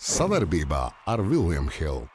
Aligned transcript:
Savarbībā 0.00 0.86
ar 1.04 1.20
Vilniņu 1.20 1.72
Hildu. 1.74 2.06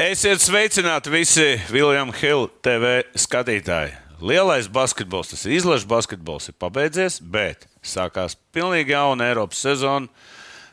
Esiet 0.00 0.40
sveicināti 0.40 1.12
visi 1.12 1.44
Viljams 1.68 2.16
Hilde 2.16 2.48
TV 2.64 2.92
skatītāji. 3.20 3.92
Lielais 4.24 4.70
basketbols, 4.72 5.34
tas 5.34 5.44
ir 5.44 5.58
izlaša 5.58 5.84
basketbols, 5.90 6.48
ir 6.48 6.56
pabeidzies, 6.56 7.18
bet 7.20 7.68
sākās 7.84 8.38
pilnīgi 8.56 8.96
jauna 8.96 9.28
Eiropas 9.28 9.60
sezona, 9.66 10.08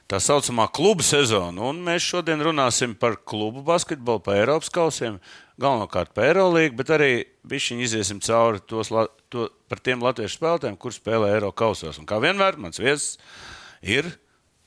tā 0.07 0.21
saucamā 0.23 0.69
kluba 0.71 1.03
sezona. 1.03 1.67
Un 1.67 1.83
mēs 1.83 2.07
šodien 2.07 2.39
runāsim 2.47 2.95
par 2.95 3.19
klubu 3.19 3.59
basketbolu, 3.67 4.23
par 4.23 4.39
Eiropas 4.39 4.71
kausiem, 4.71 5.19
galvenokārt 5.59 6.15
par 6.15 6.31
Eirolandu, 6.31 6.71
bet 6.79 6.95
arī 6.95 7.13
bišķiņi 7.43 7.89
iziesim 7.89 8.23
cauri 8.23 8.63
tos, 8.71 8.95
to, 9.27 9.51
par 9.67 9.83
tiem 9.83 9.99
latviešu 9.99 10.39
spēlētājiem, 10.39 10.79
kur 10.79 10.95
spēlē 10.95 11.35
Eiropas 11.35 11.59
kausos. 11.67 11.99
Un 11.99 12.07
kā 12.07 12.23
vienmēr, 12.23 12.55
mans 12.55 12.79
viesis 12.79 13.17
ir 13.83 14.15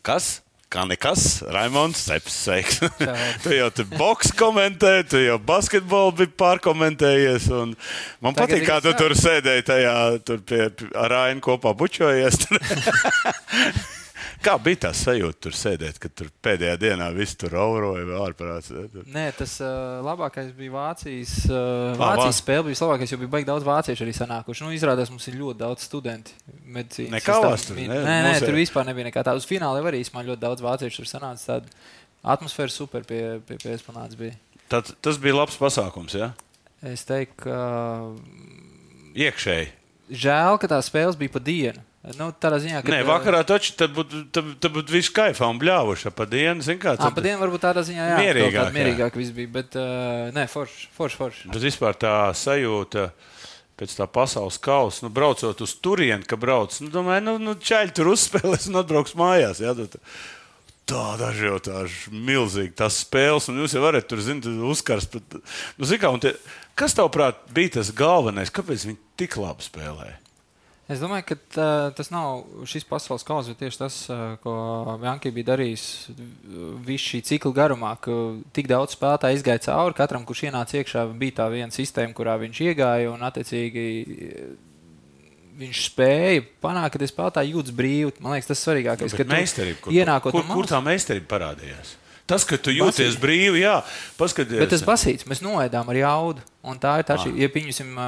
kas? 0.04 0.43
Kā 0.74 0.82
nekas, 0.90 1.44
Raimons 1.54 2.00
sveiks. 2.02 2.80
tu 3.44 3.52
jau 3.54 3.68
tur 3.70 3.86
boks 3.94 4.32
komentē, 4.34 5.04
tu 5.06 5.20
jau 5.22 5.38
basketbolu 5.38 6.16
biji 6.18 6.32
pārkomentējies. 6.40 7.46
Man 7.54 8.34
Tagad 8.34 8.40
patīk, 8.42 8.66
kā 8.66 8.80
tu 8.82 8.94
tur 8.98 9.14
sēdēji 9.14 9.68
tajā, 9.70 9.96
tur 10.26 10.42
pie, 10.42 10.64
ar 10.98 11.14
Rainu 11.14 11.44
kopā 11.46 11.76
bučojies. 11.78 12.42
Kā 14.44 14.54
bija 14.60 14.82
tā 14.82 14.90
sajūta 14.92 15.46
tur 15.46 15.54
sēdēt, 15.56 15.96
kad 16.02 16.12
tur 16.18 16.28
pēdējā 16.44 16.74
dienā 16.82 17.06
viss 17.16 17.36
tur 17.40 17.54
auroja 17.56 18.18
ārprāts? 18.26 18.68
Nē, 19.08 19.22
tas 19.38 19.54
uh, 19.64 20.02
labākais 20.04 20.50
bija 20.56 20.74
Vācijas, 20.74 21.32
uh, 21.48 21.94
Vācijas 21.96 22.42
spēle. 22.42 22.66
Bija 22.68 22.82
labākais, 22.84 23.14
jo 23.14 23.20
bija 23.22 23.32
baigi 23.32 23.48
daudz 23.48 23.64
vāciešu 23.64 24.04
arī 24.04 24.12
sanākuši. 24.18 24.66
Nu, 24.66 24.74
izrādās, 24.76 25.12
mums 25.14 25.24
ir 25.30 25.38
ļoti 25.40 25.60
daudz 25.62 25.86
studenti 25.88 26.36
medicīnas. 26.76 27.14
Nekā 27.16 27.38
vēstur, 27.46 27.80
ne? 27.80 28.00
Nē, 28.04 28.18
nē, 28.28 28.34
tur 28.44 28.58
vispār 28.58 28.84
nebija 28.90 29.08
nekā 29.08 29.22
tāda. 29.24 29.40
Uz 29.40 29.48
fināla 29.48 29.80
arī 29.80 30.02
man 30.12 30.28
ļoti 30.28 30.44
daudz 30.44 30.66
vāciešu 30.66 31.00
tur 31.00 31.08
sanāca. 31.08 31.56
Tāda 31.56 32.36
atmosfēra 32.36 32.74
super 32.74 33.08
pie, 33.08 33.22
pie, 33.48 33.56
pie 33.64 33.72
esplanādes 33.78 34.20
bija. 34.20 34.36
Tad, 34.68 34.92
tas 35.00 35.20
bija 35.20 35.38
labs 35.40 35.56
pasākums, 35.60 36.18
jā? 36.20 36.28
Ja? 36.28 36.92
Es 36.92 37.06
teiktu, 37.08 37.46
ka... 37.46 37.58
Iekšēji. 39.16 39.72
Žēl, 40.12 40.60
ka 40.60 40.68
tā 40.68 40.84
spēles 40.84 41.16
bija 41.16 41.32
pa 41.32 41.40
dienu. 41.40 41.80
Nu, 42.12 42.28
tādā 42.36 42.58
ziņā, 42.60 42.82
ka. 42.84 42.92
Nē, 42.92 43.00
vakarā 43.08 43.40
taču 43.48 43.72
tad 43.80 43.94
būtu, 43.96 44.42
būtu 44.60 44.92
viss 44.92 45.12
kaifā 45.14 45.48
un 45.48 45.60
bļāvuši 45.62 46.12
pa 46.12 46.26
dienu. 46.28 46.60
Zin 46.64 46.76
kā, 46.76 46.98
tad... 46.98 47.06
À, 47.08 47.14
pa 47.16 47.24
dienu 47.24 47.40
varbūt 47.40 47.64
tādā 47.64 47.84
ziņā, 47.86 48.08
jā, 48.10 48.18
mierīgāk. 48.20 48.74
Mierīgāk 48.76 49.16
viss 49.16 49.32
bija, 49.32 49.52
bet 49.54 49.78
uh, 49.80 50.28
nē, 50.36 50.44
forši, 50.52 50.90
forši, 50.98 51.20
forši. 51.22 51.48
Bet 51.54 51.64
vispār 51.64 51.96
tā 51.96 52.14
sajūta. 52.36 53.08
Pēc 53.74 53.90
tā 53.98 54.04
pasaules 54.06 54.54
kausa, 54.62 55.02
nu, 55.02 55.08
braucot 55.10 55.58
uz 55.64 55.72
turieni, 55.82 56.22
ka 56.30 56.36
brauc, 56.38 56.76
nu, 56.78 56.92
domāju, 56.94 57.24
nu, 57.26 57.32
nu 57.42 57.54
čaļi 57.58 57.90
tur 57.96 58.12
uzspēlēs 58.12 58.68
un 58.70 58.78
atbrauks 58.78 59.16
mājās. 59.18 59.58
Jā, 59.64 59.72
tad, 59.74 59.96
Tāda 60.84 61.30
ažiotāža, 61.32 62.10
milzīga 62.12 62.74
tas 62.82 62.98
spēles, 63.06 63.48
un 63.48 63.62
jūs 63.62 63.72
jau 63.72 63.80
varat 63.80 64.04
tur 64.04 64.20
zināt, 64.20 64.50
uzkars. 64.68 65.08
Bet, 65.14 65.38
nu, 65.80 65.88
kā, 65.88 66.10
tie, 66.20 66.34
kas 66.76 66.94
tavuprāt 66.94 67.40
bija 67.56 67.78
tas 67.78 67.88
galvenais? 67.96 68.52
Kāpēc 68.52 68.84
viņi 68.90 69.00
tik 69.18 69.38
labi 69.40 69.64
spēlēja? 69.64 70.18
Es 70.84 71.00
domāju, 71.00 71.24
ka 71.30 71.36
tā, 71.54 71.68
tas 71.96 72.10
nav 72.12 72.42
šis 72.68 72.84
pasaules 72.84 73.24
kausa, 73.24 73.54
bet 73.54 73.62
tieši 73.62 73.80
tas, 73.80 73.94
ko 74.42 74.52
Janka 75.00 75.32
bija 75.32 75.54
darījis 75.54 75.84
visu 76.84 77.14
šī 77.14 77.22
cikla 77.30 77.54
garumā, 77.56 77.94
ka 78.04 78.12
tik 78.56 78.68
daudz 78.68 78.98
spēlētāju 78.98 79.38
izgāja 79.40 79.62
cauri. 79.70 79.96
Katram, 79.96 80.26
kurš 80.28 80.44
ienāca 80.50 80.76
iekšā, 80.82 81.06
bija 81.16 81.38
tā 81.40 81.48
viena 81.54 81.72
sistēma, 81.72 82.12
kurā 82.16 82.36
viņš 82.42 82.60
iegāja 82.68 83.14
un 83.14 83.24
attiecīgi 83.24 83.86
viņš 85.58 85.82
spēja 85.88 86.44
panākt, 86.60 86.92
ka 86.94 87.00
tie 87.00 87.08
spēlētāji 87.08 87.56
jūtas 87.56 87.76
brīvi. 87.80 88.14
Man 88.20 88.36
liekas, 88.36 88.52
tas 88.52 88.60
ir 88.60 88.68
svarīgākais. 88.68 89.14
Nu, 89.14 89.24
kur, 89.80 89.96
ienākot 89.96 90.36
kur, 90.36 90.48
kur 90.50 90.68
tā 90.68 90.80
meistarība 90.84 91.30
parādījās? 91.32 91.96
Tas, 92.24 92.44
ka 92.48 92.56
tu 92.56 92.72
jūties 92.72 93.12
Basīt. 93.12 93.20
brīvi, 93.20 93.60
jā, 93.60 93.74
paskaties. 94.16 94.56
Bet 94.62 94.70
tas 94.72 94.84
basīts, 94.86 95.26
mēs 95.28 95.42
noēdām 95.44 95.90
ar 95.92 95.98
jaudu. 95.98 96.44
Un 96.64 96.78
tā 96.80 96.94
ir 97.02 97.04
tā, 97.04 97.18
šī, 97.20 97.34
ja 97.36 97.50
pieņemsim 97.52 97.98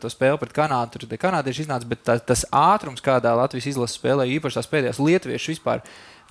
to 0.00 0.08
spēli 0.08 0.40
pret 0.40 0.54
Kanādu, 0.56 1.02
tad 1.02 1.18
kanādieši 1.20 1.66
iznāca, 1.66 1.88
bet 1.90 2.00
tā, 2.06 2.16
tas 2.16 2.46
ātrums, 2.48 3.04
kādā 3.04 3.34
Latvijas 3.36 3.68
izlases 3.74 3.98
spēlē, 4.00 4.24
īpaši 4.38 4.56
tās 4.56 4.70
pēdējās 4.72 5.02
lietuviešu 5.04 5.52
vispār. 5.52 5.84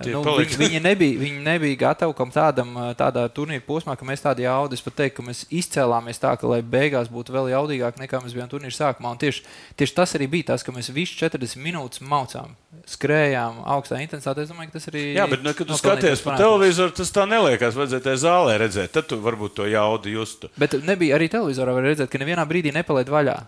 Nu, 0.04 0.20
viņi, 0.20 0.58
viņi, 0.60 0.80
nebija, 0.84 1.16
viņi 1.16 1.38
nebija 1.40 1.78
gatavi 1.80 2.12
kam 2.16 2.28
tādam 2.32 2.74
tādā 2.98 3.22
turnīra 3.32 3.62
posmā, 3.64 3.94
ka 3.96 4.04
mēs 4.04 4.20
tādu 4.20 4.44
jaudu, 4.44 4.76
es 4.76 4.84
pat 4.84 4.98
teiktu, 4.98 5.16
ka 5.16 5.24
mēs 5.24 5.40
izcēlāmies 5.48 6.20
tā, 6.20 6.34
ka 6.36 6.50
lai 6.50 6.58
beigās 6.60 7.08
būtu 7.12 7.32
vēl 7.32 7.48
jaudīgāk 7.54 7.96
nekā 8.02 8.20
mēs 8.20 8.34
bijām 8.36 8.50
turnīra 8.52 8.76
sākumā. 8.76 9.14
Un 9.14 9.22
tieši, 9.22 9.46
tieši 9.80 9.96
tas 9.96 10.12
arī 10.18 10.28
bija 10.34 10.50
tas, 10.52 10.66
ka 10.66 10.74
mēs 10.76 10.92
visu 10.92 11.16
40 11.22 11.56
minūtes 11.64 12.04
maucām, 12.04 12.52
skrējām 12.92 13.62
augstā 13.64 14.02
intensitātē. 14.04 14.44
Es 14.44 14.52
domāju, 14.52 14.68
ka 14.74 14.76
tas 14.76 14.90
arī. 14.92 15.06
Jā, 15.16 15.24
bet, 15.32 15.44
ne, 15.46 15.56
kad 15.56 15.70
tu 15.70 15.80
skaties 15.80 16.24
pa 16.26 16.36
televizoru, 16.42 16.92
tas 17.00 17.14
tā 17.16 17.24
neliekas. 17.30 17.78
Vajadzēja 17.80 18.04
tajā 18.10 18.22
zālē 18.26 18.60
redzēt, 18.66 18.92
tad 18.98 19.08
tu 19.08 19.20
varbūt 19.24 19.56
to 19.62 19.70
jaudu 19.70 20.12
justu. 20.12 20.52
Bet 20.60 20.76
nebija 20.84 21.16
arī 21.16 21.30
televizorā 21.32 21.72
var 21.72 21.88
redzēt, 21.88 22.12
ka 22.12 22.20
nevienā 22.20 22.44
brīdī 22.48 22.74
nepalaid 22.76 23.08
vaļā. 23.08 23.38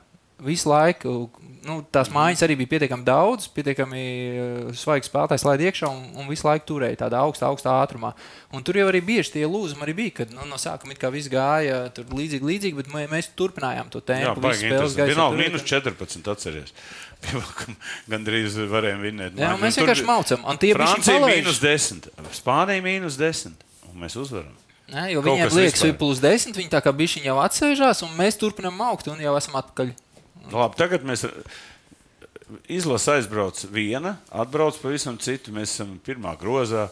Visu 0.49 0.71
laiku 0.71 1.27
nu, 1.67 1.79
tās 1.95 2.11
mājas 2.13 2.43
arī 2.47 2.57
bija 2.61 2.73
pietiekami 2.75 3.07
daudz, 3.07 3.49
pietiekami 3.55 4.03
uh, 4.03 4.77
svaigs 4.77 5.11
spēlētājs 5.11 5.45
laid 5.47 5.65
iekšā 5.69 5.91
un, 5.91 6.05
un 6.21 6.29
visu 6.31 6.47
laiku 6.47 6.67
turēja 6.73 7.01
tādā 7.05 7.23
augstā, 7.25 7.49
augstā 7.51 7.75
ātrumā. 7.83 8.13
Un 8.55 8.65
tur 8.67 8.79
jau 8.81 8.87
arī 8.91 9.01
bieži 9.05 9.35
tie 9.37 9.45
lūzumi 9.49 9.87
arī 9.87 9.97
bija, 9.99 10.15
kad 10.21 10.35
nu, 10.35 10.47
no 10.49 10.61
sākuma 10.61 10.95
it 10.95 11.01
kā 11.03 11.11
viss 11.15 11.31
gāja 11.33 11.89
līdzīgi, 11.97 12.49
līdzīgi, 12.51 12.79
bet 12.79 13.11
mēs 13.13 13.33
turpinājām 13.39 13.91
to 13.95 14.03
tēmu. 14.05 14.31
Jā, 14.31 14.37
baigi, 14.45 14.71
tas 14.75 14.97
bija 14.99 15.19
nav 15.19 15.37
mīnus 15.39 15.67
14, 15.69 16.31
atceries. 16.35 16.77
Gan 18.11 18.25
drīz 18.27 18.61
varējām 18.71 19.05
vinēt. 19.09 19.37
Jā, 19.39 19.57
mēs 19.59 19.81
vienkārši 19.81 20.07
maucam. 20.07 20.47
Francija 20.47 21.21
mīnus 21.25 21.61
10, 21.65 22.09
Spānija 22.39 22.85
mīnus 22.85 23.19
10, 23.21 23.69
un 23.91 24.03
mēs 24.05 24.19
uzvaram. 24.21 24.55
Ne, 24.89 25.11
jo 25.13 25.21
Kaut 25.21 25.37
viņiem 25.37 25.51
liekas, 25.53 25.83
ka 25.83 25.91
ir 25.91 25.97
plus 26.01 26.21
10, 26.23 26.55
viņi 26.57 26.71
tā 26.73 26.81
kā 26.81 26.93
bišķiņi 26.97 27.29
jau 27.29 27.37
atsēžās, 27.43 28.01
un 28.07 28.15
mēs 28.17 28.39
turpinām 28.41 28.79
augt, 28.87 29.11
un 29.13 29.21
jau 29.21 29.35
esam 29.37 29.59
atpakaļ. 29.61 29.91
Labi, 30.53 30.79
tagad 30.79 31.05
mēs 31.07 31.27
izlasām 32.71 33.19
aizbrauc 33.19 33.61
viena, 33.73 34.17
atbrauc 34.33 34.79
pavisam 34.83 35.19
citu. 35.21 35.53
Mēs 35.55 35.77
esam 35.77 35.97
pirmā 36.05 36.37
grozā. 36.41 36.89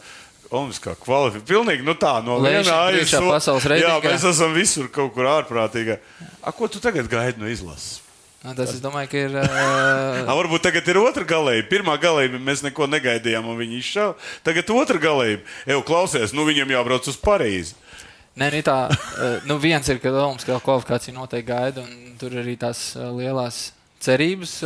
Olimpiskā 0.46 0.92
kvalifikācija. 1.02 1.48
Pilnīgi 1.48 1.82
nu 1.82 1.96
tā, 1.98 2.20
no 2.22 2.36
vienas 2.38 2.68
puses. 3.10 3.80
Jā, 3.82 3.96
mēs 4.04 4.26
esam 4.30 4.52
visur 4.54 4.86
kaut 4.94 5.10
kur 5.16 5.26
ārprātīgi. 5.26 5.96
A, 6.38 6.52
ko 6.54 6.68
tu 6.70 6.78
tagad 6.78 7.08
gaidi 7.10 7.42
no 7.42 7.50
izlases? 7.50 8.04
Nu, 8.46 8.52
tas, 8.54 8.70
es 8.70 8.78
domāju, 8.78 9.10
ka 9.10 9.24
ir. 9.24 9.34
Uh... 9.42 10.20
A, 10.22 10.36
varbūt 10.38 10.62
tagad 10.68 10.86
ir 10.86 11.00
otra 11.00 11.26
galējība. 11.26 11.66
Pirmā 11.72 11.96
galējība 11.98 12.38
mēs 12.46 12.62
neko 12.62 12.86
negaidījām, 12.92 13.48
un 13.50 13.58
viņi 13.58 13.80
izšāva. 13.82 14.14
Tagad 14.46 14.70
otra 14.76 15.02
galējība. 15.02 15.42
Eju, 15.66 15.82
klausies, 15.88 16.36
nu 16.36 16.46
viņam 16.46 16.76
jābrauc 16.76 17.10
uz 17.10 17.18
Parīzi. 17.18 17.74
Nē, 18.36 18.50
nu 18.52 18.60
tā, 18.64 18.76
nu 19.48 19.56
viens 19.60 19.88
ir, 19.88 19.96
ka 20.02 20.12
Olimpiskā 20.12 20.58
kvalifikācija 20.60 21.14
noteikti 21.16 21.48
gaida, 21.48 21.84
un 21.86 22.18
tur 22.20 22.34
arī 22.36 22.52
tās 22.60 22.90
lielās 23.16 23.70
cerības, 24.04 24.58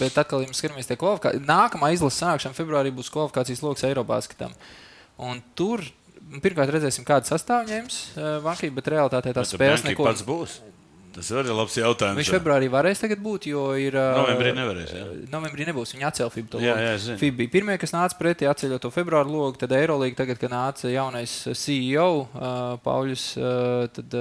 bet 0.00 0.16
atkal, 0.16 0.40
ja 0.42 0.48
mēs 0.48 0.62
skatāmies 0.62 0.88
tie 0.88 0.96
kvalifikācijas, 0.96 1.44
nākamā 1.48 1.90
izlases 1.92 2.22
sanākšana 2.22 2.56
februārī 2.56 2.92
būs 2.96 3.12
kvalifikācijas 3.12 3.60
lokus 3.66 3.84
Eiropasketam. 3.84 4.56
Un 5.28 5.42
tur 5.58 5.84
pirmkārt 6.40 6.72
redzēsim, 6.72 7.04
kāda 7.08 7.28
sastāvņēmis 7.28 8.00
Vankī, 8.44 8.72
bet 8.72 8.88
realitātē 8.94 9.36
tās 9.36 9.52
spēles 9.52 9.84
neko. 9.84 10.08
Pats 10.08 10.24
būs. 10.24 10.58
Tas 11.14 11.30
arī 11.32 11.48
ir 11.50 11.56
labs 11.56 11.76
jautājums. 11.78 12.18
Viņš 12.20 12.30
februārī 12.34 12.68
varēs 12.70 13.00
būt, 13.24 13.48
jo 13.50 13.62
ir. 13.80 13.96
Novembrī 13.96 14.52
nevarēs. 14.56 14.92
Jā. 14.94 15.06
Novembrī 15.32 15.66
nebūs. 15.68 15.94
Viņa 15.96 16.10
atcēla 16.10 16.32
FIBA 16.34 16.52
to 16.52 16.60
jā, 16.62 16.74
jā, 16.84 17.16
FIBA 17.20 17.36
bija 17.40 17.52
pirmie, 17.56 17.76
kas 17.80 17.94
nāca 17.96 18.18
pretī, 18.20 18.46
atceļot 18.50 18.84
to 18.84 18.90
februāru 18.94 19.32
logu. 19.32 19.58
Tad 19.62 19.72
Eirolīga, 19.74 20.20
tagad, 20.20 20.40
kad 20.42 20.52
nāca 20.52 20.92
jaunais 20.92 21.34
CEO 21.58 22.08
Pauļus, 22.84 23.26
tad 23.96 24.16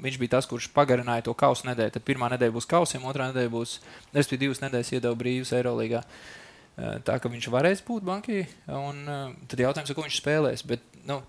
viņš 0.00 0.20
bija 0.22 0.34
tas, 0.36 0.48
kurš 0.50 0.70
pagarināja 0.74 1.26
to 1.28 1.34
kausa 1.38 1.68
nedēļu. 1.70 1.94
Tad 1.98 2.06
pirmā 2.08 2.30
nedēļa 2.34 2.56
būs 2.56 2.70
kausiem, 2.70 3.04
otrā 3.08 3.28
nedēļa 3.30 3.52
būs, 3.52 3.78
respektīvi, 4.16 4.46
divas 4.46 4.62
nedēļas 4.64 4.94
iedeva 4.96 5.18
brīvus 5.20 5.52
Eirolīgā. 5.58 6.00
Tā 7.04 7.18
ka 7.20 7.28
viņš 7.28 7.50
varēs 7.52 7.84
būt 7.84 8.06
bankī, 8.08 8.46
un 8.72 9.04
tad 9.50 9.60
jautājums, 9.60 9.92
ko 9.92 10.06
viņš 10.06 10.22
spēlēs. 10.22 10.64
Bet, 10.70 10.86
nu, 11.04 11.20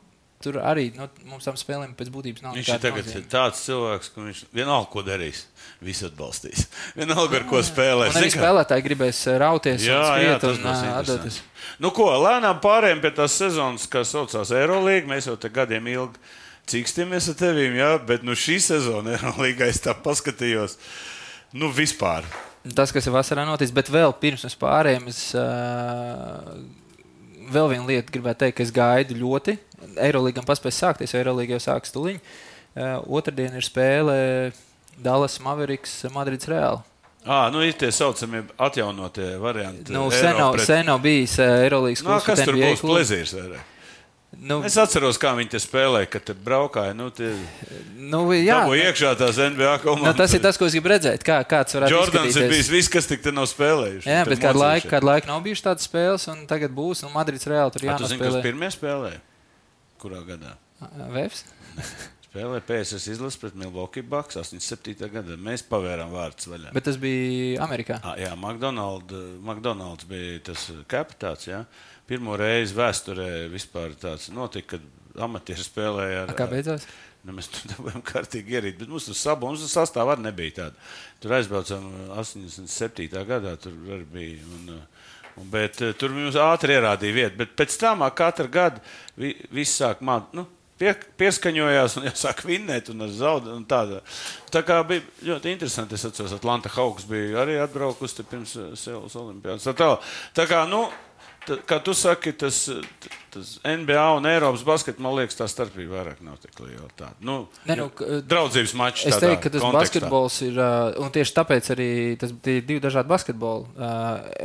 tur 0.43 0.59
arī 0.63 0.89
nu, 0.97 1.07
mums 1.29 1.47
tam 1.47 1.57
spēlēm 1.59 1.93
pēc 1.97 2.11
būtības 2.13 2.45
nav. 2.45 2.57
Viņš 2.57 2.73
ir 2.73 2.81
tagad 2.83 3.07
nozīme. 3.07 3.29
tāds 3.31 3.63
cilvēks, 3.67 4.11
ka 4.13 4.25
viņš 4.25 4.43
vienalga, 4.57 4.89
ko 4.93 5.05
darīs, 5.07 5.45
visu 5.83 6.09
atbalstīs. 6.09 6.67
Vienalga, 6.99 7.39
ar 7.41 7.47
ko 7.49 7.63
spēlēs. 7.65 8.17
Arī 8.19 8.33
spēlētāji 8.33 8.85
gribēs 8.89 9.23
rauties 9.41 9.87
jā, 9.87 10.03
jā, 10.21 10.37
un 10.51 10.69
atdoties. 10.71 11.41
Nu 11.81 11.93
ko, 11.95 12.09
lēnām 12.21 12.59
pārējiem 12.63 13.01
pie 13.03 13.13
tās 13.17 13.37
sezonas, 13.39 13.87
kas 13.89 14.13
saucās 14.13 14.53
Eirolīga, 14.53 15.09
mēs 15.09 15.29
jau 15.29 15.37
te 15.39 15.49
gadiem 15.53 15.87
ilgi 15.93 16.21
cikstamies 16.71 17.31
ar 17.31 17.39
tevīm, 17.39 17.75
jā, 17.79 17.91
bet 18.07 18.25
nu, 18.27 18.35
šī 18.37 18.59
sezona 18.63 19.13
ir 19.17 19.25
līga, 19.41 19.69
es 19.71 19.81
tā 19.83 19.95
paskatījos. 19.97 20.77
Nu, 21.57 21.71
vispār. 21.75 22.27
Tas, 22.77 22.93
kas 22.93 23.07
ir 23.09 23.15
vasarā 23.15 23.43
noticis, 23.47 23.73
bet 23.73 23.89
vēl 23.91 24.13
pirms 24.21 24.45
mēs 24.45 24.55
pārējām, 24.61 25.07
es 25.09 25.21
uh, 25.33 26.53
vēl 27.53 27.71
vienu 27.75 27.89
lietu 27.89 28.15
gribētu 28.15 28.45
teikt, 28.45 28.57
ka 28.57 28.65
es 28.65 28.73
gaidu 28.75 29.17
ļoti. 29.19 29.57
Eirolandā 30.01 30.43
paspēs 30.47 30.79
sākties, 30.83 31.15
Eirolandā 31.17 31.57
jau 31.57 31.63
sākas 31.67 31.93
tuliņi. 31.95 32.21
Uh, 32.71 33.01
otradien 33.19 33.55
ir 33.57 33.65
spēle 33.67 34.15
Dallas 35.01 35.39
Mavericks 35.43 35.97
Madrids 36.15 36.47
Reāli. 36.47 36.85
Ah, 37.21 37.51
nu 37.53 37.61
ir 37.61 37.75
tie 37.77 37.91
saucamie 37.93 38.41
atjaunotie 38.57 39.35
varianti. 39.37 39.93
Nu, 39.93 40.07
sen 40.09 40.87
nav, 40.87 41.01
bijis 41.03 41.35
Eirolandas 41.43 42.01
klubs. 42.01 42.23
Nu, 42.23 42.29
kas 42.31 42.41
tur 42.47 42.57
būs? 42.57 42.81
Plezīrs 42.81 43.35
vairāk. 43.37 43.67
Nu, 44.39 44.61
es 44.63 44.77
atceros, 44.79 45.17
kā 45.19 45.33
viņi 45.35 45.59
spēlēja, 45.59 46.07
kad 46.13 46.23
te 46.29 46.33
braukāja. 46.33 46.93
Nu, 46.95 47.09
tie... 47.11 47.33
nu, 47.99 48.21
jā, 48.31 48.61
Dabū 48.61 48.77
iekšā 48.79 49.11
tās 49.19 49.39
NBA 49.41 49.73
komandas. 49.83 50.07
Nu, 50.07 50.19
tas 50.21 50.35
ir 50.37 50.43
tas, 50.43 50.59
ko 50.59 50.69
es 50.69 50.77
gribu 50.77 50.93
redzēt. 50.93 51.25
Kā, 51.27 51.41
kāds 51.43 51.75
varētu 51.75 51.91
būt? 51.91 52.15
Jordans 52.15 52.39
ir 52.39 52.47
bijis 52.53 52.69
viss, 52.71 52.91
kas 52.91 53.09
tik 53.11 53.27
nav 53.35 53.49
spēlējuši. 53.51 54.07
Jā, 54.07 54.21
bet 54.29 54.39
kādu 54.41 54.63
laiku, 54.63 54.87
kādu 54.93 55.09
laiku 55.11 55.29
nav 55.33 55.43
bijušas 55.43 55.67
tādas 55.67 55.89
spēles, 55.89 56.29
un 56.31 56.45
tagad 56.47 56.71
būs. 56.77 57.03
Un 57.03 57.11
Madrids 57.17 57.49
reāli 57.51 57.75
tur. 57.75 57.85
Jūs 57.89 58.07
zināt, 58.07 58.23
kas 58.23 58.39
pirmie 58.47 58.71
spēlēja? 58.71 59.19
Kurā 60.01 60.23
gadā? 60.31 60.55
Vēps? 61.11 61.43
Spēlēja 62.31 62.63
PSS 62.63 63.09
izlases 63.11 63.35
pret 63.41 63.55
Milwaukee 63.59 64.07
Bucks 64.07 64.37
87. 64.39 65.09
gadā. 65.11 65.35
Mēs 65.35 65.65
pavērām 65.67 66.13
vārdus 66.15 66.47
vaļā. 66.47 66.71
Bet 66.71 66.87
tas 66.87 66.95
bija 66.95 67.59
Amerikā. 67.65 67.99
À, 67.99 68.15
jā, 68.15 68.31
McDonald's, 68.39 69.11
McDonald's 69.43 70.07
bija 70.07 70.39
tas 70.47 70.69
kapitāts. 70.87 71.49
Jā. 71.51 71.65
Pirmo 72.09 72.35
reizi 72.39 72.75
vēsturē 72.75 73.29
vispār 73.51 73.95
tāds 73.99 74.29
notika, 74.33 74.77
kad 74.77 75.23
amatieši 75.27 75.67
spēlēja 75.67 76.25
ar. 76.25 76.33
A, 76.33 76.37
kā 76.37 76.47
beidzās? 76.51 76.87
Nu, 77.21 77.35
mēs 77.37 77.51
tur 77.53 77.69
dabūjām 77.75 78.01
kārtīgi 78.05 78.57
ierīt, 78.57 78.79
bet 78.79 78.89
mums 78.89 79.05
tur 79.05 79.17
sabu, 79.17 79.49
mums 79.49 79.65
sastāvā 79.69 80.15
arī 80.15 80.25
nebija 80.25 80.55
tāda. 80.57 80.87
Tur 81.21 81.35
aizbraucām 81.37 81.83
87. 82.17 83.11
gadā, 83.29 83.53
tur 83.61 83.75
arī 83.93 84.07
bija. 84.15 84.47
Un, 84.57 84.71
un, 85.37 85.51
bet 85.53 85.77
tur 86.01 86.15
mums 86.15 86.39
ātri 86.41 86.79
ierādīja 86.79 87.17
vietu, 87.19 87.37
bet 87.43 87.53
pēc 87.59 87.77
tam 87.83 88.01
katru 88.17 88.49
gadu 88.51 88.81
vi, 89.19 89.35
viss 89.53 89.77
sāk 89.77 90.01
mācīt. 90.05 90.33
Nu, 90.39 90.47
pie, 90.81 90.95
pieskaņojās 91.21 91.99
un 91.99 92.07
jāsāk 92.09 92.43
vinnēt 92.47 92.89
un 92.93 93.05
zaudēt. 93.13 93.69
Tā, 93.69 94.01
tā 94.57 94.63
kā 94.65 94.81
bija 94.87 95.05
ļoti 95.29 95.53
interesanti. 95.53 95.97
Es 95.97 96.07
atceros, 96.09 96.33
Atlanta 96.37 96.71
Hawks 96.73 97.05
bija 97.09 97.43
arī 97.45 97.59
atbraukusi 97.61 98.25
pirms 98.31 98.57
Seulas 98.81 99.17
Olimpijas. 99.19 99.69
Tā, 99.77 99.93
tā, 100.33 100.49
kā, 100.49 100.65
nu, 100.69 100.87
kā 101.67 101.77
tu 101.83 101.93
saki, 101.97 102.31
tas, 102.37 102.57
tas 103.33 103.51
NBA 103.65 104.03
un 104.17 104.27
Eiropas 104.29 104.63
basketbols, 104.65 105.03
man 105.03 105.15
liekas, 105.17 105.37
tā 105.39 105.47
starpība 105.49 105.97
vairāk 105.97 106.19
nav 106.25 106.37
tik 106.41 106.57
liela. 106.61 106.87
Tā, 106.97 107.09
nu, 107.25 107.37
ne, 107.69 107.77
nu, 107.79 107.87
draudzības 108.29 108.73
mačs. 108.77 109.05
Es 109.09 109.17
teiktu, 109.21 109.39
ka 109.45 109.53
tas 109.55 109.63
kontekstā. 109.63 109.79
basketbols 109.79 110.37
ir, 110.45 110.59
un 111.01 111.13
tieši 111.15 111.35
tāpēc 111.39 111.69
arī 111.75 111.89
tas 112.21 112.33
ir 112.33 112.65
divi 112.67 112.83
dažādi 112.83 113.11
basketboli. 113.11 113.87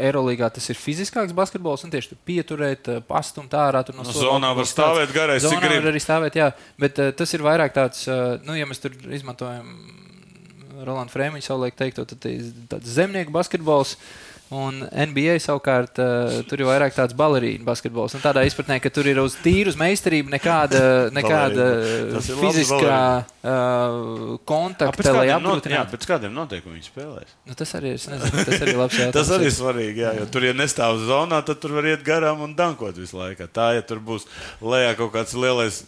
Eirolīgā 0.08 0.50
tas 0.56 0.70
ir 0.72 0.80
fiziskāks 0.80 1.36
basketbols, 1.36 1.84
un 1.86 1.92
tieši 1.94 2.18
pieturēt, 2.28 2.90
pastumt 3.08 3.56
ārā. 3.56 3.84
No, 3.92 4.06
no 4.06 4.16
zonā 4.16 4.54
var 4.56 4.68
stāvēt 4.68 5.12
garais, 5.16 5.44
cik 5.44 5.60
grib. 5.62 5.82
Var 5.82 5.92
arī 5.92 6.02
stāvēt, 6.02 6.40
jā, 6.40 6.50
bet 6.80 7.02
tas 7.18 7.36
ir 7.36 7.44
vairāk 7.46 7.76
tāds, 7.76 8.06
nu, 8.46 8.56
ja 8.56 8.68
mēs 8.68 8.80
tur 8.82 8.96
izmantojam 9.12 9.74
Rolandu 10.86 11.12
Frēmiņu 11.12 11.44
savulaik 11.44 11.76
teikto, 11.76 12.04
tad 12.08 12.24
tas 12.24 12.88
zemnieku 12.96 13.32
basketbols. 13.34 13.96
Uh, 13.96 14.25
Un 14.54 14.84
NBA 14.86 15.40
savukārt 15.42 15.98
uh, 15.98 16.36
tur 16.46 16.60
ir 16.62 16.68
vairāk 16.68 16.94
tāds 16.94 17.16
balerīnu 17.18 17.66
basketbols. 17.66 18.14
Un 18.14 18.22
tādā 18.22 18.44
izpratnē, 18.46 18.76
ka 18.78 18.92
tur 18.94 19.08
ir 19.10 19.18
uz 19.18 19.34
tīru 19.42 19.72
meistarību 19.80 20.30
nekāda, 20.30 20.82
nekāda 21.16 21.66
fiziskā 22.22 23.00
uh, 23.26 24.36
kontakta, 24.46 25.16
lai 25.16 25.26
apgūtu. 25.34 25.72
Jā, 25.74 25.82
pēc 25.90 26.06
kādiem 26.12 26.36
noteikumiem 26.36 26.78
viņi 26.78 26.86
spēlēs. 26.92 27.34
Nu, 27.48 27.56
tas 27.58 27.74
arī 27.74 27.96
ir, 27.96 28.04
nezinu, 28.12 28.44
tas 28.46 28.62
arī 28.68 28.76
labs 28.78 28.98
jautājums. 29.00 29.16
tas 29.18 29.34
arī 29.34 29.50
ir 29.50 29.56
svarīgi, 29.56 30.04
jā, 30.04 30.14
jo 30.20 30.28
tur, 30.30 30.46
ja 30.46 30.54
nestāv 30.54 31.02
zonā, 31.08 31.42
tad 31.50 31.58
tur 31.64 31.74
var 31.80 31.90
iet 31.90 32.06
garām 32.06 32.46
un 32.46 32.54
dankot 32.54 33.02
visu 33.02 33.18
laiku. 33.18 33.50
Tā, 33.50 33.72
ja 33.80 33.82
tur 33.82 33.98
būs 33.98 34.28
lejā 34.62 34.94
kaut 35.00 35.10
kāds 35.18 35.34
lielais 35.34 35.82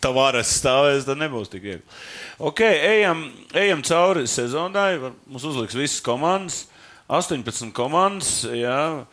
tavāres 0.00 0.56
stāvēs, 0.62 1.04
tad 1.04 1.20
nebūs 1.20 1.52
tik 1.52 1.64
viegli. 1.66 2.00
Ok, 2.40 2.64
ejam, 2.64 3.26
ejam 3.52 3.84
cauri 3.84 4.24
sezonai. 4.30 4.94
Mums 5.28 5.44
uzliks 5.44 5.76
visas 5.76 6.00
komandas. 6.04 6.67
18 7.08 7.72
komandas. 7.72 8.42
Jā. 8.52 9.04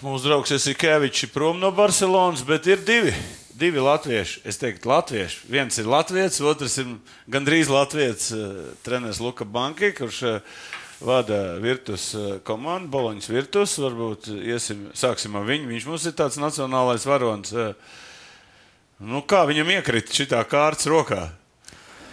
Mūsu 0.00 0.26
draugs 0.26 0.52
Jasikevičs 0.52 1.26
ir 1.26 1.32
prom 1.32 1.60
no 1.60 1.70
Barcelonas, 1.76 2.44
bet 2.44 2.66
ir 2.68 2.80
divi. 2.84 3.12
Divi 3.54 3.78
latvieši. 3.78 4.40
Es 4.48 4.58
teiktu, 4.58 4.88
latvieši. 4.90 5.44
Viens 5.52 5.76
ir 5.78 5.86
latviečs, 5.86 6.40
otrs 6.42 6.78
ir 6.82 6.96
gandrīz 7.30 7.70
latviečs 7.70 8.32
uh, 8.34 8.56
treneris 8.82 9.20
Luka 9.22 9.46
Banki, 9.46 9.92
kurš 9.94 10.22
uh, 10.26 10.56
vada 11.04 11.38
Virtus 11.62 12.08
uh, 12.18 12.40
komandu, 12.42 12.90
Boloņas 12.96 13.30
Virtus. 13.30 13.76
Varbūt 13.84 14.32
iesim, 14.40 14.88
sāksim 14.96 15.38
ar 15.38 15.46
viņu. 15.46 15.70
Viņš 15.70 15.86
mums 15.92 16.08
ir 16.10 16.16
tāds 16.18 16.40
nacionālais 16.42 17.06
varonis. 17.06 17.54
Nu, 19.04 19.22
kā 19.22 19.44
viņam 19.46 19.70
iekrita 19.76 20.16
šī 20.16 20.26
kārtas 20.50 20.90
rokā? 20.90 21.28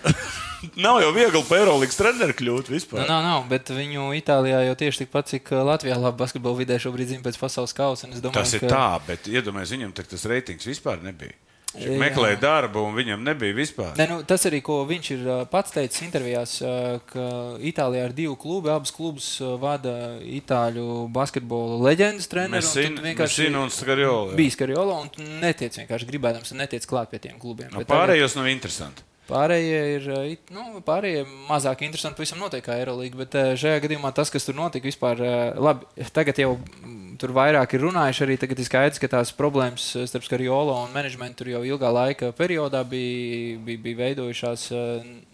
nav 0.76 1.02
jau 1.04 1.12
viegli 1.16 1.44
par 1.48 1.62
Eirolandes 1.62 2.00
treneru 2.00 2.36
kļūt 2.38 2.72
vispār. 2.72 3.04
Nu, 3.04 3.08
nav, 3.10 3.22
nav, 3.26 3.46
bet 3.52 3.72
viņu 3.74 4.12
Itālijā 4.20 4.64
jau 4.68 4.80
tieši 4.84 5.06
tikpat, 5.06 5.32
cik 5.34 5.54
uh, 5.54 5.64
Latvijā 5.68 6.00
labi 6.00 6.22
basketbola 6.22 6.62
vidē 6.62 6.80
šobrīd 6.82 7.16
zina 7.16 7.26
pēc 7.26 7.40
pasaules 7.42 7.76
kausa. 7.78 8.10
Domāju, 8.12 8.36
tas 8.40 8.58
ir 8.58 8.66
ka... 8.66 8.74
tā, 8.74 8.90
bet 9.08 9.32
iedomājieties, 9.32 9.78
viņam 9.78 9.96
tas 10.02 10.28
reitings 10.30 10.70
vispār 10.70 11.02
nebija. 11.06 11.38
Viņš 11.72 12.00
meklēja 12.02 12.36
darbu, 12.42 12.82
un 12.84 12.98
viņam 12.98 13.22
nebija 13.24 13.56
vispār. 13.56 13.94
Ne, 13.96 14.04
nu, 14.10 14.18
tas 14.28 14.44
arī, 14.50 14.60
ko 14.66 14.82
viņš 14.90 15.10
ir 15.16 15.22
uh, 15.24 15.44
pats 15.48 15.72
teicis 15.72 16.04
intervijās, 16.04 16.58
uh, 16.66 16.98
ka 17.08 17.28
Itālijā 17.64 18.10
ir 18.10 18.16
divi 18.18 18.34
klubi. 18.40 18.74
Abas 18.74 18.92
klubus 18.92 19.30
vada 19.62 20.18
itāļu 20.20 21.06
basketbola 21.16 21.80
leģendas 21.88 22.28
treneris. 22.32 22.74
Viņš 22.76 23.38
ir 23.46 23.56
Skarjola. 23.72 24.36
Bija 24.36 24.58
Skarjola, 24.58 25.00
un 25.06 25.32
netiec 25.40 25.80
vienkārši 25.80 26.10
gribēdams, 26.12 26.52
un 26.52 26.60
netiec 26.66 26.88
klāt 26.90 27.14
pie 27.14 27.22
tiem 27.24 27.40
klubiem. 27.40 27.72
No, 27.72 27.86
pārējos 27.88 28.36
tagad... 28.36 28.44
nav 28.44 28.52
interesanti. 28.52 29.08
Pārējie 29.32 29.82
ir 29.96 30.08
eh, 30.12 30.32
nu, 30.52 30.82
pārējie 30.86 31.24
mazāk 31.48 31.86
interesanti. 31.86 32.18
Pavisam 32.20 32.42
noteikti 32.42 32.68
kā 32.68 32.78
Eirolandā. 32.80 33.20
Bet 33.22 33.36
eh, 33.40 33.52
šajā 33.60 33.84
gadījumā 33.86 34.12
tas, 34.16 34.32
kas 34.34 34.48
tur 34.48 34.58
notika, 34.58 34.90
vispār 34.90 35.22
eh, 35.24 35.36
labi. 35.56 35.88
Tagad 36.12 36.42
jau 36.42 36.50
mm, 36.58 37.16
tur 37.22 37.32
vairāk 37.38 37.76
ir 37.78 37.86
runājuši. 37.86 38.24
Arī 38.26 38.38
tagad 38.42 38.60
ir 38.60 38.68
skaidrs, 38.68 39.00
ka 39.02 39.10
tās 39.12 39.32
problēmas 39.38 39.86
starp 40.10 40.26
Skarjolo 40.28 40.76
un 40.84 40.92
menedžmentu 40.96 41.42
tur 41.42 41.52
jau 41.54 41.62
ilgā 41.68 41.92
laika 41.96 42.32
periodā 42.36 42.82
bija, 42.88 43.60
bija, 43.64 43.84
bija 43.86 44.00
veidojušās. 44.02 44.66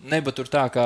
Neba 0.08 0.34
tur 0.36 0.52
tā, 0.52 0.68
kā 0.74 0.86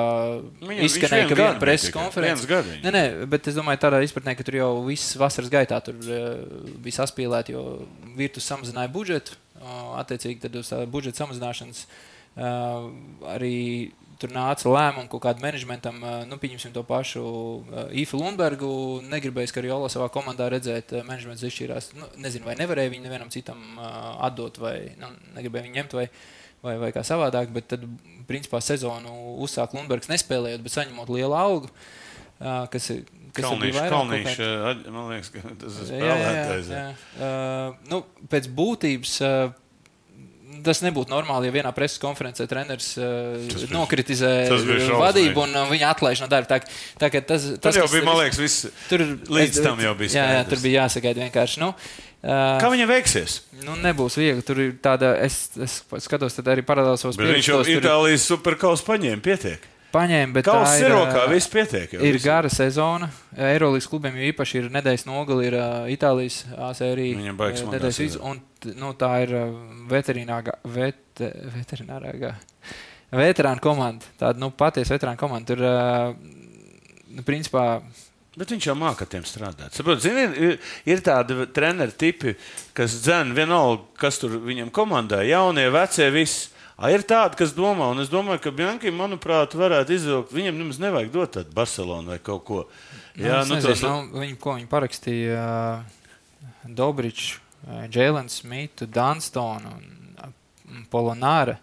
Viņam, 0.61 0.85
izskanēja, 0.87 1.27
ka 1.29 1.39
viena 1.41 1.59
preses 1.61 1.95
konferences. 1.95 2.71
Nē, 2.85 2.95
nē, 2.95 3.03
bet 3.31 3.51
es 3.51 3.57
domāju, 3.57 3.81
tādā 3.83 3.99
izpratnē, 4.05 4.37
ka 4.39 4.47
tur 4.47 4.61
jau 4.61 4.71
viss 4.87 5.17
vasaras 5.19 5.51
gaitā 5.51 5.81
bija 5.91 7.01
saspīlēti, 7.01 7.57
jo 7.57 7.81
virtus 8.15 8.47
samazināja 8.47 8.93
budžetu. 8.93 9.37
Attiecīgi, 10.01 10.39
tad 10.47 10.55
uz 10.57 10.71
budžeta 10.89 11.21
samazināšanas 11.21 11.83
Uh, 11.85 12.10
arī 12.35 13.91
tur 14.21 14.31
nāca 14.35 14.69
lēmumi 14.69 15.09
kaut 15.09 15.23
kādam 15.23 15.45
menedžmentam, 15.47 15.97
uh, 16.03 16.17
nu, 16.29 16.37
pieņemsim 16.41 16.73
to 16.75 16.83
pašu 16.85 17.21
uh, 17.23 17.87
Īfu 17.97 18.19
Lundbergu. 18.21 18.69
Negribēja, 19.09 19.53
ka 19.55 19.63
arī 19.63 19.71
Ola 19.73 19.89
savā 19.91 20.11
komandā 20.13 20.45
redzēt, 20.53 20.93
menedžments 21.07 21.41
izšķīrās. 21.47 21.91
Nu, 21.97 22.09
nezinu, 22.21 22.45
vai 22.45 22.57
nevarēja 22.59 22.93
viņu 22.93 23.07
nevienam 23.07 23.31
citam 23.33 23.79
atdot, 23.81 24.61
vai 24.61 24.75
nu, 25.01 25.09
negribēja 25.37 25.65
viņu 25.67 25.79
ņemt, 25.79 25.95
vai, 25.97 26.05
vai, 26.61 26.75
vai 26.83 26.91
kā 26.93 27.05
savādāk. 27.07 27.49
Bet 27.55 27.71
tad, 27.73 27.87
principā, 28.29 28.61
sezonu 28.63 29.15
uzsāk 29.41 29.73
Lundbergs 29.77 30.11
nespēlējot, 30.11 30.61
bet 30.67 30.77
saņemot 30.77 31.09
lielu 31.17 31.37
algu. 31.37 31.73
Kas 32.41 32.93
ir 32.93 33.03
Kalniņš, 33.37 33.77
Kalniņš, 33.91 34.39
man 34.91 35.05
liekas, 35.13 35.29
ka 35.31 35.53
tas 35.61 35.75
ir 35.79 35.87
spēlētājs. 35.87 36.71
Jā, 36.71 36.79
jā, 36.81 36.87
jā. 36.91 37.27
Uh, 37.27 37.77
nu, 37.87 38.01
pēc 38.31 38.49
būtības 38.57 39.13
uh, 39.23 39.53
tas 40.65 40.83
nebūtu 40.85 41.11
normāli, 41.13 41.49
ja 41.49 41.55
vienā 41.55 41.71
preses 41.75 42.01
konferencē 42.01 42.47
treneris 42.49 42.93
uh, 42.99 43.65
nokritizē 43.73 44.31
vadību 44.99 45.45
un 45.47 45.57
uh, 45.57 45.65
viņa 45.71 45.89
atlaiž 45.95 46.23
no 46.23 46.29
darba. 46.31 46.61
Tā, 46.61 47.09
tā, 47.09 47.11
tas, 47.25 47.49
tas 47.63 47.81
jau 47.81 47.89
bija, 47.91 48.05
man 48.07 48.21
liekas, 48.21 48.39
viss. 48.41 48.69
Tur 48.91 49.03
līdz 49.31 49.61
tam 49.65 49.81
jau 49.83 49.95
bija. 49.99 50.15
Jā, 50.19 50.29
jā, 50.37 50.47
tur 50.51 50.63
bija 50.63 50.85
jāsagaida 50.85 51.27
vienkārši. 51.27 51.61
Nu, 51.65 51.73
Uh, 52.21 52.59
Kā 52.61 52.67
viņam 52.69 52.85
veiksies? 52.85 53.39
Nu, 53.65 53.73
nebūs 53.81 54.13
viegli. 54.21 54.43
Tur 54.45 54.59
ir 54.61 54.75
tāda, 54.77 55.15
es, 55.25 55.39
es 55.57 55.79
skatos, 56.05 56.35
tad 56.37 56.51
arī 56.53 56.61
parādās 56.61 57.01
savus 57.01 57.17
pieredzes. 57.17 57.47
Viņš 57.47 57.49
jau. 57.49 57.79
Itālijas 57.79 58.27
superkausu 58.29 58.85
paņēma, 58.85 59.23
pietiek 59.25 59.65
paņēma. 59.93 60.35
Bet 60.37 60.47
Kauss 60.47 60.75
tā 60.75 60.85
ir 60.85 60.93
rokā, 60.95 61.25
viss 61.31 61.51
pietiek. 61.51 61.95
Ir 61.97 62.17
visu. 62.17 62.25
gara 62.25 62.51
sezona. 62.51 63.09
Eirolandes 63.35 63.89
klubiem 63.91 64.17
jau 64.19 64.29
īpaši 64.31 64.61
ir 64.61 64.69
nedēļas 64.73 65.07
nogali, 65.09 65.47
ir 65.49 65.57
uh, 65.59 65.89
Itālijas 65.91 66.43
sērija. 66.79 67.19
Viņam 67.21 67.39
baigs 67.39 67.65
nedēļas 67.67 68.01
viz, 68.03 68.19
un 68.19 68.41
nu, 68.81 68.93
tā 68.99 69.11
ir 69.25 69.35
veterinārā, 69.91 70.59
vet, 70.75 71.23
veterinārā, 71.57 72.35
veterāna 73.15 73.63
komanda. 73.63 74.13
Tāda 74.21 74.41
nu, 74.41 74.51
patiesa 74.55 74.95
veterāna 74.95 75.19
komanda. 75.19 75.53
Tur, 75.53 75.65
uh, 75.67 77.11
nu, 77.11 77.27
principā, 77.27 77.81
Bet 78.31 78.47
viņš 78.53 78.63
jau 78.69 78.77
māca 78.79 79.03
tiem 79.11 79.25
strādāt. 79.27 79.75
Saprot, 79.75 79.99
zini, 79.99 80.21
ir, 80.39 80.53
ir 80.87 81.01
tādi 81.03 81.35
treneri 81.51 81.91
tipi, 81.99 82.31
kas 82.77 82.95
dzēna 83.03 83.35
vienalga, 83.35 83.83
kas 83.99 84.21
tur 84.21 84.37
viņam 84.45 84.69
komandā, 84.71 85.19
jaunie, 85.27 85.67
vecie, 85.73 86.07
visi. 86.15 86.47
A, 86.81 86.89
ir 86.89 87.03
tādi, 87.05 87.37
kas 87.37 87.51
domā, 87.53 87.91
un 87.93 88.01
es 88.01 88.09
domāju, 88.09 88.41
ka 88.41 88.51
Bankim, 88.57 88.95
manuprāt, 88.97 89.53
varētu 89.53 89.93
izvilkt. 89.93 90.31
Viņam 90.33 90.57
nemaz 90.57 90.79
nevajag 90.81 91.11
dot 91.13 91.35
tādu 91.35 91.53
Barcelonu 91.53 92.09
vai 92.09 92.17
kaut 92.17 92.41
ko. 92.47 92.63
Nu, 93.13 93.27
Jā, 93.27 93.43
nu, 93.45 93.59
nezinu, 93.59 93.75
tos... 93.75 93.83
nu, 93.85 94.21
viņi, 94.23 94.37
ko 94.41 94.55
viņi 94.57 94.69
parakstīja 94.71 95.43
uh, 95.45 96.47
Dobričs, 96.65 97.35
uh, 97.67 97.83
Jēlens 97.85 98.39
Smits, 98.41 98.87
Dunstone 98.89 99.75
un 99.75 99.85
uh, 100.25 100.33
Polonāra. 100.89 101.59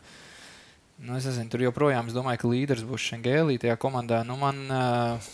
Nu, 1.02 1.16
es 1.18 1.26
nezinu, 1.26 1.50
tur 1.50 1.66
joprojām 1.66 2.06
es 2.06 2.14
domāju, 2.14 2.44
ka 2.44 2.52
līderis 2.52 2.86
būs 2.86 3.10
Šengēlī 3.10 3.58
tajā 3.58 3.74
komandā. 3.82 4.22
Nu, 4.28 4.38
man, 4.38 4.62
uh, 4.70 5.32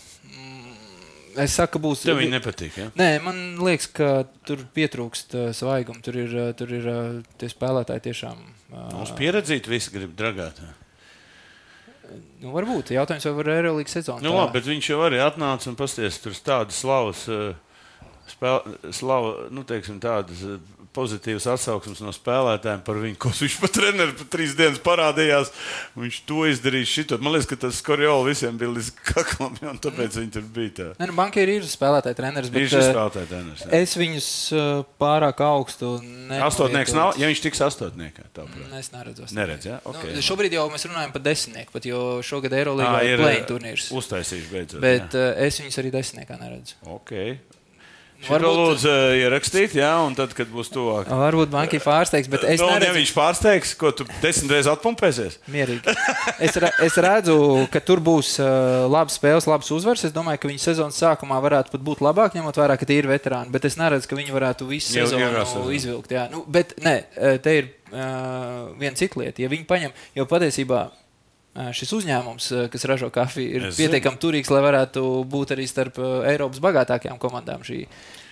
Es 1.41 1.55
saku, 1.57 1.81
būs. 1.83 2.05
Tev 2.05 2.19
viņa 2.21 2.37
nepatīk. 2.37 2.77
Ja? 2.79 2.87
Nē, 2.99 3.09
man 3.25 3.41
liekas, 3.65 3.89
ka 3.97 4.09
tur 4.47 4.63
pietrūkst 4.75 5.35
uh, 5.35 5.49
svaiguma. 5.55 6.01
Tur 6.05 6.19
ir, 6.21 6.33
uh, 6.35 6.49
tur 6.57 6.71
ir 6.75 6.87
uh, 6.91 7.03
tie 7.41 7.49
spēlētāji 7.51 8.05
tiešām. 8.09 8.41
Mums 8.75 9.13
pieredzīt, 9.17 9.69
visi 9.71 9.93
grib 9.93 10.15
dragāt. 10.17 10.61
Nu, 12.41 12.51
varbūt 12.53 12.93
jautājums, 12.93 13.25
vai 13.27 13.35
var 13.39 13.51
Eirolandes 13.55 13.95
sezonu. 13.97 14.23
Nu, 14.25 14.35
labi, 14.37 14.57
bet 14.57 14.67
viņš 14.69 14.89
jau 14.91 14.99
arī 15.05 15.19
atnāca 15.23 15.71
un 15.71 15.77
pasties 15.79 16.19
tur 16.23 16.35
tādas 16.45 16.79
slavas. 16.83 17.25
Spēl, 18.29 18.77
slava, 18.95 19.47
nu, 19.53 19.61
teiksim, 19.67 19.99
tādas 20.01 20.41
pozitīvas 20.95 21.47
atsauksmes 21.51 22.01
no 22.03 22.13
spēlētājiem 22.15 22.83
par 22.85 22.99
viņu, 23.01 23.17
ko 23.21 23.31
viņš 23.35 23.57
pat 23.61 23.73
treneris 23.75 24.15
pat 24.19 24.31
trīs 24.33 24.55
dienas 24.57 24.81
parādījās. 24.83 25.51
Viņš 25.99 26.19
to 26.29 26.45
izdarīja 26.49 26.89
šito. 26.91 27.19
Man 27.23 27.35
liekas, 27.35 27.49
ka 27.51 27.59
tas 27.65 27.81
Korjola 27.85 28.25
visiem 28.27 28.57
bija 28.59 28.71
līdz 28.73 28.91
kaklam, 29.11 29.57
un 29.71 29.81
tāpēc 29.83 30.19
viņi 30.21 30.33
tur 30.37 30.45
bija 30.55 30.73
tā. 30.79 30.87
Ne, 31.01 31.09
nu, 31.11 31.17
bankieri 31.17 31.57
ir 31.59 31.67
spēlētāji 31.69 32.19
treneris, 32.19 32.53
bet 32.53 32.65
ir 32.65 32.73
spēlētāji 32.73 33.31
treneris. 33.31 33.65
Jā. 33.65 33.71
Es 33.81 33.95
viņus 33.99 34.29
pārāk 35.01 35.43
augstu. 35.45 35.95
Astotnieks 36.45 36.95
nav, 36.95 37.19
ja 37.21 37.29
viņš 37.31 37.43
tiks 37.45 37.63
astotniekā. 37.65 38.29
Es 38.79 38.91
neredzu. 38.93 39.27
Neredz, 39.35 39.69
ja? 39.69 39.81
okay. 39.87 40.13
nu, 40.15 40.23
šobrīd 40.25 40.55
jau 40.55 40.65
mēs 40.71 40.87
runājam 40.89 41.13
par 41.15 41.25
desmitnieku, 41.25 41.75
pat 41.75 41.87
jo 41.89 42.01
šogad 42.25 42.55
Eirolandā 42.57 43.03
ir 43.07 43.21
play 43.21 43.43
turnīrs. 43.47 43.91
Uztaisījuši 43.95 44.51
beidzot. 44.51 44.81
Bet 44.83 45.15
jā. 45.15 45.29
es 45.47 45.61
viņus 45.61 45.81
arī 45.81 45.93
desmitniekā 45.95 46.39
neredzu. 46.41 46.79
Okay. 46.99 47.37
Varbūt 48.25 48.55
lūdzu 48.57 48.89
uh, 48.89 49.13
ierakstīt, 49.19 49.75
jā, 49.77 49.91
un 50.01 50.15
tad, 50.17 50.31
kad 50.33 50.49
būs 50.49 50.71
tuvāk. 50.73 51.09
Varbūt 51.11 51.51
banka 51.53 51.77
ir 51.77 51.83
pārsteigts, 51.83 52.29
bet 52.31 52.45
es 52.47 52.61
nu, 52.61 52.69
neredzu. 52.71 52.87
Ja 52.87 52.95
viņš 52.95 53.11
pārsteigs, 53.13 53.73
ko 53.77 53.91
tu 53.93 54.07
desmit 54.23 54.55
reizes 54.55 54.71
atpumpēsies? 54.71 55.37
Mierīgi. 55.51 55.93
Es, 56.41 56.57
re, 56.59 56.71
es 56.87 56.97
redzu, 57.05 57.37
ka 57.71 57.83
tur 57.85 58.01
būs 58.03 58.35
uh, 58.41 58.87
labas 58.89 59.19
spēles, 59.19 59.47
labas 59.49 59.69
uzvaras. 59.75 60.07
Es 60.07 60.15
domāju, 60.15 60.41
ka 60.41 60.51
viņi 60.51 60.63
sezonas 60.63 60.97
sākumā 60.99 61.37
varētu 61.45 61.75
pat 61.75 61.85
būt 61.85 62.03
labāk, 62.05 62.35
ņemot 62.39 62.59
vērā, 62.63 62.79
ka 62.81 62.89
tie 62.89 62.99
ir 63.03 63.11
veterāni. 63.11 63.53
Bet 63.53 63.69
es 63.69 63.77
neredzu, 63.79 64.09
ka 64.09 64.19
viņi 64.19 64.35
varētu 64.35 64.67
visu 64.71 64.97
jau, 64.97 65.07
sezonu 65.11 65.69
izvilkt. 65.75 66.15
Jā. 66.17 66.27
Nu, 66.33 66.43
bet 66.49 66.75
nē, 66.83 66.97
te 67.45 67.57
ir 67.61 67.71
uh, 67.93 68.73
viena 68.79 68.97
cita 68.97 69.21
lieta. 69.21 69.45
Ja 69.45 69.51
viņi 69.53 69.67
paņem, 69.69 69.95
jo 70.17 70.27
patiesībā 70.29 70.87
šis 71.55 71.93
uzņēmums, 71.95 72.49
kas 72.71 72.85
ražo 72.89 73.07
kafiju, 73.13 73.51
ir 73.57 73.65
es 73.69 73.79
pietiekami 73.79 74.19
turīgs, 74.19 74.51
lai 74.51 74.61
varētu 74.65 75.01
būt 75.31 75.53
arī 75.55 75.67
starp 75.69 75.99
Eiropas 76.27 76.59
bagātākajām 76.63 77.19
komandām 77.21 77.63
šī 77.63 77.85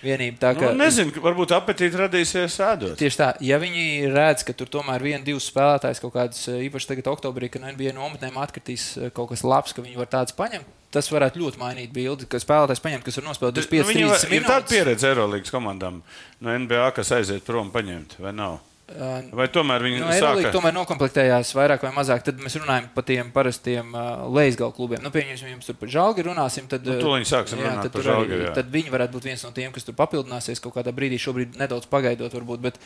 vienība. 0.04 0.40
Tā, 0.42 0.52
ka, 0.58 0.72
nu, 0.72 0.82
nezinu, 0.82 1.14
varbūt 1.24 1.54
apetīti 1.56 2.00
radīsies 2.02 2.58
ēdot. 2.66 2.96
Tieši 3.00 3.20
tā, 3.20 3.30
ja 3.44 3.58
viņi 3.62 4.10
redz, 4.12 4.44
ka 4.44 4.56
tur 4.56 4.68
tomēr 4.72 5.04
viena, 5.04 5.22
divas 5.24 5.48
spēlētājas 5.48 6.02
kaut 6.04 6.12
kādas, 6.18 6.44
īpaši 6.52 6.90
tagad 6.92 7.08
oktobrī, 7.14 7.48
kad 7.52 7.64
no 7.64 7.72
NBA 7.72 7.94
nometnēm 7.96 8.36
atkritīs 8.44 8.90
kaut 9.16 9.32
kas 9.32 9.46
labs, 9.46 9.72
ka 9.72 9.84
viņi 9.84 10.00
var 10.02 10.12
tāds 10.12 10.36
paņemt. 10.36 10.68
Tas 10.94 11.08
varētu 11.10 11.40
ļoti 11.40 11.58
mainīt 11.58 11.90
bildi, 11.94 12.28
ka 12.30 12.38
spēlētājs 12.38 12.84
paņemt, 12.84 13.06
kas 13.08 13.18
ir 13.18 13.24
nospēlējis 13.26 13.72
5 13.72 13.80
nu, 13.80 13.88
minūtes. 13.90 14.28
Ir 14.30 14.46
tāda 14.46 14.68
pieredze 14.68 15.08
Eirolandes 15.10 15.50
komandām 15.50 16.04
no 16.44 16.54
NBA, 16.54 16.84
kas 16.94 17.10
aiziet 17.16 17.42
prom 17.48 17.72
paņemt, 17.74 18.20
vai 18.22 18.36
nav? 18.36 18.60
Vai 18.84 19.46
tomēr 19.48 19.80
viņi 19.86 20.00
no, 20.02 20.10
sāka... 20.12 20.50
tomēr 20.52 20.74
nokomplektējās 20.76 21.54
vairāk 21.56 21.86
vai 21.86 21.92
mazāk? 21.96 22.20
Tad 22.26 22.42
mēs 22.42 22.58
runājam 22.60 22.90
par 22.92 23.06
tiem 23.08 23.30
parastiem 23.32 23.94
uh, 23.96 24.26
leisgalu 24.28 24.74
klubiem. 24.76 25.00
Nu, 25.00 25.08
pieņemsim, 25.14 25.54
jums 25.54 25.70
tur 25.70 25.78
par 25.80 25.92
žāli 25.94 26.26
runāsim. 26.26 26.68
Tad, 26.68 26.84
nu, 26.84 27.14
viņi 27.14 27.30
sāksim 27.30 27.62
jā, 27.62 27.70
runāt 27.70 27.88
par 27.94 28.04
žāli. 28.04 28.40
Tad 28.58 28.68
viņi 28.74 28.92
varētu 28.92 29.16
būt 29.16 29.28
viens 29.30 29.44
no 29.46 29.54
tiem, 29.56 29.72
kas 29.72 29.88
tur 29.88 29.96
papildināsies 29.96 30.60
kaut 30.60 30.76
kādā 30.76 30.92
brīdī, 30.92 31.16
šobrīd 31.22 31.56
nedaudz 31.60 31.88
pagaidot 31.88 32.36
varbūt. 32.36 32.64
Bet, 32.68 32.80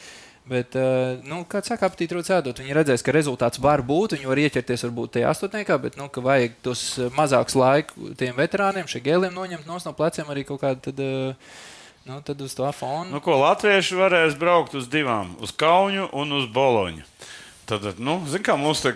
Bet, 0.48 0.72
uh, 0.80 1.18
nu, 1.28 1.42
kā 1.44 1.60
saka, 1.60 1.90
aptīt 1.90 2.14
rodas 2.16 2.30
ēdot. 2.32 2.62
Viņi 2.62 2.76
redzēs, 2.78 3.02
ka 3.04 3.12
rezultāts 3.12 3.60
var 3.60 3.82
būt. 3.84 4.14
Viņi 4.16 4.30
var 4.30 4.40
ieķerties 4.40 4.86
varbūt 4.86 5.18
tajā 5.18 5.32
astotniekā, 5.34 5.76
bet, 5.82 5.98
nu, 6.00 6.06
ka 6.08 6.22
vajag 6.24 6.54
tos 6.64 6.84
mazākus 7.12 7.58
laiku 7.58 8.14
tiem 8.16 8.38
veterāniem, 8.38 8.88
šiem 8.88 9.04
gēliem 9.04 9.36
noņemt 9.36 9.68
no 9.68 9.92
pleciem 9.98 10.30
arī 10.32 10.46
kaut 10.48 10.62
kādu. 10.62 10.80
Tad, 10.88 11.02
uh, 11.04 11.76
Nu, 12.08 12.22
tad 12.24 12.40
uz 12.40 12.54
to 12.56 12.72
fona. 12.72 13.10
Nu, 13.12 13.20
ko 13.20 13.34
latvieši 13.36 13.96
varēs 13.98 14.36
braukt 14.40 14.72
uz 14.78 14.86
divām, 14.88 15.34
uz 15.44 15.52
Kaunu 15.52 16.06
un 16.16 16.32
uz 16.38 16.46
Boloņu. 16.48 17.04
Tad, 17.68 17.84
nu, 18.00 18.14
zin, 18.32 18.40
kā 18.46 18.54
mums 18.56 18.80
te, 18.80 18.94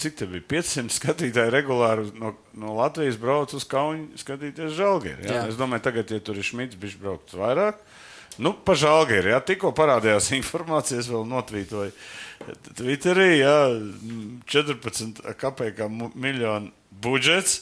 cik 0.00 0.16
te 0.16 0.28
bija 0.30 0.46
500 0.54 0.94
skatītāji 0.96 1.52
regulāri 1.52 2.06
no, 2.16 2.32
no 2.56 2.72
Latvijas 2.78 3.18
brauc 3.20 3.52
uz 3.52 3.66
Kaunu 3.68 4.16
skatīties 4.16 4.72
žēlgeri. 4.78 5.28
Es 5.42 5.60
domāju, 5.60 5.84
tagad, 5.90 6.14
ja 6.14 6.22
tur 6.24 6.40
ir 6.40 6.48
šmits, 6.48 6.78
viņš 6.80 6.96
braukt 7.02 7.36
vairāk. 7.36 7.84
Nu, 8.40 8.54
pa 8.54 8.72
žēlgeri, 8.78 9.34
jā, 9.34 9.42
tikko 9.44 9.74
parādījās 9.76 10.30
informācijas, 10.40 11.10
vēl 11.12 11.28
notvītoja 11.28 11.92
Twitterī, 12.78 13.28
jā, 13.42 13.58
14 14.48 15.20
kapekā 15.36 15.90
miljonu 15.92 16.72
budžets. 17.04 17.60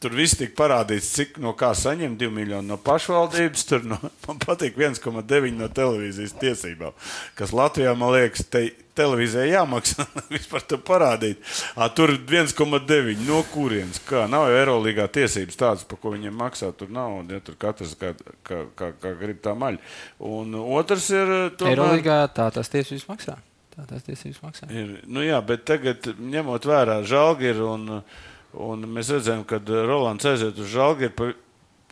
Tur 0.00 0.14
viss 0.16 0.32
tika 0.40 0.54
parādīts, 0.56 1.10
cik 1.12 1.34
no 1.44 1.50
kā 1.52 1.74
saņem 1.76 2.14
2 2.16 2.32
miljoni 2.32 2.70
no 2.70 2.78
pašvaldības. 2.80 3.64
Tur 3.68 3.82
no, 3.84 3.98
man 4.24 4.38
patīk 4.40 4.78
1,9 4.80 5.58
no 5.58 5.66
televīzijas 5.76 6.32
tiesībām, 6.40 6.94
kas 7.36 7.52
Latvijā, 7.52 7.92
man 8.00 8.14
liekas, 8.14 8.46
te, 8.48 8.62
televīzijai 8.96 9.50
jāmaksā 9.50 10.06
vispār 10.32 10.64
to 10.70 10.78
parādīt. 10.80 11.44
À, 11.76 11.90
tur 11.92 12.14
1,9 12.16 13.26
no 13.26 13.42
kurienes? 13.52 14.00
Kā 14.08 14.24
nav 14.30 14.46
jau 14.48 14.56
Eirolandā 14.62 15.04
tiesības 15.18 15.60
tādas, 15.60 15.84
par 15.92 16.00
ko 16.00 16.14
viņiem 16.16 16.40
maksā. 16.46 16.72
Tur 16.80 16.88
nav, 16.96 17.20
ja 17.28 17.42
tur 17.44 17.60
katrs 17.60 17.92
kā, 18.00 18.14
kā, 18.40 18.62
kā, 18.80 18.90
kā 19.04 19.14
grib 19.20 19.44
tā 19.44 19.52
maļa. 19.52 19.84
Un 20.32 20.56
otrs 20.62 21.12
ir. 21.12 21.36
Tomēr... 21.60 21.76
Eirolandā 21.76 22.18
tā 22.40 22.48
tas 22.56 22.72
tiesības 22.72 23.04
maksā. 23.12 23.36
Tā 23.76 23.84
tas 23.92 24.08
tiesības 24.08 24.40
maksā. 24.48 24.72
Ir, 24.72 24.96
nu 25.12 25.28
jā, 25.28 25.44
bet 25.44 25.68
tagad 25.68 26.08
ņemot 26.16 26.72
vērā 26.72 27.02
žālgi 27.04 27.52
ir 27.52 27.64
un. 27.68 27.88
Uh, 28.00 28.28
Un 28.58 28.82
mēs 28.90 29.12
redzējām, 29.14 29.44
ka 29.46 29.60
Rolands 29.86 30.26
aiziet 30.26 30.58
uz 30.58 30.70
žāli, 30.72 31.10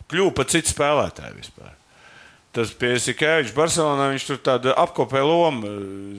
kļuva 0.09 0.33
par 0.35 0.49
citu 0.51 0.73
spēlētāju 0.73 1.37
vispār. 1.37 1.75
Tas 2.55 2.73
pie 2.75 2.95
Sikēviča 2.99 3.55
Barcelonā 3.55 4.09
viņš 4.11 4.25
tur 4.27 4.39
tādu 4.43 4.73
apkopē 4.73 5.21
lomu, 5.23 5.69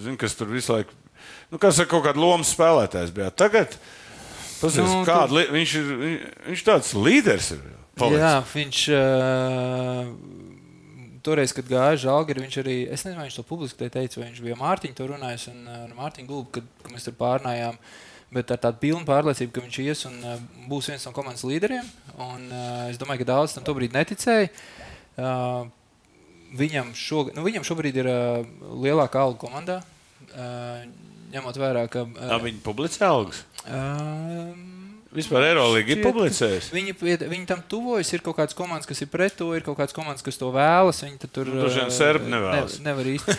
zin, 0.00 0.16
kas 0.20 0.36
tur 0.38 0.48
visu 0.52 0.72
laiku, 0.72 0.94
nu, 1.50 1.58
kas 1.60 1.82
ar 1.82 1.88
kaut 1.90 2.06
kādu 2.06 2.22
lomu 2.22 2.46
spēlētājs 2.46 3.12
bija. 3.12 3.32
Tagad, 3.34 3.74
pasies, 4.62 4.86
nu, 4.86 5.02
kādu, 5.08 5.42
tu... 5.42 5.56
viņš 5.58 5.74
ir, 5.80 5.90
viņš 6.46 6.64
tāds 6.70 6.94
līderis 6.96 7.52
ir. 7.58 7.64
Palicis. 8.00 8.22
Jā, 8.24 8.36
viņš. 8.54 8.84
Uh... 8.96 10.14
Toreiz, 11.20 11.52
kad 11.52 11.66
gāja 11.68 11.98
Žalgari, 12.06 12.40
viņš 12.46 12.54
arī, 12.62 12.74
es 12.88 13.02
nezinu, 13.04 13.26
viņš 13.26 13.34
to 13.36 13.42
publiski 13.44 13.90
teica, 13.92 14.16
vai 14.16 14.30
viņš 14.30 14.38
bija 14.40 14.54
Mārtiņu 14.56 14.94
to 14.96 15.08
runājis, 15.10 15.50
un 15.50 15.90
Mārtiņu 15.98 16.30
Gulbu, 16.30 16.48
kad, 16.54 16.70
kad 16.80 16.94
mēs 16.94 17.04
tur 17.04 17.12
pārnājām. 17.18 17.76
Uh, 17.76 18.09
bet 18.34 18.52
ar 18.54 18.60
tādu 18.62 18.80
pilnu 18.82 19.06
pārliecību, 19.08 19.52
ka 19.54 19.64
viņš 19.64 19.78
ies 19.84 20.06
un 20.10 20.16
uh, 20.22 20.38
būs 20.70 20.90
viens 20.92 21.04
no 21.06 21.12
komandas 21.16 21.44
līderiem. 21.48 21.86
Un, 22.16 22.48
uh, 22.48 22.88
es 22.90 23.00
domāju, 23.00 23.24
ka 23.24 23.30
daudz 23.32 23.56
tam 23.56 23.66
tobrīd 23.66 23.94
neticēja. 23.96 24.50
Uh, 25.20 25.68
viņam, 26.58 26.94
šog, 26.96 27.34
nu, 27.36 27.44
viņam 27.46 27.66
šobrīd 27.66 28.00
ir 28.02 28.10
lielākā 28.82 29.22
alga 29.22 29.38
komandā. 29.38 29.78
Ņemot 31.30 31.58
vērā, 31.62 31.84
ka. 31.90 32.04
Tā 32.18 32.38
viņi 32.42 32.62
publicē 32.64 33.06
algas. 33.06 33.44
Uh, 33.66 34.50
Vispār 35.10 35.42
Eirolandā 35.48 35.90
ir 35.90 36.04
publicējis. 36.04 36.68
Viņi, 36.70 36.92
viņi 37.02 37.46
tam 37.48 37.64
tuvojas. 37.66 38.12
Ir 38.14 38.22
kaut 38.22 38.36
kādas 38.38 38.54
komandas, 38.54 38.86
kas 38.86 39.00
ir 39.02 39.08
pret 39.10 39.34
to, 39.34 39.48
ir 39.58 39.64
kaut 39.66 39.74
kādas 39.80 39.94
komandas, 39.96 40.22
kas 40.22 40.38
to 40.38 40.52
vēlas. 40.54 41.00
Viņi 41.02 41.30
tur 41.34 41.50
nu, 41.50 41.64
uh, 41.66 41.88
serbi 41.94 42.30
nevēlas. 42.30 42.76
Ne, 42.78 42.92
nevar 42.92 43.08
īsti. 43.10 43.34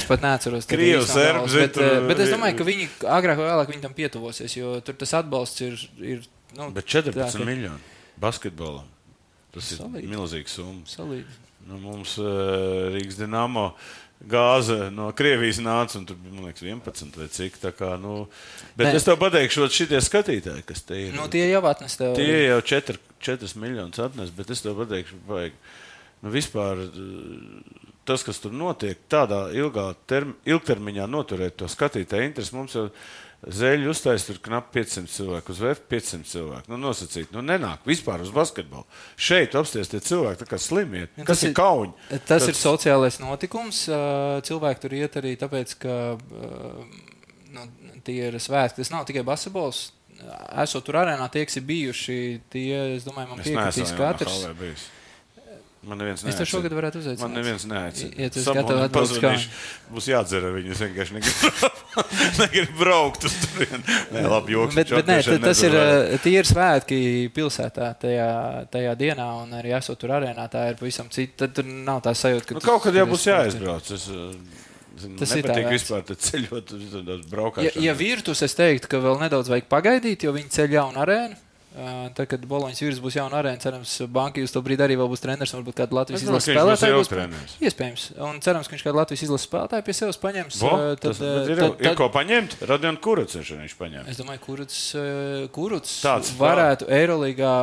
es 0.00 0.08
pat 0.10 0.24
neatceros, 0.26 0.66
kāda 0.66 0.82
ir 0.82 0.98
līnija. 1.04 1.44
Bet, 1.54 1.76
tur... 1.78 2.08
bet 2.10 2.24
es 2.26 2.34
domāju, 2.34 2.58
ka 2.58 2.66
viņi 2.66 2.88
agrāk 3.18 3.38
vai 3.38 3.52
vēlāk 3.52 3.72
tam 3.84 3.94
pietuvosies, 3.94 4.58
jo 4.58 4.74
tur 4.82 4.98
tas 4.98 5.14
atbalsts 5.20 5.62
ir. 5.68 5.78
ir 6.02 6.26
nu, 6.58 6.72
bet 6.74 6.90
14 6.90 7.14
tā, 7.14 7.30
ka... 7.30 7.46
miljoni 7.46 7.78
basketbolam. 8.20 8.90
Tas 9.54 9.70
Salīd. 9.78 10.02
ir 10.02 10.10
milzīgs 10.10 10.58
summa. 10.58 11.22
Nu, 11.70 11.78
mums 11.78 12.16
uh, 12.18 12.90
Rīgas 12.90 13.18
Dienāmo 13.20 13.70
gāze 14.28 14.90
no 14.92 15.10
Krievijas 15.16 15.60
nāca, 15.64 15.98
un 16.00 16.06
tur 16.08 16.18
bija, 16.20 16.34
man 16.34 16.48
liekas, 16.48 16.64
11 16.66 17.18
vai 17.20 17.28
cik. 17.32 17.60
Kā, 17.78 17.94
nu, 18.00 18.24
bet 18.76 18.90
Nē. 18.90 18.96
es 18.98 19.06
tev 19.06 19.16
pateikšu, 19.20 19.68
šitie 19.72 20.00
skatītāji, 20.04 20.64
kas 20.68 20.84
te 20.86 20.98
ir. 21.06 21.14
Nu, 21.16 21.28
tie 21.32 21.46
jau 21.48 21.62
atnes 21.70 21.96
tev. 22.00 22.16
Tie 22.18 22.42
jau 22.46 22.60
4, 22.72 22.98
4 23.30 23.54
miljonus 23.62 24.02
atnes, 24.02 24.32
bet 24.36 24.52
es 24.52 24.64
tev 24.64 24.76
pateikšu, 24.82 25.22
vajag. 25.28 25.56
Nu, 26.20 26.32
vispār 26.34 26.82
tas, 28.04 28.24
kas 28.26 28.42
tur 28.42 28.52
notiek, 28.52 28.98
tādā 29.12 29.46
ilgā 29.56 29.86
term, 30.10 30.34
ilgtermiņā 30.48 31.06
noturēt 31.08 31.56
to 31.60 31.68
skatītāju 31.70 32.28
interesi, 32.28 32.56
mums 32.56 32.76
jau 32.76 32.88
ir 32.88 32.94
Zēļu 33.40 33.88
uztaisīt 33.94 34.34
tur 34.34 34.38
knapi 34.44 34.82
500 34.82 35.08
cilvēku, 35.08 35.54
uz 35.54 35.60
VF 35.64 35.86
500 35.88 36.28
cilvēku. 36.28 36.68
Nu, 36.68 36.76
nosacīt, 36.82 37.30
nu, 37.32 37.40
nenāk 37.40 37.86
vispār 37.88 38.20
uz 38.20 38.32
basketbolu. 38.36 38.84
Šeit 39.16 39.56
apsties 39.56 39.88
tie 39.88 40.00
cilvēki, 40.04 40.48
kā 40.50 40.58
slimi. 40.60 41.06
Nu, 41.16 41.24
kas 41.24 41.40
tas 41.40 41.46
ir 41.48 41.54
kauņi? 41.56 41.94
Tas 42.10 42.26
Tāds... 42.28 42.50
ir 42.52 42.58
sociālais 42.60 43.16
notikums. 43.22 43.86
Cilvēki 44.44 44.84
tur 44.84 44.98
iet 44.98 45.16
arī 45.22 45.32
tāpēc, 45.40 45.72
ka 45.80 45.96
nu, 47.56 47.66
tie 48.04 48.18
ir 48.28 48.36
svētki. 48.36 48.82
Tas 48.82 48.92
nav 48.92 49.08
tikai 49.08 49.24
basketbols. 49.24 49.86
Esot 50.60 50.84
tur 50.84 51.00
arēnā, 51.00 51.32
tie, 51.32 51.46
kas 51.48 51.56
ir 51.56 51.64
bijuši, 51.64 52.20
tie, 52.52 52.70
es 52.98 53.08
domāju, 53.08 53.32
man 53.32 53.40
piekritīs 53.40 53.96
katrs. 53.96 54.42
Man 55.80 55.96
neviens 55.96 56.20
Es 56.28 56.36
tev 56.36 56.44
šogad 56.44 56.74
varētu 56.76 57.00
uzaicināt. 57.00 57.22
Man 57.24 57.38
neviens 57.38 57.62
neaicina. 57.64 58.10
Ja 58.20 58.28
tu 58.28 58.36
esi 58.42 58.52
gatavs 58.52 58.82
uz 58.82 58.90
pazvanīšu. 58.92 59.48
Būs 59.94 60.08
jādzer 60.10 60.44
ar 60.44 60.52
viņu. 60.58 60.74
Es 60.74 60.82
vienkārši 60.84 61.16
negribu, 61.16 61.70
negribu 62.42 62.76
braukt 62.82 63.24
uz 63.24 63.36
turieni. 63.46 63.80
Nē, 64.12 64.24
labi, 64.28 64.54
joks. 64.58 64.76
Bet, 64.76 64.92
bet 64.92 65.08
nē, 65.08 65.16
tas 65.46 65.62
ir 65.64 65.76
tīri 66.26 66.44
svētki 66.50 67.00
pilsētā 67.32 67.88
tajā, 68.04 68.28
tajā 68.76 68.92
dienā, 69.00 69.30
un 69.46 69.56
arī 69.56 69.72
esot 69.80 69.96
tur 70.04 70.12
arēnā. 70.20 70.44
Tā 70.52 70.66
ir 70.74 70.78
pavisam 70.82 71.08
cita. 71.08 71.46
Tad 71.46 71.56
tur 71.62 71.72
nav 71.72 72.04
tā 72.04 72.12
sajūta, 72.12 72.50
ka 72.52 72.60
Nu, 72.60 72.64
kaut 72.68 72.84
kad 72.84 73.00
jau 73.00 73.08
būs 73.14 73.24
jāaizbrauc. 73.32 73.90
Es, 73.96 74.04
uh, 74.12 74.34
zinu, 75.00 75.16
Tas 75.24 75.32
ir 75.40 75.48
tā 75.48 75.56
vērts. 75.62 75.72
vispār 75.78 76.04
te 76.12 76.20
ceļot 76.28 76.74
uz 76.76 76.88
tādās 76.92 77.24
Ja, 77.24 77.30
braukšanas. 77.32 77.80
ja 77.88 77.96
virtus, 77.96 78.44
es 78.44 78.52
teiktu, 78.58 78.92
ka 78.92 79.00
vēl 79.00 79.16
nedaudz 79.24 79.48
vajag 79.48 79.72
pagaidīt, 79.72 80.28
jo 80.28 80.36
viņi 80.36 80.52
ceļ 80.60 80.76
jaunu 80.76 81.00
arēnu. 81.08 81.40
Tad, 81.70 82.26
kad 82.26 82.42
Boloņas 82.50 82.80
vīrs 82.82 82.98
būs 82.98 83.14
jauna 83.14 83.38
arēna, 83.38 83.60
cerams, 83.62 83.92
Banka 84.10 84.42
uz 84.42 84.50
to 84.50 84.58
brīdi 84.58 84.82
arī 84.82 84.96
būs 84.98 85.20
treneris. 85.22 85.52
Varbūt 85.54 85.76
kāda 85.78 85.94
Latvijas 86.00 86.24
izlases 86.26 86.50
spēlētāja 86.50 86.96
būs. 86.98 87.10
treneris. 87.12 87.52
Iespējams. 87.62 88.06
Un 88.26 88.40
cerams, 88.42 88.66
ka 88.66 88.74
viņš 88.74 88.82
kādu 88.88 88.98
Latvijas 88.98 89.22
izlases 89.22 89.46
spēlētāju 89.46 89.84
pie 89.86 89.94
sevis 89.94 90.18
paņems. 90.18 90.58
Vo, 90.64 90.72
uh, 90.74 90.96
tas, 90.98 91.20
bet 91.22 91.52
ir, 91.52 91.60
tad- 91.62 91.78
ir 91.78 91.86
tad- 91.86 91.96
ko 92.00 92.08
paņemt. 92.10 92.56
Radionu 92.66 92.98
kurats 92.98 93.38
viņš 93.38 93.76
paņēma. 93.78 94.08
Es 94.10 94.18
domāju, 94.18 94.42
kurš 94.48 94.80
kurš 95.54 95.94
Tāds 96.02 96.32
varētu 96.40 96.88
Eirolandā. 96.90 97.54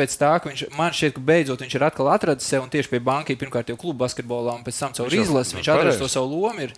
Pēc 0.00 0.14
tā, 0.16 0.30
ka 0.40 0.48
viņš 0.48 0.62
man 0.78 0.92
šķiet, 0.96 1.12
ka 1.18 1.20
beidzot 1.20 1.60
viņš 1.60 1.74
ir 1.76 1.82
atkal 1.84 2.08
atradis 2.08 2.46
sevi 2.48 2.62
un 2.62 2.70
tieši 2.72 2.88
pie 2.88 3.00
bankas, 3.04 3.36
pirmkārt 3.36 3.68
jau 3.68 3.76
kluba 3.76 4.06
basketbolā, 4.06 4.54
un 4.56 4.64
pēc 4.64 4.78
tam 4.78 4.92
caur 4.96 5.12
izlasi 5.12 5.58
viņš 5.58 5.66
pareizi. 5.66 5.98
to 5.98 6.08
savu 6.08 6.30
lomu. 6.40 6.60
Ir. 6.62 6.72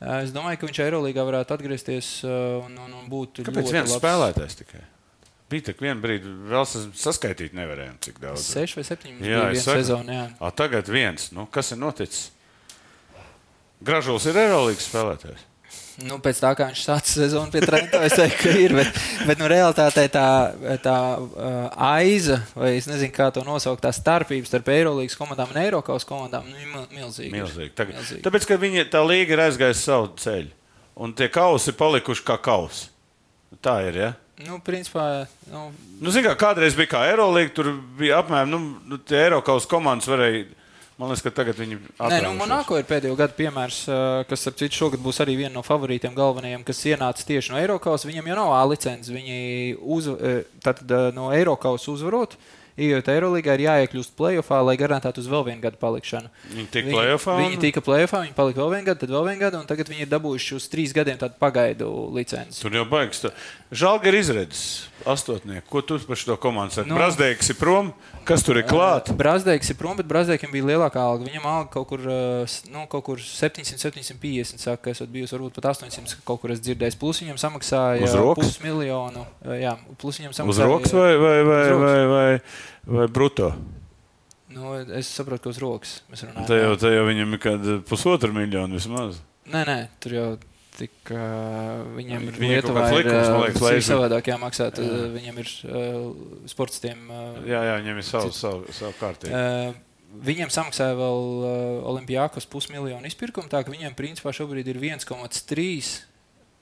Es 0.00 0.32
domāju, 0.34 0.58
ka 0.58 0.66
viņš 0.66 0.80
Eirolandā 0.82 1.22
varētu 1.22 1.54
atgriezties 1.54 2.24
un, 2.24 2.72
un, 2.74 2.90
un 2.98 3.06
būt 3.08 3.44
Kāpēc 3.46 3.70
viens 3.70 3.92
labs. 3.92 4.02
spēlētājs 4.02 4.58
tikai? 4.64 4.80
Bija 5.54 5.68
tā, 5.70 5.76
ka 5.78 5.86
vienā 5.86 6.00
brīdī 6.02 6.34
vēl 6.50 6.66
sas- 6.66 6.90
saskaitīt 6.98 7.54
nevarējām, 7.54 7.96
cik 8.02 8.18
daudz. 8.26 8.42
Seši 8.50 8.80
vai 8.80 8.86
septiņi 8.90 9.28
Jā, 9.30 9.42
bija 9.54 9.62
sezona. 9.64 10.18
Jā. 10.20 10.28
A, 10.42 10.50
tagad 10.50 10.88
viens. 10.90 11.30
Nu, 11.36 11.46
kas 11.46 11.70
ir 11.74 11.78
noticis? 11.82 12.30
Gražulis 13.84 14.24
ir 14.30 14.38
Eirolandes 14.40 14.86
spēlētājs. 14.88 15.42
Nu, 16.08 16.16
pēc 16.18 16.40
tā, 16.42 16.48
kā 16.58 16.66
viņš 16.72 16.80
sāca 16.88 17.06
sezonu 17.06 17.52
pie 17.54 17.60
Trenta, 17.62 18.00
es 18.02 18.16
teiktu, 18.18 18.38
ka 18.48 18.54
ir. 18.58 18.72
Bet, 18.74 18.96
bet 19.28 19.38
nu, 19.38 19.46
realitātē 19.50 20.08
tā, 20.10 20.24
tā 20.82 20.94
uh, 21.22 21.68
aiza, 21.92 22.40
vai 22.58 22.72
es 22.80 22.88
nezinu, 22.90 23.12
kā 23.14 23.28
to 23.34 23.44
nosaukt, 23.46 23.84
tā 23.84 23.92
starpība 23.94 24.48
starp 24.50 24.72
Eirolandes 24.74 25.14
komandām 25.20 25.52
un 25.54 25.60
Eiropas 25.62 26.06
komandām, 26.08 26.48
nu, 26.50 26.58
ir 26.58 26.66
mil- 26.72 26.88
milzīga. 26.98 27.30
Milzīgi. 27.36 27.70
Tagad, 27.78 28.00
Milzīgi. 28.00 28.24
tāpēc, 28.26 28.48
ka 28.50 28.58
viņi, 28.64 28.86
tā 28.90 29.04
līga 29.06 29.36
ir 29.36 29.44
aizgājusi 29.46 29.84
savu 29.86 30.10
ceļu. 30.18 30.50
Un 31.04 31.14
tie 31.14 31.28
kausi 31.30 31.70
ir 31.70 31.78
palikuši 31.78 32.26
kā 32.26 32.40
kausi. 32.42 32.88
Tā 33.62 33.76
ir. 33.86 34.00
Ja? 34.02 34.10
Nu, 34.42 34.58
principā, 34.58 35.26
nu, 35.50 35.68
Nu, 36.02 36.10
zin, 36.10 36.24
kā, 36.26 36.34
kādreiz 36.34 36.74
bija 36.74 36.90
kā 36.90 37.02
Eirolandā, 37.12 37.52
tur 37.54 37.68
bija 37.98 38.18
apmēram 38.18 38.50
nu, 38.50 38.58
nu, 38.84 38.98
tie 38.98 39.20
Eiropas 39.28 39.66
komandas 39.70 40.10
varēja. 40.10 40.48
Man 40.98 41.10
liekas, 41.10 41.24
ka 41.26 41.30
tagad 41.34 41.58
viņi 41.58 41.74
Nē, 41.98 42.18
nu. 42.22 42.32
Monako 42.38 42.76
ir 42.78 42.84
pēdējo 42.86 43.16
gadu 43.18 43.34
piemērs, 43.34 43.80
kas, 44.30 44.44
ap 44.46 44.58
citu, 44.60 44.76
šogad 44.78 45.02
būs 45.02 45.18
arī 45.24 45.34
viena 45.40 45.54
no 45.56 45.62
favorītiem 45.66 46.14
galvenajiem, 46.14 46.62
kas 46.66 46.84
ienāca 46.86 47.26
tieši 47.26 47.50
no 47.50 47.58
Eiropas. 47.58 48.06
Viņam 48.06 48.28
jau 48.30 48.36
nav 48.38 48.52
A 48.54 48.60
licences. 48.70 49.10
Viņi 49.10 49.74
uz, 49.82 50.06
tātad, 50.62 50.94
no 51.14 51.32
Eiropas 51.34 51.88
uzvarot. 51.90 52.38
Iejot 52.74 53.06
Eirolandā, 53.06 53.52
ir 53.54 53.62
jāiekļūst 53.68 54.14
plēsoņā, 54.18 54.56
lai 54.66 54.72
garantētu 54.74 55.22
uz 55.22 55.28
vēl 55.30 55.44
vienu 55.46 55.62
gadu 55.62 55.78
palikšanu. 55.78 56.26
Viņi 56.56 56.70
tika 56.74 56.90
play-offā 56.90 57.36
un- 57.36 57.42
Viņi 57.44 57.60
tika 57.62 57.80
plēsoņā, 57.86 58.22
viņi 58.26 58.34
palika 58.34 58.58
vēl 58.58 58.72
vienu 58.72 58.86
gadu, 58.88 58.98
tad 58.98 59.10
vēl 59.14 59.28
vienu 59.28 59.40
gadu, 59.44 59.60
un 59.62 59.66
tagad 59.70 59.86
viņi 59.92 60.02
ir 60.02 60.10
dabūjuši 60.10 60.56
uz 60.58 60.66
trīs 60.72 60.90
gadiem 60.92 61.18
tādu 61.20 61.38
pagaidu 61.38 61.86
licenci. 62.10 62.58
Tur 62.60 62.74
jau 62.74 62.82
baigs. 62.84 63.22
Tā- 63.74 64.06
ir 64.08 64.14
izredzes 64.14 64.88
astotnieku. 65.04 65.66
Ko 65.68 65.80
tu 65.82 65.98
par 66.06 66.16
šo 66.16 66.36
komandu 66.40 66.72
saki? 66.78 66.88
Nu- 66.88 66.96
Brazdeiks 66.96 67.50
ir 67.50 67.56
prom, 67.60 67.92
kas 68.24 68.42
tur 68.46 68.56
ir 68.56 68.64
klāt? 68.64 69.10
Brazdeiks 69.16 69.68
ir 69.70 69.76
prom, 69.76 69.96
bet 69.96 70.06
Brazdeikim 70.08 70.50
bija 70.54 70.64
lielākā 70.70 70.96
alga. 71.02 71.26
Viņam 71.28 71.44
alga 71.50 71.70
kaut 71.74 71.88
kur, 71.88 72.00
nu, 72.00 72.86
kaut 72.88 73.04
kur 73.04 73.16
700, 73.20 73.76
750. 73.82 74.58
Saka, 74.64 74.90
esot 74.90 75.08
bijusi 75.12 75.36
varbūt 75.36 75.54
pat 75.60 75.64
800, 75.74 76.16
kaut 76.24 76.40
kur 76.40 76.50
es 76.56 76.60
dzirdēju. 76.64 76.98
Plus 76.98 77.20
viņam 77.20 77.36
samaksāja 77.36 78.02
Uz 78.08 78.16
pusmiljonu. 78.40 79.26
Jā, 79.60 79.76
plus 79.98 80.18
viņam 80.22 80.30
Uz 80.32 80.40
samaksāja. 80.40 80.70
rokas 80.72 80.92
vai, 80.96 81.16
vai, 81.16 81.36
vai, 81.44 81.62
Uz 81.70 81.80
vai, 81.84 82.06
vai, 82.06 82.40
vai 82.98 83.06
bruto? 83.08 83.52
Nu, 84.54 84.74
es 84.94 85.08
saprotu, 85.10 85.42
ka 85.42 85.50
uz 85.50 85.58
rokas 85.58 86.00
mēs 86.12 86.22
runājam. 86.28 86.46
Te 86.46 86.54
jau, 86.60 86.74
te 86.78 86.90
jau 86.94 87.04
viņam 87.08 87.32
ir 87.34 87.40
kāda 87.42 87.76
pusotra 87.88 88.30
miljona 88.32 88.76
vismaz. 88.76 89.16
Nē, 89.50 89.64
nē, 89.66 89.78
tur 90.00 90.12
jau. 90.14 90.26
Tik, 90.38 90.44
uh, 91.14 91.82
viņam 91.94 92.28
ir 92.30 92.38
kāds 93.08 93.28
ir, 93.30 93.36
likums, 93.38 93.88
savādāk 93.88 94.30
jāmaksā. 94.32 94.68
Tad, 94.74 94.84
ā, 94.84 95.08
viņam 95.14 95.40
ir 95.42 95.50
uh, 95.68 95.98
sportistiem. 96.50 97.04
Uh, 97.08 97.42
Jā, 97.46 97.60
jā, 97.68 97.76
viņam 97.82 98.00
ir 98.00 98.06
savu, 98.08 98.32
savu, 98.34 98.74
savu 98.74 98.96
kārtību. 98.98 99.34
Uh, 99.34 100.18
viņam 100.26 100.50
samaksāja 100.54 100.96
vēl 100.98 101.22
uh, 101.38 101.52
Olimpijākos 101.92 102.48
pusmiljonu 102.50 103.06
izpirkumu, 103.10 103.50
tā 103.52 103.62
ka 103.66 103.74
viņam 103.74 103.94
principā 103.98 104.34
šobrīd 104.34 104.72
ir 104.74 104.82
1,3 104.82 105.94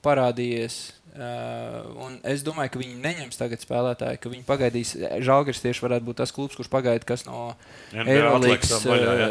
parādījies. 0.03 0.79
Uh, 1.13 1.91
un 2.01 2.15
es 2.25 2.41
domāju, 2.41 2.71
ka 2.73 2.79
viņi 2.81 2.95
neņems 2.97 3.37
tagad 3.37 3.61
spēlētāju, 3.61 4.17
ka 4.17 4.29
viņi 4.31 4.45
pagaidīs. 4.47 4.93
Žalgars 5.21 5.59
tieši 5.61 5.83
varētu 5.85 6.07
būt 6.07 6.17
tas 6.23 6.33
klubs, 6.33 6.57
kurš 6.57 6.71
pagaida, 6.73 7.05
kas 7.05 7.27
no 7.27 7.51
NBA 7.93 8.15
Eirolandes, 8.15 8.71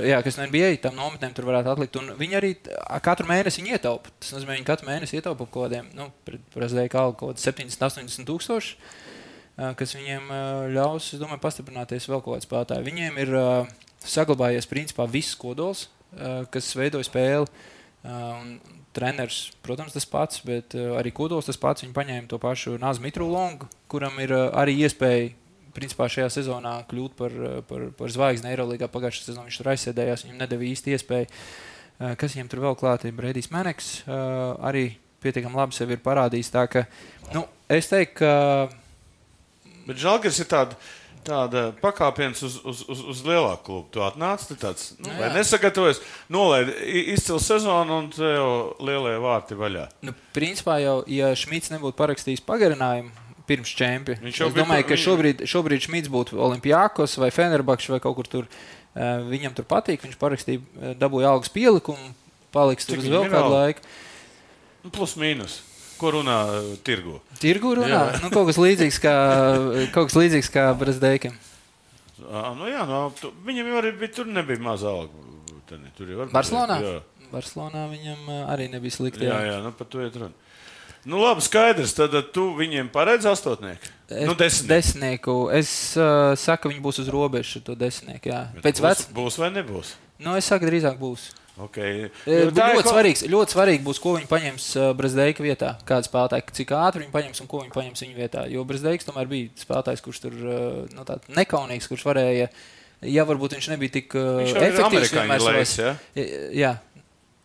jā, 0.06 0.20
kas 0.22 0.38
no 0.38 0.46
NBA 0.46 0.76
tam 0.84 0.94
nometnēm 0.94 1.34
tur 1.34 1.48
varētu 1.50 1.72
atlikt. 1.72 1.98
Un 1.98 2.12
viņi 2.20 2.38
arī 2.38 2.52
katru 3.02 3.26
mēnesi 3.26 3.66
ietaupa. 3.66 4.14
Tas 4.22 4.30
nozīmē, 4.36 4.60
viņi 4.60 4.68
katru 4.68 4.92
mēnesi 4.92 5.18
ietaupa 5.18 5.48
kaut 5.48 5.66
kādiem, 5.66 5.90
nu, 5.98 6.06
prezidēja 6.54 6.92
algu 7.02 7.18
kaut 7.18 7.34
kāds 7.34 7.50
70, 7.50 7.82
80 7.88 8.30
tūkstoši, 8.30 8.78
uh, 8.78 9.72
kas 9.82 9.98
viņiem 9.98 10.30
ļaus, 10.78 11.10
es 11.16 11.24
domāju, 11.24 11.42
pastiprināties 11.42 12.06
vēl 12.06 12.22
kaut 12.22 12.36
kādā 12.36 12.46
spēlētājā. 12.46 12.86
Viņiem 12.86 13.18
ir 13.26 13.34
uh, 13.40 13.74
saglabājies 14.06 14.70
principā 14.70 15.10
viss 15.10 15.34
kodols, 15.34 15.88
uh, 16.14 16.44
kas 16.54 16.70
veidoja 16.78 17.10
spēli. 17.10 17.50
Uh, 18.02 18.40
un 18.40 18.78
Treneris, 18.92 19.52
protams, 19.62 19.94
tas 19.94 20.06
pats, 20.10 20.40
bet 20.46 20.74
uh, 20.74 20.96
arī 20.98 21.12
kodols 21.14 21.46
tas 21.48 21.60
pats. 21.60 21.84
Viņi 21.84 21.94
paņēma 21.96 22.30
to 22.30 22.40
pašu 22.42 22.74
Nāzu 22.82 23.04
Mitru 23.04 23.28
Longu, 23.30 23.68
kuram 23.92 24.18
ir 24.22 24.34
uh, 24.34 24.48
arī 24.58 24.74
iespēja 24.82 25.30
principā 25.72 26.08
šajā 26.10 26.28
sezonā 26.34 26.74
kļūt 26.90 27.14
par, 27.16 27.36
par, 27.68 27.86
par 27.96 28.12
zvaigzni 28.12 28.50
Eirolandā. 28.50 28.90
Pagājušajā 28.92 29.30
sezonā 29.30 29.46
viņš 29.46 29.60
tur 29.62 29.70
aizsēdējās, 29.72 30.26
viņam 30.26 30.42
nedēļa 30.42 30.68
īsti 30.72 30.96
iespēju. 30.98 31.30
Uh, 31.30 32.16
Kas 32.18 32.34
viņam 32.34 32.48
tur 32.50 32.64
vēl 32.64 32.74
klāta? 32.80 33.06
Ir 33.06 33.14
Brīdīs 33.14 33.52
Meneks, 33.52 33.88
arī 34.10 34.88
pietiekami 35.22 35.54
labi 35.54 35.76
sevi 35.76 35.94
ir 35.94 36.00
parādījis. 36.02 36.48
Tā, 36.50 36.64
ka, 36.66 36.82
nu, 37.30 37.44
es 37.70 37.86
teiktu, 37.92 38.24
ka 38.24 38.32
Bet 39.86 39.98
Žalgars 39.98 40.38
ir 40.42 40.46
tāda. 40.50 40.76
Tāda 41.22 41.68
pakāpiens 41.78 42.40
uz, 42.42 42.56
uz, 42.66 42.80
uz, 42.90 43.02
uz 43.12 43.20
lielāku 43.22 43.62
klubu. 43.68 43.86
Tu 43.94 44.02
atnāc, 44.02 44.42
tu 44.48 44.56
tāds 44.58 44.92
nu, 44.98 45.06
Nu, 45.06 45.14
vai 45.20 45.28
jā. 45.28 45.34
nesagatavojies, 45.36 46.00
nolaid 46.32 46.72
izcilu 47.14 47.38
sezonu 47.42 47.98
un 48.00 48.08
te 48.10 48.26
jau 48.26 48.48
lielie 48.82 49.14
vārti 49.22 49.58
vaļā. 49.58 49.86
Nu, 50.02 50.16
principā 50.34 50.80
jau, 50.82 50.96
ja 51.06 51.30
Šmits 51.38 51.70
nebūtu 51.70 51.94
parakstījis 52.00 52.42
pagarinājumu 52.48 53.14
pirms 53.46 53.70
čempiona, 53.78 54.30
es 54.32 54.56
domāju, 54.56 54.86
ka 54.88 54.98
šobrīd, 54.98 55.46
šobrīd 55.50 55.86
Šmits 55.86 56.10
būtu 56.10 56.38
Olimpijākos 56.42 57.18
vai 57.22 57.30
Fenerbakšs 57.34 57.90
vai 57.94 58.02
kaut 58.02 58.18
kur 58.18 58.30
tur. 58.30 58.48
Uh, 58.92 59.22
viņam 59.30 59.54
tur 59.56 59.64
patīk, 59.64 60.02
viņš 60.04 60.18
parakstīja, 60.20 60.60
uh, 60.60 60.90
dabūja 61.00 61.30
algas 61.32 61.48
pielikumu, 61.54 62.10
paliks 62.52 62.84
tur 62.84 62.98
Cik 62.98 63.06
uz 63.06 63.08
viņam 63.08 63.30
vēl 63.30 63.32
kādu 63.32 63.54
laiku. 63.54 63.92
Nu, 64.82 64.90
plus 64.92 65.14
mīnus. 65.16 65.62
Ko 66.02 66.10
runā 66.16 66.36
uh, 66.50 66.68
tirgu? 66.82 67.20
Tirgu 67.38 67.76
runā, 67.78 68.02
Jā. 68.10 68.20
nu, 68.24 68.30
kaut 68.34 68.48
kas 68.50 68.58
līdzīgs 68.58 68.98
kā, 69.02 69.14
kaut 69.94 70.10
kas 70.10 70.16
līdzīgs 70.18 70.50
kā 70.50 70.68
Brazdeikim. 70.78 71.36
Ā, 72.26 72.52
Nu, 72.58 72.66
jā, 72.70 72.82
nu, 72.90 73.00
tu, 73.20 73.30
viņam 73.46 73.70
jau 73.70 73.78
arī 73.82 73.92
bija, 74.00 74.12
tur 74.18 74.26
nebija 74.30 74.58
maza 74.62 74.90
alga. 74.90 75.28
Tur 75.96 76.10
jau 76.10 76.18
būt, 76.24 76.32
Barcelonā? 76.34 76.76
Jā, 76.84 76.98
Barcelonā 77.32 77.86
viņam 77.92 78.26
uh, 78.28 78.40
arī 78.52 78.66
nebija 78.72 78.92
slikti. 78.98 79.24
jā, 79.30 79.38
jā 79.46 79.60
nu, 79.64 79.70
par 79.78 79.86
to 79.88 80.02
iet 80.04 80.16
runa. 80.18 80.34
Nu, 81.08 81.18
labi, 81.18 81.42
skaidrs. 81.42 81.94
Tad 81.98 82.12
uh, 82.14 82.22
tu 82.34 82.48
viņiem 82.58 82.90
paredzi 82.94 83.26
astotnieku. 83.30 83.88
Es, 84.12 84.26
Nu, 84.28 84.34
desmit. 84.38 84.68
desmitnieku. 84.70 85.36
Es 85.54 85.70
uh, 85.98 86.34
saku, 86.38 86.70
viņi 86.70 86.82
būs 86.84 87.00
uz 87.02 87.08
robežas 87.10 87.56
ar 87.58 87.64
to 87.70 87.74
desmitnieku. 87.80 88.28
jā. 88.30 88.42
Pēc 88.62 88.78
būs, 88.82 88.84
vecuma. 88.86 89.16
būs 89.22 89.38
vai 89.40 89.48
nebūs? 89.56 89.94
Nu, 90.22 90.36
es 90.38 90.46
saku, 90.50 90.68
drīzāk 90.68 90.98
būs. 91.00 91.30
Okay. 91.60 92.06
E, 92.26 92.36
Nu, 92.46 92.50
tā 92.56 92.70
Ļoti 92.72 92.82
ko- 92.86 92.92
svarīgs, 92.94 93.22
ļoti 93.28 93.52
svarīgi 93.52 93.82
būs, 93.84 93.98
ko 94.00 94.14
viņi 94.16 94.28
paņems 94.30 94.68
uh, 94.80 94.86
Brīsdeika 94.96 95.44
vietā. 95.44 95.74
Kāda 95.84 96.08
spēlētāja, 96.08 96.46
cik 96.56 96.72
ātri 96.72 97.02
viņi 97.04 97.12
paņems 97.12 97.42
un 97.44 97.50
ko 97.50 97.60
viņi 97.60 97.74
paņems 97.74 98.02
viņa 98.06 98.16
vietā. 98.16 98.44
Jo 98.48 98.64
Brīsdeiks 98.64 99.04
tomēr 99.04 99.28
bija 99.28 99.50
spēlētājs, 99.60 100.00
kurš 100.06 100.22
tur 100.24 100.32
uh, 100.32 100.86
nu, 100.96 101.04
nekaunīgs, 101.36 101.90
kurš 101.92 102.06
varēja, 102.08 102.48
ja 103.04 103.24
varbūt 103.28 103.58
viņš 103.58 103.68
nebija 103.74 103.92
tik 103.98 104.16
Viņš 104.16 104.56
efektīvs. 104.56 105.12
vienmēr 105.12 105.44
savās- 105.44 105.76
ja? 105.78 105.92
Jā. 106.56 106.72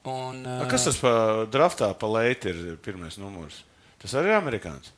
Un, 0.07 0.45
A, 0.47 0.65
Kas 0.71 0.85
tas 0.87 0.95
par 1.03 1.45
draftā 1.51 1.91
pa 1.99 2.07
leitu 2.07 2.47
ir 2.53 2.77
pirmais 2.79 3.17
numurs? 3.19 3.63
Tas 3.99 4.13
arī 4.15 4.31
ir 4.31 4.37
amerikānis. 4.39 4.93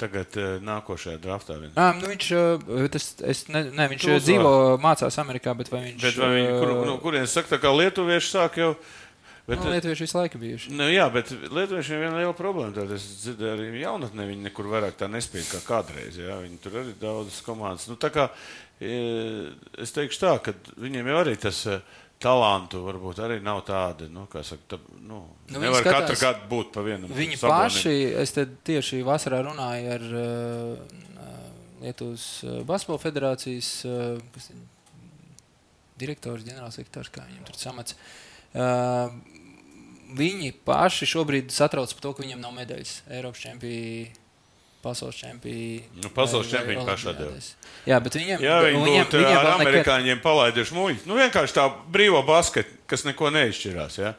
Tagad 0.00 0.34
uh, 0.40 0.56
nākošajā 0.66 1.20
draftā. 1.22 1.54
Vien. 1.60 1.70
Ā, 1.78 1.92
nu 2.00 2.08
viņš, 2.10 2.28
uh, 2.34 2.84
tas, 2.90 3.04
es 3.30 3.44
ne, 3.46 3.60
ne, 3.70 3.84
viņš 3.92 4.08
uh, 4.08 4.16
uzvar. 4.16 4.24
dzīvo, 4.26 4.52
mācās 4.82 5.18
Amerikā, 5.22 5.54
bet 5.54 5.70
vai 5.70 5.84
viņš. 5.84 6.02
Bet 6.02 6.18
vai 6.18 6.30
viņi, 6.34 6.52
kur, 6.58 6.72
no 6.88 6.96
kurienes 7.04 7.34
saka, 7.36 7.52
tā 7.54 7.60
kā 7.62 7.70
lietuvieši 7.70 8.32
sāk 8.34 8.58
jau. 8.58 8.74
Bet, 9.44 9.60
Nu, 9.60 9.68
Lietuvieši 9.74 10.06
visu 10.06 10.16
laiku 10.16 10.38
bijuši. 10.40 10.70
Nu, 10.72 10.86
jā, 10.88 11.04
bet 11.12 11.28
Lietuviešiem 11.28 11.98
ir 11.98 12.06
viena 12.06 12.16
liela 12.16 12.32
problēma. 12.32 12.72
Tad 12.72 12.94
es 12.96 13.04
dzirdēju, 13.26 13.50
arī 13.58 13.82
jaunatnē 13.82 14.24
viņi 14.30 14.46
nekur 14.46 14.70
vairāk 14.72 14.94
tā 14.96 15.04
nespēja 15.12 15.44
kā 15.50 15.60
kādreiz. 15.66 16.16
Jā. 16.16 16.38
Viņi 16.40 16.56
tur 16.64 16.78
arī 16.80 16.94
daudzas 16.96 17.42
komandas. 17.44 17.84
Nu, 17.90 17.98
tā 18.00 18.08
kā 18.14 18.24
es 18.80 19.92
teikšu 19.94 20.22
tā, 20.22 20.32
ka 20.46 20.54
viņiem 20.80 21.12
jau 21.12 21.18
arī 21.20 21.36
tas 21.44 21.60
talantu 22.24 22.80
varbūt 22.86 23.20
arī 23.24 23.38
nav 23.44 23.60
tādi. 23.68 24.08
Nu, 24.12 24.24
saka, 24.34 24.62
tā, 24.74 24.78
nu, 24.98 25.20
nu, 25.50 25.60
nevar 25.62 25.84
skatās, 25.84 26.08
katru 26.08 26.18
gadu 26.22 26.50
būt 26.50 26.72
pa 26.74 26.84
vienam. 26.86 27.12
Viņi 27.12 27.38
sabonim. 27.40 27.74
paši, 27.74 27.94
es 28.22 28.34
tieši 28.66 29.02
vasarā 29.06 29.42
runāju 29.44 29.92
ar 29.98 30.06
uh, 30.22 31.04
Lietuvas 31.84 32.26
Basketbola 32.66 33.02
federācijas 33.02 33.70
uh, 33.88 34.50
direktors, 36.00 36.46
ģenerālsekretārs, 36.48 37.12
kā 37.14 37.28
viņam 37.28 37.46
tur 37.50 37.60
samats. 37.60 37.96
Uh, 38.54 39.14
viņi 40.18 40.52
paši 40.66 41.08
šobrīd 41.10 41.54
satrauc 41.54 41.92
par 41.94 42.08
to, 42.08 42.14
ka 42.16 42.26
viņiem 42.26 42.42
nav 42.42 42.54
medaļas 42.56 43.00
Eiropas 43.12 43.44
čempionā 43.44 44.23
pasaules 44.84 45.16
čempioni. 45.18 45.80
Nu, 46.02 46.10
pasaules 46.14 46.50
čempioni 46.52 46.84
pašā 46.86 47.16
dēļ. 47.16 47.48
Jā, 47.88 47.98
bet 48.04 48.18
viņiem, 48.20 48.44
Jā, 48.44 48.60
viņi 48.66 48.84
viņiem, 48.84 49.06
būtu 49.08 49.20
viņiem 49.22 49.40
ar 49.40 49.50
amerikāņiem 49.56 50.18
nekad... 50.18 50.24
palaiduši 50.28 50.76
muļķi. 50.76 51.08
Nu, 51.08 51.18
vienkārši 51.18 51.56
tā 51.56 51.66
brīvo 51.96 52.20
basketu, 52.28 52.76
kas 52.90 53.06
neko 53.08 53.32
neizšķirās. 53.34 53.98
Ja? 54.02 54.14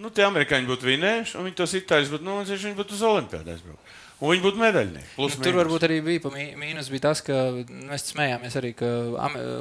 Nu, 0.00 0.10
tie 0.12 0.26
amerikāņi 0.26 0.68
būtu 0.68 0.88
vinējuši, 0.90 1.36
un 1.38 1.46
viņi 1.48 1.58
tos 1.60 1.76
itāļus 1.78 2.10
būtu 2.12 2.26
nomainījuši, 2.26 2.68
viņi 2.68 2.78
būtu 2.80 2.96
uz 2.96 3.04
olimpiādu 3.10 3.54
aizbraukuši. 3.54 3.85
Un 4.16 4.30
viņi 4.32 4.44
būtu 4.46 4.56
medaļnieki. 4.56 5.08
Nu, 5.20 5.26
tur 5.44 5.56
varbūt 5.58 5.82
arī 5.84 5.98
bija 6.00 6.30
mīnus, 6.56 6.86
bija 6.88 7.10
tas, 7.10 7.20
ka 7.20 7.34
mēs 7.68 8.06
smējāmies 8.14 8.54
arī, 8.56 8.70
ka, 8.72 8.88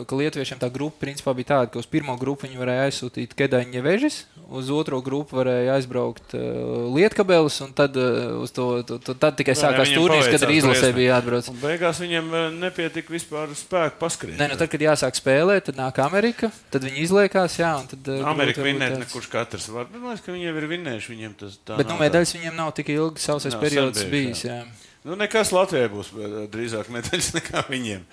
ka 0.07 0.19
lietuviešiem 0.21 0.61
tā 0.61 0.69
grupa 0.71 1.01
principā 1.01 1.33
bija 1.35 1.49
tāda, 1.49 1.73
ka 1.73 1.81
uz 1.81 1.89
pirmo 1.91 2.15
grupu 2.15 2.47
viņi 2.47 2.61
varēja 2.61 2.85
aizsūtīt 2.87 3.35
Kedaņa 3.35 3.83
vežis, 3.83 4.21
uz 4.47 4.69
otro 4.71 5.01
grupu 5.03 5.41
varēja 5.41 5.75
aizbraukt 5.75 6.37
uh, 6.39 6.85
Lietkabelis, 6.95 7.57
un 7.65 7.73
tad, 7.75 7.99
uh, 7.99 8.45
to, 8.47 8.67
to, 8.87 8.99
to, 9.03 9.17
tad 9.19 9.35
tikai 9.41 9.57
sākās 9.59 9.91
turnīrs, 9.91 10.31
kad 10.31 10.47
arī 10.47 10.61
izlasē 10.61 10.93
bija 10.95 11.17
jāatbrauc. 11.17 11.51
Un 11.51 11.59
beigās 11.59 11.99
viņiem 12.05 12.31
nepietika 12.55 13.11
vispār 13.11 13.51
spēku 13.59 13.99
paskriet. 14.05 14.39
Nē, 14.39 14.53
nu 14.53 14.59
tad, 14.61 14.71
kad 14.71 14.87
jāsāk 14.87 15.19
spēlēt, 15.19 15.67
tad 15.67 15.81
nāk 15.81 15.99
Amerika, 16.05 16.47
tad 16.71 16.87
viņi 16.87 17.03
izliekās, 17.03 17.59
jā, 17.59 17.73
un 17.81 17.91
tad. 17.91 18.07
Uh, 18.07 18.23
Amerika 18.31 18.63
vinnēt 18.63 18.95
nekurš 19.03 19.27
katrs 19.35 19.67
var, 19.73 19.91
bet 19.91 19.99
man 19.99 20.13
liekas, 20.13 20.23
ka 20.23 20.31
viņi 20.31 20.47
jau 20.47 20.55
ir 20.61 20.71
vinnējuši, 20.71 21.13
viņiem 21.17 21.37
tas 21.43 21.59
tā. 21.59 21.79
Bet, 21.81 21.91
nu, 21.91 21.99
medaļas 21.99 22.35
viņiem 22.37 22.55
nav 22.55 22.71
tik 22.79 22.95
ilgi 22.95 23.25
sausais 23.25 23.59
periods 23.59 24.07
bijis. 24.07 24.44
Jā. 24.45 24.63
Nu, 25.05 25.13
nekas 25.17 25.51
Latvijai 25.53 25.89
būs 25.93 26.11
eh, 26.17 26.37
drīzāk 26.49 26.89
medaļas 26.93 27.33
nekā 27.37 27.65
viņiem. 27.69 28.05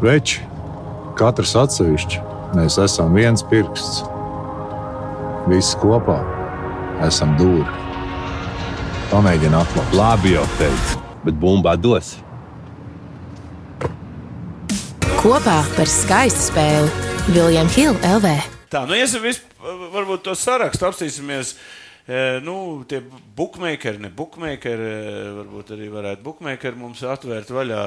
Veči, 0.00 0.44
katrs 1.18 1.54
atsevišķi, 1.58 2.22
mēs 2.56 2.78
esam 2.80 3.16
viens 3.16 3.44
pirksts. 3.50 4.04
Visi 5.48 5.76
kopā 5.80 6.20
esam 7.06 7.34
dūri. 7.40 7.66
Pamēģini 9.08 9.56
atklāt. 9.56 9.94
Labi, 9.96 10.34
jau 10.34 10.44
teicu, 10.58 11.02
bet 11.24 11.38
bumba 11.40 11.74
dos. 11.80 12.14
Kopā 15.18 15.58
par 15.74 15.90
skaistu 15.90 16.50
spēli 16.50 17.32
Viljams 17.32 17.76
Hilde 17.76 18.14
LV. 18.16 18.36
Tā, 18.72 18.84
nu, 18.88 18.96
iesim 18.96 19.24
vispār, 19.24 19.76
varbūt 19.96 20.28
to 20.28 20.36
sarakstu 20.36 20.88
apstīsimies. 20.88 21.56
Uh, 21.56 21.87
nu, 22.44 22.56
tie 22.88 23.02
bookmakeri, 23.36 24.00
ne 24.00 24.08
bookmakeri, 24.14 24.88
varbūt 25.42 25.74
arī 25.76 25.90
varētu 25.92 26.24
bookmakeri 26.24 26.80
mums 26.80 27.02
atvērt 27.04 27.52
vaļā 27.52 27.82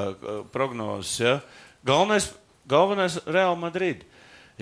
prognozes. 0.54 1.16
Ja? 1.24 1.40
Galvenais, 1.88 2.30
galvenais 2.70 3.18
Real 3.26 3.58
Madrid. 3.58 4.06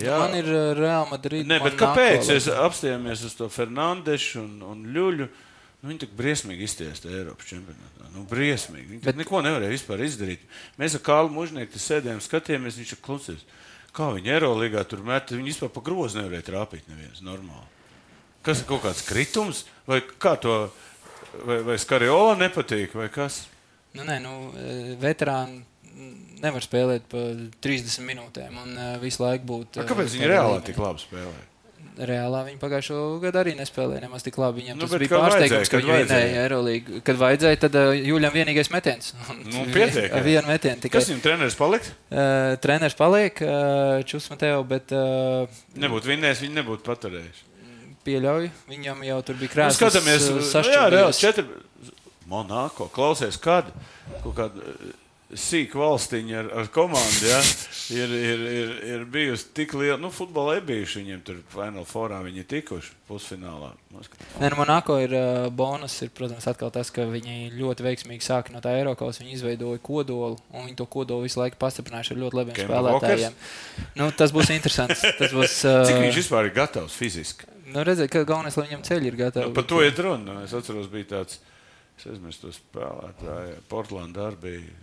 Jā. 0.00 0.16
Man 0.22 0.36
ir 0.38 0.48
Real 0.78 1.06
Madrid. 1.10 1.48
Ne, 1.48 1.58
bet 1.60 1.76
kāpēc? 1.80 2.30
Mēs 2.30 2.48
apstājāmies 2.54 3.24
uz 3.28 3.36
to 3.36 3.50
Fernandešu 3.52 4.40
un, 4.40 4.54
un 4.64 4.84
Ļuļu. 4.94 5.28
Nu, 5.80 5.88
viņi 5.88 6.02
tik 6.02 6.12
briesmīgi 6.16 6.66
iztiesta 6.68 7.08
Eiropas 7.08 7.48
čempionātā. 7.48 8.10
Nu, 8.12 8.26
briesmīgi. 8.28 8.86
Viņi 8.94 9.04
bet... 9.04 9.16
neko 9.16 9.40
nevarēja 9.44 9.72
vispār 9.72 10.04
izdarīt. 10.04 10.42
Mēs 10.80 10.96
ar 10.98 11.04
Kālu 11.04 11.32
Mužnieku 11.32 11.80
sēdējām, 11.80 12.20
skatījāmies, 12.24 12.76
viņš 12.80 12.94
ir 12.96 13.00
klusis. 13.04 13.44
Kā 13.96 14.10
viņi 14.14 14.34
Eirolandā 14.36 14.84
tur 14.88 15.04
met, 15.04 15.32
viņi 15.32 15.52
vispār 15.52 15.72
pa 15.72 15.84
grozu 15.84 16.20
nevarēja 16.20 16.48
trāpīt. 16.50 16.84
Neviens 16.92 17.24
normāli. 17.24 17.79
Kas 18.46 18.62
ir 18.62 18.68
kaut 18.70 18.84
kāds 18.86 19.02
kritums, 19.04 19.64
vai 19.88 20.00
kā 20.00 20.36
to, 20.40 20.54
vai, 21.44 21.60
vai 21.66 21.76
Skariola 21.80 22.38
nepatīk, 22.40 22.94
vai 22.96 23.10
kas? 23.12 23.42
Nu, 23.92 24.06
nē, 24.06 24.16
nu, 24.22 24.32
e, 24.56 24.94
veterāni 25.00 25.64
nevar 26.40 26.64
spēlēt 26.64 27.06
pa 27.10 27.28
30 27.64 28.06
minūtēm 28.06 28.58
un 28.62 28.74
uh, 28.78 28.90
visu 29.02 29.20
laiku 29.24 29.46
būt. 29.48 29.80
Uh, 29.80 29.86
kāpēc 29.88 30.14
viņi 30.16 30.28
reāli 30.30 30.60
tik 30.70 30.78
labi 30.80 31.02
spēlē? 31.02 31.46
Reālā 32.00 32.44
viņi 32.46 32.56
pagājušo 32.62 32.96
gadu 33.20 33.40
arī 33.42 33.52
nespēlēja 33.58 34.06
nemaz 34.06 34.24
tik 34.24 34.38
labi. 34.40 34.62
Viņam 34.62 34.78
nu, 34.78 34.86
tas 34.86 35.02
bija 35.02 35.18
pārsteigums, 35.20 35.68
ka 35.68 35.80
viņi 35.82 35.96
vinēja 35.98 36.44
Eirolandu. 36.46 37.00
Kad 37.04 37.20
vajadzēja, 37.20 37.60
tad 37.66 37.76
uh, 37.76 37.90
Jūlijam 37.98 38.38
vienīgais 38.38 38.72
metiens. 38.72 39.12
Nu, 39.50 39.66
pietiek. 39.74 40.08
Ar 40.14 40.24
vienu 40.24 40.46
metienu. 40.48 40.80
Tikai. 40.80 40.94
Kas 40.96 41.10
viņam 41.10 41.22
treneris 41.26 41.58
paliks? 41.58 41.92
Uh, 42.08 42.56
treneris 42.62 42.96
paliek, 42.96 43.44
uh, 43.44 44.00
Čus 44.08 44.30
Mateo, 44.32 44.62
bet. 44.70 44.94
Uh, 44.96 45.62
nebūtu 45.82 46.14
vinnējis, 46.14 46.44
viņi 46.46 46.60
nebūtu 46.62 46.86
paturējuši 46.88 47.49
pieļauju. 48.06 48.52
Viņam 48.70 49.04
jau 49.08 49.18
tur 49.26 49.40
bija 49.40 49.54
krāsa. 49.56 49.74
Nu, 49.74 49.78
skatāmies, 49.80 50.30
uh, 50.30 50.90
nu, 50.94 51.12
četri. 51.16 51.46
Monako, 52.30 52.86
klausies, 52.94 53.40
kad 53.42 53.72
kaut 54.22 54.36
kāda 54.36 54.62
uh, 54.62 54.92
sīka 55.38 55.78
valstiņa 55.78 56.38
ar, 56.40 56.48
ar 56.60 56.68
komandu 56.74 57.28
ja, 57.28 57.38
ir, 57.94 58.12
ir, 58.14 58.40
ir, 58.50 58.70
ir 58.94 59.04
bijusi 59.10 59.50
tik 59.54 59.74
liela. 59.78 59.98
Nu, 60.00 60.10
futbolā 60.14 60.56
ir 60.58 60.64
bijuši 60.66 61.02
viņiem 61.02 61.20
tur 61.26 61.38
Final 61.52 61.86
Fourā, 61.88 62.18
viņi 62.24 62.42
ir 62.42 62.48
tikuši 62.50 62.94
pusfinālā. 63.08 63.70
Nē, 64.40 64.48
nu, 64.48 64.58
Monako 64.58 64.98
ir 65.02 65.14
uh, 65.14 65.46
bonus, 65.54 66.00
ir, 66.04 66.10
protams, 66.16 66.48
atkal 66.50 66.72
tas, 66.74 66.90
ka 66.94 67.06
viņi 67.10 67.52
ļoti 67.58 67.86
veiksmīgi 67.86 68.26
sāka 68.26 68.54
no 68.54 68.62
tā 68.64 68.74
Eiropas. 68.78 69.20
Viņi 69.22 69.38
izveidoja 69.38 69.82
kodolu, 69.82 70.40
un 70.54 70.66
viņi 70.66 70.78
to 70.80 70.88
kodolu 70.90 71.26
visu 71.28 71.42
laiku 71.42 71.60
pastiprinājuši 71.62 72.16
ar 72.16 72.22
ļoti 72.24 72.40
labiem 72.40 72.58
Kemba 72.58 72.82
spēlētājiem. 72.82 73.38
Nu, 74.00 74.10
tas 74.16 74.34
būs 74.34 74.50
interesants. 74.54 75.06
Tas 75.20 75.34
būs, 75.36 75.60
uh, 75.68 75.84
Cik 75.86 76.02
viņš 76.08 76.22
vispār 76.24 76.50
ir 76.50 76.56
gatavs 76.58 76.98
fiziski? 76.98 77.46
Nu, 77.70 77.84
redziet, 77.86 78.10
ka 78.12 78.24
galvenais, 78.26 78.58
lai 78.58 78.66
viņam 78.68 78.84
ceļi 78.86 79.10
ir 79.10 79.16
gatavi. 79.18 79.48
Nu, 79.48 79.56
par 79.56 79.66
to 79.70 79.80
ir 79.84 79.96
runa. 80.04 80.40
Es 80.44 80.54
atceros, 80.56 80.90
bija 80.92 81.08
tāds, 81.14 81.40
es 81.98 82.06
aizmirsu 82.10 82.46
to 82.46 82.54
spēlētāju, 82.56 83.58
Portlandā 83.70 84.30
arī 84.30 84.40
bija. 84.44 84.78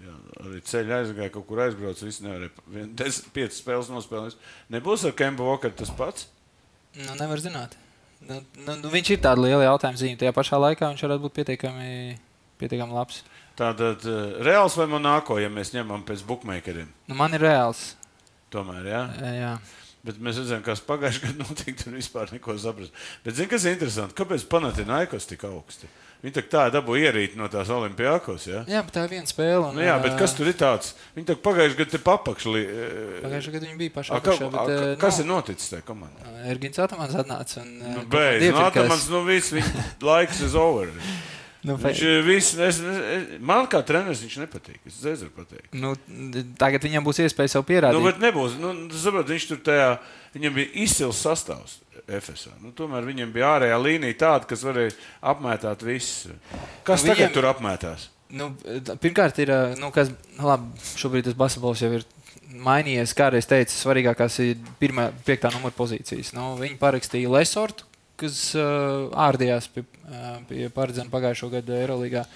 Jā, 0.00 0.16
arī 0.46 0.62
ceļā 0.64 1.02
aizgāja, 1.04 1.32
kaut 1.34 1.46
kur 1.50 1.60
aizbraucis. 1.66 2.06
Viņš 2.06 2.20
nevarēja 2.24 2.86
desmit, 3.02 3.30
piecas 3.36 3.60
spēles 3.60 3.90
nospēlēt. 3.92 4.38
Nebūs 4.72 5.04
ar 5.08 5.16
Kempu 5.18 5.44
Vokaru 5.48 5.76
tas 5.76 5.92
pats? 5.98 6.28
Nu, 6.96 7.12
nevar 7.18 7.42
zināt. 7.42 7.76
Nu, 8.20 8.40
nu, 8.66 8.76
nu, 8.82 8.88
viņš 8.92 9.14
ir 9.14 9.20
tāds 9.24 9.40
liels 9.40 9.64
jautājums 9.64 10.00
zīme. 10.02 10.18
Tajā 10.20 10.32
pašā 10.36 10.58
laikā 10.60 10.90
viņš 10.92 11.04
varētu 11.06 11.24
būt 11.24 11.36
pietiekami, 11.38 11.92
pietiekami 12.60 12.96
labs. 12.96 13.22
Tātad 13.60 14.04
uh, 14.08 14.40
reāls 14.44 14.76
vai 14.78 14.86
monēko, 14.88 15.38
ja 15.40 15.50
mēs 15.52 15.74
ņemam 15.74 16.04
pēc 16.08 16.24
bookmakeriem? 16.28 16.88
Nu, 17.10 17.16
man 17.18 17.36
ir 17.36 17.44
reāls. 17.44 17.90
Tomēr, 18.52 18.88
jā. 18.90 19.02
jā. 19.36 19.52
Bet 20.06 20.16
mēs 20.16 20.38
redzam, 20.40 20.62
kas 20.64 20.80
pagājušajā 20.86 21.26
gadā 21.26 21.44
notika. 21.44 21.76
Tur 21.82 21.96
vispār 21.98 22.30
neko 22.32 22.54
saprast. 22.60 22.94
Bet, 23.24 23.34
zini, 23.36 23.50
kas 23.50 23.66
ir 23.66 23.74
interesanti? 23.76 24.16
Kāpēc 24.16 24.46
Panathinaikos 24.48 25.28
tik 25.28 25.44
augsti? 25.48 25.90
Viņi 26.20 26.34
tā, 26.36 26.42
tā 26.52 26.62
dabū 26.72 26.98
ierīt 27.00 27.36
no 27.36 27.46
tās 27.52 27.68
Olimpijākos. 27.72 28.46
Ja? 28.48 28.62
Jā, 28.68 28.80
bet 28.84 28.92
tā 28.96 29.06
ir 29.06 29.12
viena 29.14 29.28
spēle. 29.28 29.70
Un, 29.70 29.78
nu, 29.78 29.84
jā, 29.84 29.94
bet 30.04 30.18
kas 30.20 30.34
tur 30.36 30.48
ir 30.48 30.56
tāds? 30.60 30.92
Viņi 31.16 31.28
tā 31.30 31.36
pagājušajā 31.44 31.78
gadā 31.78 32.00
papakšli. 32.04 32.64
Pagājušajā 33.24 33.54
gadā 33.56 33.68
viņi 33.68 33.80
bija 33.80 33.94
pašā 33.94 34.18
apakšā. 34.18 34.50
Bet, 34.52 34.72
a, 34.76 34.90
kas 35.00 35.20
nav. 35.20 35.24
ir 35.24 35.30
noticis 35.30 35.72
tajā 35.72 35.86
komandā? 35.88 36.34
Ergins 36.52 36.80
Atamans 36.84 37.16
atnāca. 37.24 37.64
Un, 37.64 37.72
nu, 37.80 38.04
beidz, 38.12 38.46
nu, 38.50 38.60
Atamans, 38.66 39.08
nu 39.12 39.22
viss, 39.28 39.54
viņa 39.56 39.86
laiks 40.10 40.44
ir 40.44 40.60
over. 40.60 40.92
Nu, 41.66 41.76
viņš 41.76 42.00
visu, 42.24 42.56
es, 42.64 42.78
es, 42.80 43.26
man 43.44 43.66
kā 43.68 43.82
treneris 43.84 44.22
viņš 44.24 44.38
nepatīk. 44.40 44.78
Es 44.88 45.02
nezinu, 45.04 45.32
pateikt. 45.36 45.74
Nu, 45.76 45.92
tagad 46.60 46.86
viņam 46.86 47.04
būs 47.04 47.20
iespēja 47.26 47.52
sev 47.56 47.66
pierādīt. 47.68 48.00
Nu, 48.00 48.06
bet 48.06 48.22
nebūs. 48.22 48.56
Nu, 48.60 48.72
saprot, 48.96 49.28
viņš 49.28 49.48
tur 49.50 49.60
tajā, 49.66 49.90
viņam 50.36 50.56
bija 50.56 50.72
izcils 50.86 51.20
sastāvs. 51.20 51.78
FSA. 52.10 52.56
Nu, 52.62 52.72
tomēr 52.74 53.04
viņam 53.06 53.30
bija 53.34 53.52
ārējā 53.56 53.76
līnija 53.78 54.16
tāda, 54.18 54.48
kas 54.50 54.64
varēja 54.66 54.94
apmētāt 55.30 55.84
visu. 55.86 56.32
Kas 56.86 57.04
nu, 57.04 57.12
tagad 57.12 57.20
viņam, 57.20 57.34
tur 57.36 57.48
apmētās? 57.50 58.06
Nu, 58.34 58.48
pirmkārt, 59.02 59.38
ir, 59.42 59.52
nu, 59.78 59.92
kas, 59.94 60.10
nu, 60.38 60.46
labi, 60.48 60.88
šobrīd 60.98 61.28
tas 61.28 61.38
basketbols 61.38 61.84
jau 61.84 61.92
ir 61.98 62.06
mainījies. 62.66 63.14
Kā 63.18 63.30
jau 63.34 63.42
teicu, 63.52 63.76
svarīgākās 63.76 64.40
ir 64.44 64.58
pirmā, 64.82 65.10
piektā 65.26 65.52
numura 65.54 65.74
pozīcijas. 65.76 66.32
Nu, 66.36 66.52
viņi 66.60 66.78
parakstīja 66.80 67.30
Lesortu, 67.30 67.89
kas 68.20 68.40
uh, 68.58 69.08
ārdījās 69.28 69.70
pie, 69.74 69.84
uh, 70.06 70.40
pie 70.48 70.68
Partizana 70.74 71.12
pagājušo 71.12 71.50
gadu 71.56 71.76
Eirolandā. 71.78 72.26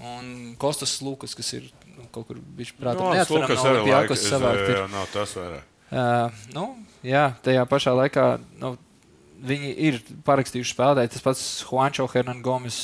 Un 0.00 0.54
Kostas 0.60 0.94
Lukas, 1.04 1.34
kas 1.36 1.50
ir 1.58 1.66
nu, 1.96 2.06
kaut 2.12 2.30
kur 2.30 2.38
bijis 2.40 2.72
prātā, 2.76 3.02
no, 3.02 3.10
neatceramā 3.12 3.50
no 3.52 3.64
Olimpijākas 3.74 4.22
savākt. 4.30 4.70
Jā, 4.72 4.84
nav 4.92 5.10
tas 5.12 5.34
vairāk. 5.36 5.66
Uh, 5.90 6.44
nu, 6.54 6.68
jā, 7.04 7.26
tajā 7.44 7.66
pašā 7.68 7.92
laikā 7.98 8.24
nu, 8.62 8.76
viņi 9.44 9.70
ir 9.88 9.98
parakstījuši 10.26 10.74
spēlētāji. 10.74 11.12
Tas 11.14 11.24
pats 11.24 11.42
Juančo 11.66 12.06
Hernan 12.12 12.42
Gomes, 12.44 12.78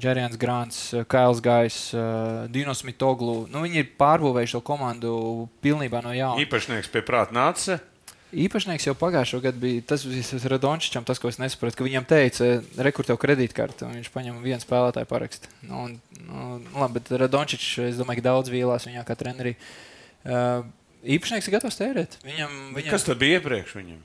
Džerijans 0.00 0.38
Grants, 0.40 0.80
Kails 1.10 1.42
Gais, 1.44 1.78
Dinos 2.52 2.84
Mitoglu. 2.88 3.42
Nu, 3.52 3.62
viņi 3.64 3.82
ir 3.82 3.92
pārbūvējuši 4.00 4.56
šo 4.56 4.62
komandu 4.66 5.12
pilnībā 5.64 6.02
no 6.04 6.14
jauna. 6.16 6.42
Īpašnieks 6.44 6.92
pie 6.92 7.04
prāta 7.06 7.36
nāca. 7.36 7.78
Īpašnieks 8.28 8.84
jau 8.84 8.92
pagājušajā 8.98 9.40
gadā 9.46 9.60
bija 9.62 9.82
tas 9.88 10.02
Radončičam, 10.52 11.04
tas, 11.08 11.16
ko 11.20 11.30
es 11.32 11.38
nesapratu, 11.40 11.78
ka 11.78 11.86
viņam 11.86 12.04
teica, 12.08 12.48
rekur 12.84 13.06
tev 13.08 13.16
kredītkarti, 13.22 13.86
un 13.86 13.94
viņš 13.96 14.10
paņem 14.12 14.42
vienu 14.44 14.60
spēlētāju 14.60 15.08
parakstu. 15.08 15.48
Nu, 15.64 15.86
nu, 16.26 16.48
labi, 16.74 16.98
bet 16.98 17.08
Radončičs, 17.24 17.70
es 17.86 17.96
domāju, 17.96 18.20
ka 18.20 18.26
daudz 18.28 18.52
vīlās 18.52 18.84
viņā 18.84 19.06
kā 19.08 19.16
trenerī. 19.16 19.54
Uh, 20.28 20.60
īpašnieks 21.08 21.48
ir 21.48 21.56
gatavs 21.56 21.80
tērēt. 21.80 22.20
Viņam, 22.28 22.60
viņam... 22.76 22.92
Kas 22.92 23.08
tad 23.08 23.22
bija 23.22 23.40
iepriekš 23.40 23.74
viņam? 23.80 24.04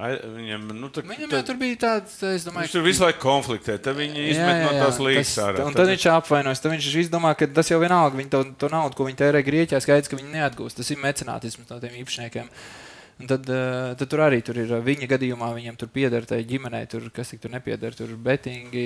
Viņam, 0.00 0.66
nu, 0.80 0.88
tā, 0.88 1.04
viņam 1.04 1.28
tad, 1.28 1.44
tur 1.44 1.60
bija 1.60 1.76
tāds, 1.82 2.14
es 2.24 2.46
domāju, 2.48 2.64
viņš 2.64 2.72
tur 2.78 2.86
visu 2.86 3.04
laiku 3.04 3.20
konfliktē. 3.20 3.76
Tad 3.76 3.98
viņi 3.98 4.22
izmet 4.30 4.54
jā, 4.54 4.60
jā, 4.62 4.70
no 4.70 4.86
tās 4.86 5.04
līnijas 5.04 5.36
ārā. 5.44 5.66
Un 5.66 5.74
tad, 5.76 5.82
tad 5.82 5.92
viņš 5.92 6.06
apvainojas. 6.14 6.62
Tad 6.64 6.72
viņš 6.72 6.94
izdomā, 7.02 7.34
ka 7.36 7.50
tas 7.60 7.68
jau 7.68 7.76
vienalga, 7.82 8.16
viņi 8.16 8.32
to, 8.32 8.46
to 8.64 8.70
naudu, 8.72 8.96
ko 8.96 9.10
viņi 9.10 9.20
tērē 9.20 9.44
Grieķijā, 9.44 9.82
skaidrs, 9.84 10.08
ka 10.08 10.16
viņi 10.16 10.38
neatgūst. 10.38 10.80
Tas 10.80 10.88
ir 10.94 11.02
mecenātisms 11.04 11.68
no 11.68 11.82
tiem 11.84 12.00
īpašniekiem. 12.00 12.48
Uh, 12.48 12.89
tad, 13.28 13.48
uh, 13.50 13.92
tad 13.98 14.10
tur 14.10 14.22
arī 14.24 14.40
tur 14.44 14.58
ir 14.60 14.70
viņa 14.84 15.08
gadījumā, 15.10 15.50
viņam 15.56 15.76
tur 15.80 15.90
pieder 15.92 16.24
tai 16.28 16.40
ģimenei, 16.48 16.84
tur, 16.90 17.06
kas 17.14 17.32
tik 17.32 17.42
tur 17.42 17.52
nepieder. 17.52 17.96
Tur 17.96 18.12
betingi, 18.20 18.84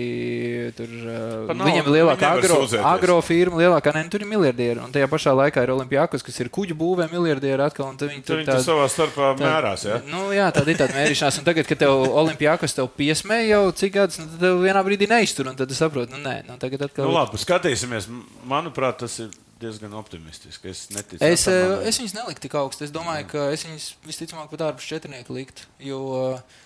tur 0.79 0.91
nav, 0.95 1.67
viņam 1.69 1.85
ir 1.85 1.93
lielākā 1.99 2.33
agro, 2.39 2.61
agro 2.91 3.19
firma, 3.25 3.61
lielākā 3.63 3.95
ne, 3.97 4.05
tur 4.13 4.25
ir 4.25 4.31
miljardieri. 4.31 4.83
Un 4.85 4.95
tajā 4.95 5.09
pašā 5.13 5.35
laikā 5.37 5.65
ir 5.67 5.75
Olimpijākos, 5.77 6.25
kas 6.27 6.41
ir 6.43 6.51
kuģu 6.55 6.79
būvē 6.81 7.09
miljardieri 7.13 7.67
atkal. 7.67 7.93
Un 7.93 8.01
viņi 8.01 8.25
tur, 8.27 8.43
tur 8.49 8.63
savā 8.65 8.89
starpā 8.93 9.35
tā, 9.35 9.45
mērās. 9.45 9.87
Ja? 9.89 10.01
Nu, 10.11 10.27
jā, 10.35 10.49
tāda 10.55 10.75
ir 10.75 10.81
tāda 10.81 10.99
mērīšanās. 10.99 11.41
Un 11.41 11.49
tagad, 11.49 11.69
kad 11.71 11.85
tev 11.85 12.05
Olimpijākos 12.09 12.77
tev 12.77 12.91
piesmēja 12.99 13.55
jau 13.55 13.63
cik 13.83 13.97
gadus, 13.99 14.21
nu, 14.23 14.29
tad 14.33 14.45
tev 14.49 14.61
vienā 14.65 14.85
brīdī 14.87 15.11
neiztur. 15.11 15.53
Un 15.53 15.59
tad 15.59 15.71
tu 15.71 15.79
saproti, 15.79 16.15
nu 16.17 16.23
nē, 16.25 16.41
nu, 16.49 16.59
tagad 16.63 16.89
atkal. 16.89 17.09
Nu, 17.09 17.17
labi, 17.17 17.41
skatīsimies. 17.41 18.11
Manuprāt, 18.49 19.03
tas 19.05 19.19
ir 19.23 19.33
diezgan 19.61 19.95
optimistiski. 19.99 20.71
Es 20.73 20.89
neticu. 20.95 21.21
Es, 21.25 21.47
atamā. 21.49 21.79
Eh, 21.81 21.89
es 21.91 22.01
viņus 22.01 22.17
neliku 22.17 22.45
tik 22.45 22.57
augstu. 22.59 22.87
Es 22.87 22.93
domāju, 22.95 23.29
ka 23.31 23.47
es 23.55 23.65
viņus 23.67 23.89
visticamāk 24.07 24.51
pat 24.53 24.67
ārpus 24.69 24.89
četrnieku 24.91 25.37
likt. 25.37 25.65
Jo 25.83 26.01
eh, 26.19 26.59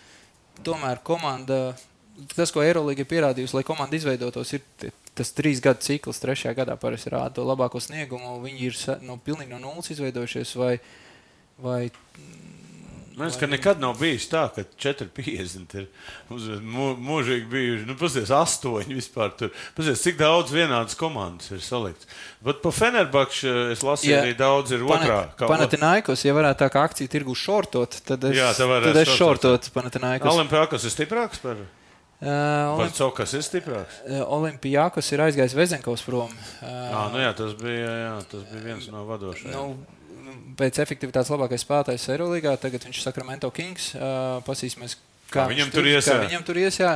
tomēr 0.67 1.03
komanda, 1.07 1.77
tas, 2.35 2.53
ko 2.55 2.65
Eirolandā 2.65 3.05
ir 3.05 3.11
pierādījusi, 3.11 3.57
lai 3.59 3.67
komanda 3.67 3.99
izveidotos, 3.99 4.55
ir 4.57 4.93
tas 5.19 5.35
trīs 5.37 5.63
gadu 5.65 5.85
cikls. 5.85 6.23
Trešajā 6.23 6.55
gadā 6.59 6.79
parasti 6.81 7.13
rāda 7.15 7.39
to 7.39 7.47
labāko 7.47 7.83
sniegumu. 7.83 8.39
Viņi 8.45 8.71
ir 8.71 8.81
no, 9.07 9.19
pilnīgi 9.23 9.55
no 9.55 9.63
nulles 9.63 9.91
izveidojušies. 9.95 10.55
Vai, 10.59 10.75
vai 11.63 11.81
Man 13.19 13.27
liekas, 13.27 13.39
ka 13.41 13.49
nekad 13.51 13.81
nav 13.83 13.97
bijis 13.99 14.29
tā, 14.31 14.45
ka 14.55 14.63
4,50 14.79 15.73
ir 15.81 15.89
mūžīgi 16.31 17.49
bijuši. 17.51 17.87
Nu, 17.89 17.97
Paskatieties, 17.99 18.31
8 18.31 18.93
vispār 18.95 19.33
tur. 19.41 19.51
Paskatieties, 19.75 20.05
cik 20.05 20.21
daudz 20.21 20.55
vienādas 20.55 20.95
komandas 20.99 21.51
ir 21.51 21.65
salikts. 21.65 22.07
Bet 22.47 22.63
pa 22.63 22.71
Fenerbakšu 22.75 23.57
es 23.73 23.83
lasīju, 23.83 24.13
ja, 24.15 24.23
arī 24.23 24.37
daudz 24.39 24.77
ir 24.77 24.87
otrā. 24.87 25.19
Panatinaikos, 25.43 26.23
ja 26.29 26.37
varētu 26.37 26.63
tā 26.63 26.71
kā 26.77 26.87
akciju 26.87 27.11
tirgu 27.11 27.35
šortot, 27.39 27.99
tad 28.07 28.29
es, 28.31 28.39
Jā, 28.39 28.53
tad 28.55 29.03
es 29.03 29.11
šortot 29.19 29.67
Panatinaikos. 29.75 30.31
Olimpijakos 30.39 30.87
ir 30.87 30.95
stiprāks 30.95 31.43
par? 31.43 31.67
Uh, 32.19 32.79
Olimp... 32.79 32.97
Kas 33.15 33.35
ir 33.39 33.45
stiprāks? 33.47 34.01
Uh, 34.03 34.25
Olimpijākos 34.35 35.07
ir 35.15 35.21
aizgājis 35.23 35.55
Vezenkovs 35.55 36.03
prom. 36.03 36.33
Uh, 36.59 36.67
à, 36.67 37.05
nu 37.15 37.21
jā, 37.23 37.29
tas 37.39 37.53
bija, 37.61 37.93
jā, 37.95 38.17
tas 38.31 38.43
bija 38.51 38.63
viens 38.65 38.89
no 38.91 39.05
vadošajiem. 39.07 39.55
Nu, 39.55 39.98
pēc 40.59 40.81
efektivitātes 40.85 41.31
labākais 41.33 41.65
spēlētājs 41.65 42.09
Eirolandā. 42.15 42.55
Tagad 42.61 42.87
viņš 42.87 43.01
ir 43.01 43.05
Sacramento 43.05 43.51
Kings. 43.55 43.91
Uh, 43.97 44.39
pasīsimies, 44.47 44.97
kā, 45.29 45.43
kā 45.43 45.47
viņam 45.51 45.73
tur 45.75 45.89
ies. 45.91 46.09
Viņam 46.09 46.47
tur 46.47 46.61
ies 46.61 46.81
jā. 46.81 46.95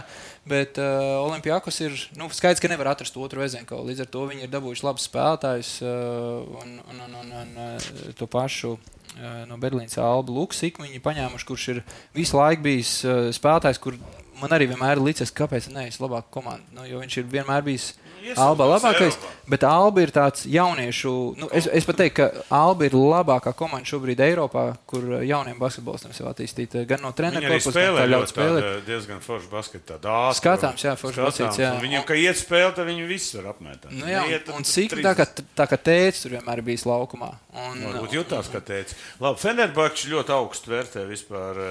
Bet 0.48 0.80
uh, 0.82 1.20
Olimpijākos 1.26 1.78
ir 1.84 1.98
nu, 2.18 2.30
skaidrs, 2.34 2.62
ka 2.62 2.70
nevar 2.72 2.92
atrast 2.94 3.18
otru 3.20 3.44
Vezenko. 3.44 3.82
Līdz 3.86 4.06
ar 4.06 4.10
to 4.14 4.24
viņi 4.30 4.46
ir 4.46 4.52
dabūjuši 4.52 4.86
labus 4.88 5.06
spēlētājus 5.10 5.74
uh, 5.84 6.42
un, 6.62 6.74
un, 6.90 7.04
un, 7.06 7.20
un, 7.20 7.36
un 7.42 7.54
uh, 7.68 7.92
to 8.18 8.30
pašu. 8.30 8.76
Uh, 9.12 9.42
no 9.44 9.58
Berlīnas 9.60 9.98
Alba 10.00 10.32
Luksiku 10.32 10.86
viņi 10.86 11.02
paņēmuši, 11.04 11.46
kurš 11.48 11.68
ir 11.74 11.82
visu 12.16 12.38
laiku 12.38 12.64
bijis 12.64 12.94
uh, 13.04 13.28
spēlētājs, 13.34 13.80
kur 13.82 13.98
man 14.40 14.54
arī 14.56 14.70
vienmēr 14.70 14.96
ir 14.96 15.04
licies, 15.04 15.34
kāpēc 15.36 15.68
ne 15.74 15.84
es 15.90 16.00
labāk 16.02 16.30
komandu. 16.32 16.64
Nu, 16.76 16.86
jo 16.88 17.02
viņš 17.02 17.18
ir 17.20 17.28
vienmēr 17.34 17.66
bijis 17.66 17.92
Alba 18.38 18.66
labākais, 18.70 19.16
bet 19.50 19.64
Alba 19.66 20.02
ir 20.04 20.12
tāds 20.14 20.44
jauniešu. 20.50 21.12
Nu, 21.40 21.48
es, 21.54 21.66
es 21.66 21.86
pat 21.88 21.98
teiktu, 22.00 22.22
ka 22.22 22.44
Alba 22.54 22.86
ir 22.86 22.96
labākā 22.96 23.52
komanda 23.58 23.88
šobrīd 23.88 24.22
Eiropā, 24.24 24.64
kur 24.88 25.06
jauniem 25.26 25.58
basketbolistiem 25.60 26.14
sev 26.16 26.28
attīstīt. 26.30 26.76
Gan 26.88 27.02
no 27.04 27.12
treneru 27.16 27.50
puses, 27.52 27.74
gan 27.74 27.98
kā 27.98 28.06
ļaut 28.10 28.32
spēlēt. 28.32 28.68
Diezgan 28.88 29.22
forši 29.24 29.50
basketā. 29.52 29.98
Skatāms, 30.38 30.84
jā, 30.86 30.94
forši. 31.00 31.48
Jā. 31.60 31.72
Viņam, 31.82 32.06
ka 32.08 32.18
iet 32.18 32.38
spēlēt, 32.40 32.76
tad 32.78 32.88
viņi 32.90 33.08
visu 33.10 33.40
var 33.40 33.52
apmētāt. 33.54 33.90
Nu, 33.94 34.06
jā, 34.08 34.26
Neiet, 34.28 34.52
un 34.54 34.66
cik 34.68 34.94
tā 35.02 35.16
kā, 35.18 35.26
tā 35.58 35.66
kā 35.70 35.80
tēcis 35.90 36.26
tur 36.26 36.36
vienmēr 36.36 36.62
bijis 36.66 36.86
laukumā. 36.88 37.32
Un, 37.52 37.82
Varbūt 37.88 38.14
jutās, 38.20 38.52
ka 38.52 38.62
tēcis. 38.64 38.96
Labi, 39.22 39.42
Fenerbakčs 39.42 40.06
ļoti 40.12 40.36
augstu 40.36 40.72
vērtē 40.72 41.04
vispār. 41.10 41.64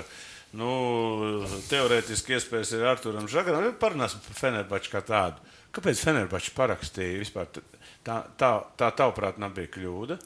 Nu, 0.57 0.67
teorētiski 1.69 2.35
iespējas 2.35 2.73
ir 2.75 2.83
Arturam 2.91 3.29
Žagaram. 3.31 3.69
Parunāsim 3.79 4.19
par 4.25 4.35
Fenerbakču 4.35 4.91
kā 4.91 4.99
tādu. 5.07 5.39
Kāpēc 5.71 6.01
Fenerbahčs 6.03 6.51
parakstīja 6.55 7.21
vispār? 7.21 7.47
Tā, 8.03 8.17
tā, 8.37 8.51
tā 8.79 8.89
tavuprāt, 8.97 9.39
nebija 9.39 9.71
kļūda. 9.71 10.17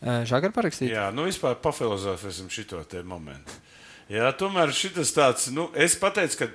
Žagara 0.00 0.54
parakstīja? 0.56 0.94
Jā, 0.94 1.06
nu 1.12 1.26
vispār 1.28 1.58
pafilozofēsim 1.60 2.48
šo 2.52 2.80
momentu. 3.04 3.58
Jā, 4.10 4.30
tomēr 4.34 4.72
šis 4.74 5.12
tāds, 5.14 5.50
nu, 5.54 5.68
es 5.76 5.94
pateicu, 6.00 6.40
ka, 6.40 6.48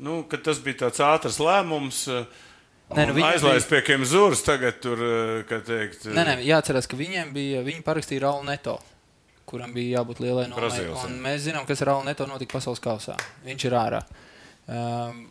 nu, 0.00 0.20
ka 0.30 0.38
tas 0.40 0.62
bija 0.62 0.86
tāds 0.86 1.02
ātrs 1.04 1.40
lēmums. 1.42 2.06
Nē, 2.94 3.08
nu, 3.10 3.18
aizlaist 3.26 3.66
bija... 3.66 3.82
pie 3.82 3.86
kādiem 3.88 4.06
zūrus, 4.06 4.44
tagad 4.46 4.78
tur, 4.80 5.02
kā 5.50 5.58
teikt. 5.66 6.06
Nē, 6.06 6.22
nē, 6.22 6.36
jāatcerās, 6.46 6.86
ka 6.88 6.96
viņiem 6.96 7.34
bija, 7.34 7.64
viņi 7.66 7.82
parakstīja 7.84 8.28
Raulu 8.28 8.46
Neto, 8.46 8.78
kuram 9.50 9.74
bija 9.74 9.98
jābūt 9.98 10.22
lielai 10.22 10.46
nomainai. 10.52 11.18
Mēs 11.26 11.48
zinām, 11.50 11.66
kas 11.68 11.82
ar 11.82 11.90
Raulu 11.90 12.06
Neto 12.06 12.30
notika 12.30 12.56
pasaules 12.56 12.80
kausā. 12.84 13.18
Viņš 13.44 13.66
ir 13.66 13.76
ārā. 13.76 14.04
Um, 14.70 15.26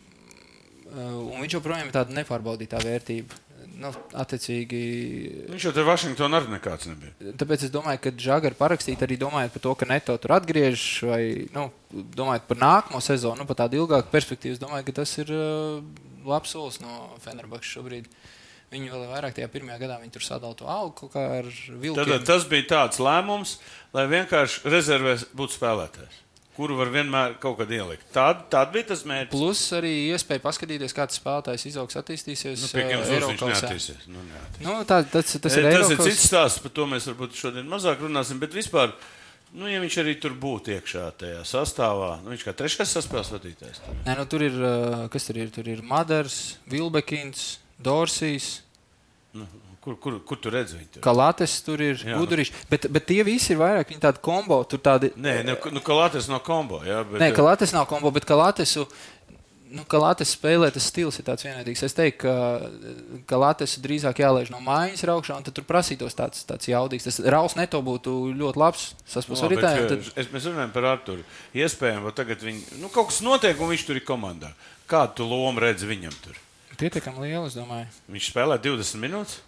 un 0.96 1.42
viņš 1.42 1.58
joprojām 1.58 1.88
ir 1.88 1.94
tāda 1.94 2.14
nepārbaudītā 2.16 2.80
vērtība. 2.84 3.42
Nu, 3.76 3.90
attiecīgi, 4.16 4.78
viņš 5.50 5.66
jau 5.66 5.72
tur 5.76 5.84
Vašingtonā 5.84 6.38
arī 6.40 6.54
nekāds 6.54 6.88
nebija. 6.88 7.34
Tāpēc 7.36 7.66
es 7.66 7.72
domāju, 7.74 8.00
ka 8.06 8.12
Žagara 8.24 8.56
parakstīt 8.56 9.02
arī 9.04 9.18
domājot 9.20 9.52
par 9.52 9.64
to, 9.66 9.74
ka 9.76 9.88
Neto 9.90 10.16
tur 10.22 10.32
atgriežas, 10.38 10.86
vai 11.04 11.20
nu, 11.52 11.66
domājot 11.92 12.48
par 12.48 12.62
nākamo 12.62 13.02
sezonu, 13.04 13.42
nu, 13.42 13.48
par 13.50 13.60
tādu 13.60 13.82
ilgāku 13.82 14.08
perspektīvu. 14.14 14.56
Es 14.56 14.62
domāju, 14.62 14.86
ka 14.88 14.96
tas 15.02 15.12
ir 15.20 15.32
uh, 15.36 15.84
labs 16.24 16.56
solis 16.56 16.80
no 16.80 17.12
Fenerbahčas 17.26 17.76
šobrīd. 17.76 18.08
Viņi 18.72 18.92
vēl 18.94 19.08
vairāk 19.12 19.36
tajā 19.36 19.52
pirmajā 19.52 19.82
gadā 19.84 20.00
tur 20.14 20.24
sadalīja 20.24 20.62
to 20.62 20.70
algu 20.72 20.96
kaut 21.02 21.12
kā 21.12 21.26
ar 21.42 21.50
vilku. 21.76 22.00
Tad 22.00 22.24
tas 22.26 22.48
bija 22.48 22.70
tāds 22.72 23.02
lēmums, 23.02 23.58
lai 23.92 24.08
vienkārši 24.10 24.72
rezervēs 24.72 25.28
būtu 25.36 25.60
spēlētājs 25.60 26.22
kuru 26.56 26.76
var 26.78 26.90
vienmēr 26.92 27.36
kaut 27.42 27.58
kad 27.60 27.72
ielikt. 27.72 28.06
Tāda, 28.14 28.46
tāda 28.52 28.72
bija 28.74 28.88
tas 28.92 29.02
mērķis. 29.08 29.32
Plus 29.34 29.62
arī 29.76 29.92
iespēja 30.14 30.42
paskatīties, 30.44 30.94
kā 30.96 31.06
tas 31.10 31.20
spēlētājs 31.20 31.66
izaugs, 31.70 31.98
attīstīsies. 32.00 32.64
Nu, 32.64 32.70
pie 32.72 32.86
viņš 32.90 33.12
neattīstīsies. 33.42 34.08
Nu, 34.08 34.24
neattīsies. 34.24 34.64
nu, 34.64 34.78
tā, 34.88 35.02
tas, 35.12 35.36
tas 35.44 35.58
ir, 35.58 35.68
e, 35.68 35.74
tas 35.76 35.92
ir 35.92 36.02
cits 36.08 36.24
stāsts, 36.30 36.62
par 36.64 36.74
to 36.76 36.88
mēs 36.90 37.08
varbūt 37.12 37.36
šodien 37.36 37.68
mazāk 37.70 38.02
runāsim, 38.06 38.40
bet 38.42 38.56
vispār. 38.56 38.94
Nu, 39.56 39.68
ja 39.70 39.78
viņš 39.80 40.00
arī 40.02 40.16
tur 40.20 40.34
būtu 40.36 40.74
iekšā 40.74 41.04
tajā 41.20 41.44
sastāvā, 41.46 42.16
nu, 42.24 42.32
viņš 42.34 42.42
kā 42.48 42.52
trešais 42.56 42.96
saspēles 42.96 43.30
vadītājs. 43.36 43.78
Nē, 44.04 44.16
nu, 44.18 44.26
tur 44.28 44.42
ir, 44.44 44.56
kas 45.12 45.28
tur 45.28 45.38
ir? 45.38 45.52
Tur 45.54 45.70
ir 45.70 45.84
Madars, 45.86 46.56
Vilbekins, 46.68 47.54
Dorsijs. 47.78 48.50
Nu, 49.36 49.46
Kur, 49.86 49.94
kur, 50.02 50.14
kur 50.26 50.38
tu 50.42 50.50
redzi 50.50 50.74
viņu? 50.74 51.00
Kā 51.04 51.12
Latvijas 51.14 51.52
tur 51.62 51.78
ir 51.78 52.00
gudriši, 52.02 52.50
bet, 52.66 52.88
bet 52.90 53.04
tie 53.06 53.20
visi 53.22 53.52
ir 53.54 53.60
vairāk 53.60 53.92
tādi 54.02 54.18
kombo. 54.18 54.56
Tādi... 54.66 55.12
Nē, 55.14 55.34
nu, 55.46 55.52
nu 55.76 55.82
kā 55.86 55.94
Latvijas 55.94 56.26
nav 56.26 56.40
kombo. 56.42 56.80
Jā, 56.82 57.04
bet... 57.06 57.20
Nē, 57.22 57.28
kā 57.36 57.44
Latvijas 57.46 57.70
nav 57.76 57.84
kombo, 57.86 58.10
bet 58.10 58.24
kā 58.26 58.34
Latvijas. 58.34 58.72
Nu, 59.70 59.84
Latvijas 59.86 60.32
spēlē, 60.34 60.72
tas 60.74 60.88
stils 60.90 61.20
ir 61.20 61.26
tāds 61.28 61.46
vienādīgs. 61.46 61.84
Es 61.86 61.94
teiktu, 61.94 62.24
ka, 62.24 63.20
ka 63.30 63.38
Latvijas 63.38 63.76
drīzāk 63.84 64.24
jālaiž 64.24 64.50
no 64.50 64.58
mājas 64.64 65.04
raukšā, 65.06 65.36
un 65.38 65.46
tad 65.46 65.54
tur 65.54 65.66
prasītos 65.68 66.18
tāds, 66.18 66.42
tāds 66.48 66.66
jaudīgs. 66.66 67.06
Tas 67.06 67.20
Rauls 67.36 67.54
Neto 67.54 67.78
būtu 67.86 68.14
ļoti 68.34 68.62
labs. 68.62 68.88
Saspus 69.06 69.44
no, 69.44 69.52
tā. 69.54 69.70
Tad... 69.86 70.02
Es, 70.18 70.32
mēs 70.34 70.48
runājam 70.50 70.74
par 70.74 70.88
Arturu. 70.96 71.22
Iespējams, 71.54 72.10
tagad 72.18 72.42
viņ, 72.42 72.58
nu, 72.82 72.90
kaut 72.90 73.12
kas 73.12 73.22
notiek, 73.22 73.54
un 73.62 73.70
viņš 73.70 73.86
tur 73.86 74.02
ir 74.02 74.06
komandā. 74.10 74.50
Kādu 74.90 75.30
lomu 75.30 75.62
redzi 75.62 75.86
viņam 75.86 76.18
tur? 76.26 76.42
Pietiekami 76.76 77.24
liela, 77.24 77.46
es 77.48 77.54
domāju. 77.56 77.86
Viņš 78.12 78.32
spēlē 78.34 78.58
20 78.60 79.00
minūtes. 79.00 79.38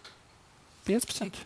15. 0.89 1.41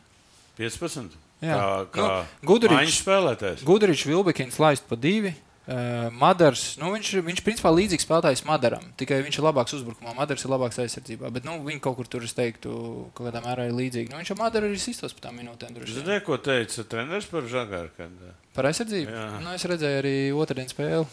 15. 0.59 1.21
Jā, 1.43 1.57
kā, 1.91 1.95
kā 1.95 2.11
nu, 2.43 2.47
Gudričs 2.47 3.01
spēlētājs. 3.03 3.65
Gudričs, 3.67 4.07
Vilbekins 4.07 4.61
laist 4.63 4.87
pa 4.87 4.99
divi. 4.99 5.35
Uh, 5.63 6.09
Madars, 6.19 6.73
nu, 6.81 6.89
viņš, 6.91 7.09
viņš 7.23 7.41
principā 7.47 7.71
līdzīgs 7.71 8.03
spēlētājs 8.03 8.41
Madaram, 8.49 8.83
tikai 8.99 9.21
viņš 9.23 9.37
ir 9.39 9.45
labāks 9.47 9.75
uzbrukumā. 9.77 10.11
Madars 10.17 10.43
ir 10.43 10.51
labāks 10.51 10.81
aizsardzībā, 10.83 11.31
bet 11.35 11.47
nu, 11.47 11.55
viņi 11.63 11.79
kaut 11.85 12.01
kur 12.01 12.09
tur, 12.11 12.25
es 12.27 12.35
teiktu, 12.35 12.73
kaut 13.15 13.29
kādā 13.29 13.39
mērā 13.45 13.69
ir 13.69 13.77
līdzīgi. 13.79 14.11
Nu, 14.11 14.19
viņš 14.19 14.33
ar 14.35 14.41
Madaru 14.41 14.67
arī 14.67 14.81
izsistos 14.81 15.15
par 15.15 15.29
tām 15.29 15.39
minūtēm. 15.39 15.79
Ziniet, 15.87 16.25
ko 16.27 16.41
teica 16.43 16.83
treneris 16.91 17.31
par 17.31 17.47
Žagāru? 17.51 17.93
Kad... 17.95 18.25
Par 18.59 18.71
aizsardzību? 18.73 19.15
Jā. 19.15 19.29
Nu, 19.45 19.55
es 19.55 19.67
redzēju 19.71 20.03
arī 20.03 20.17
otrdienas 20.35 20.75
spēli. 20.75 21.07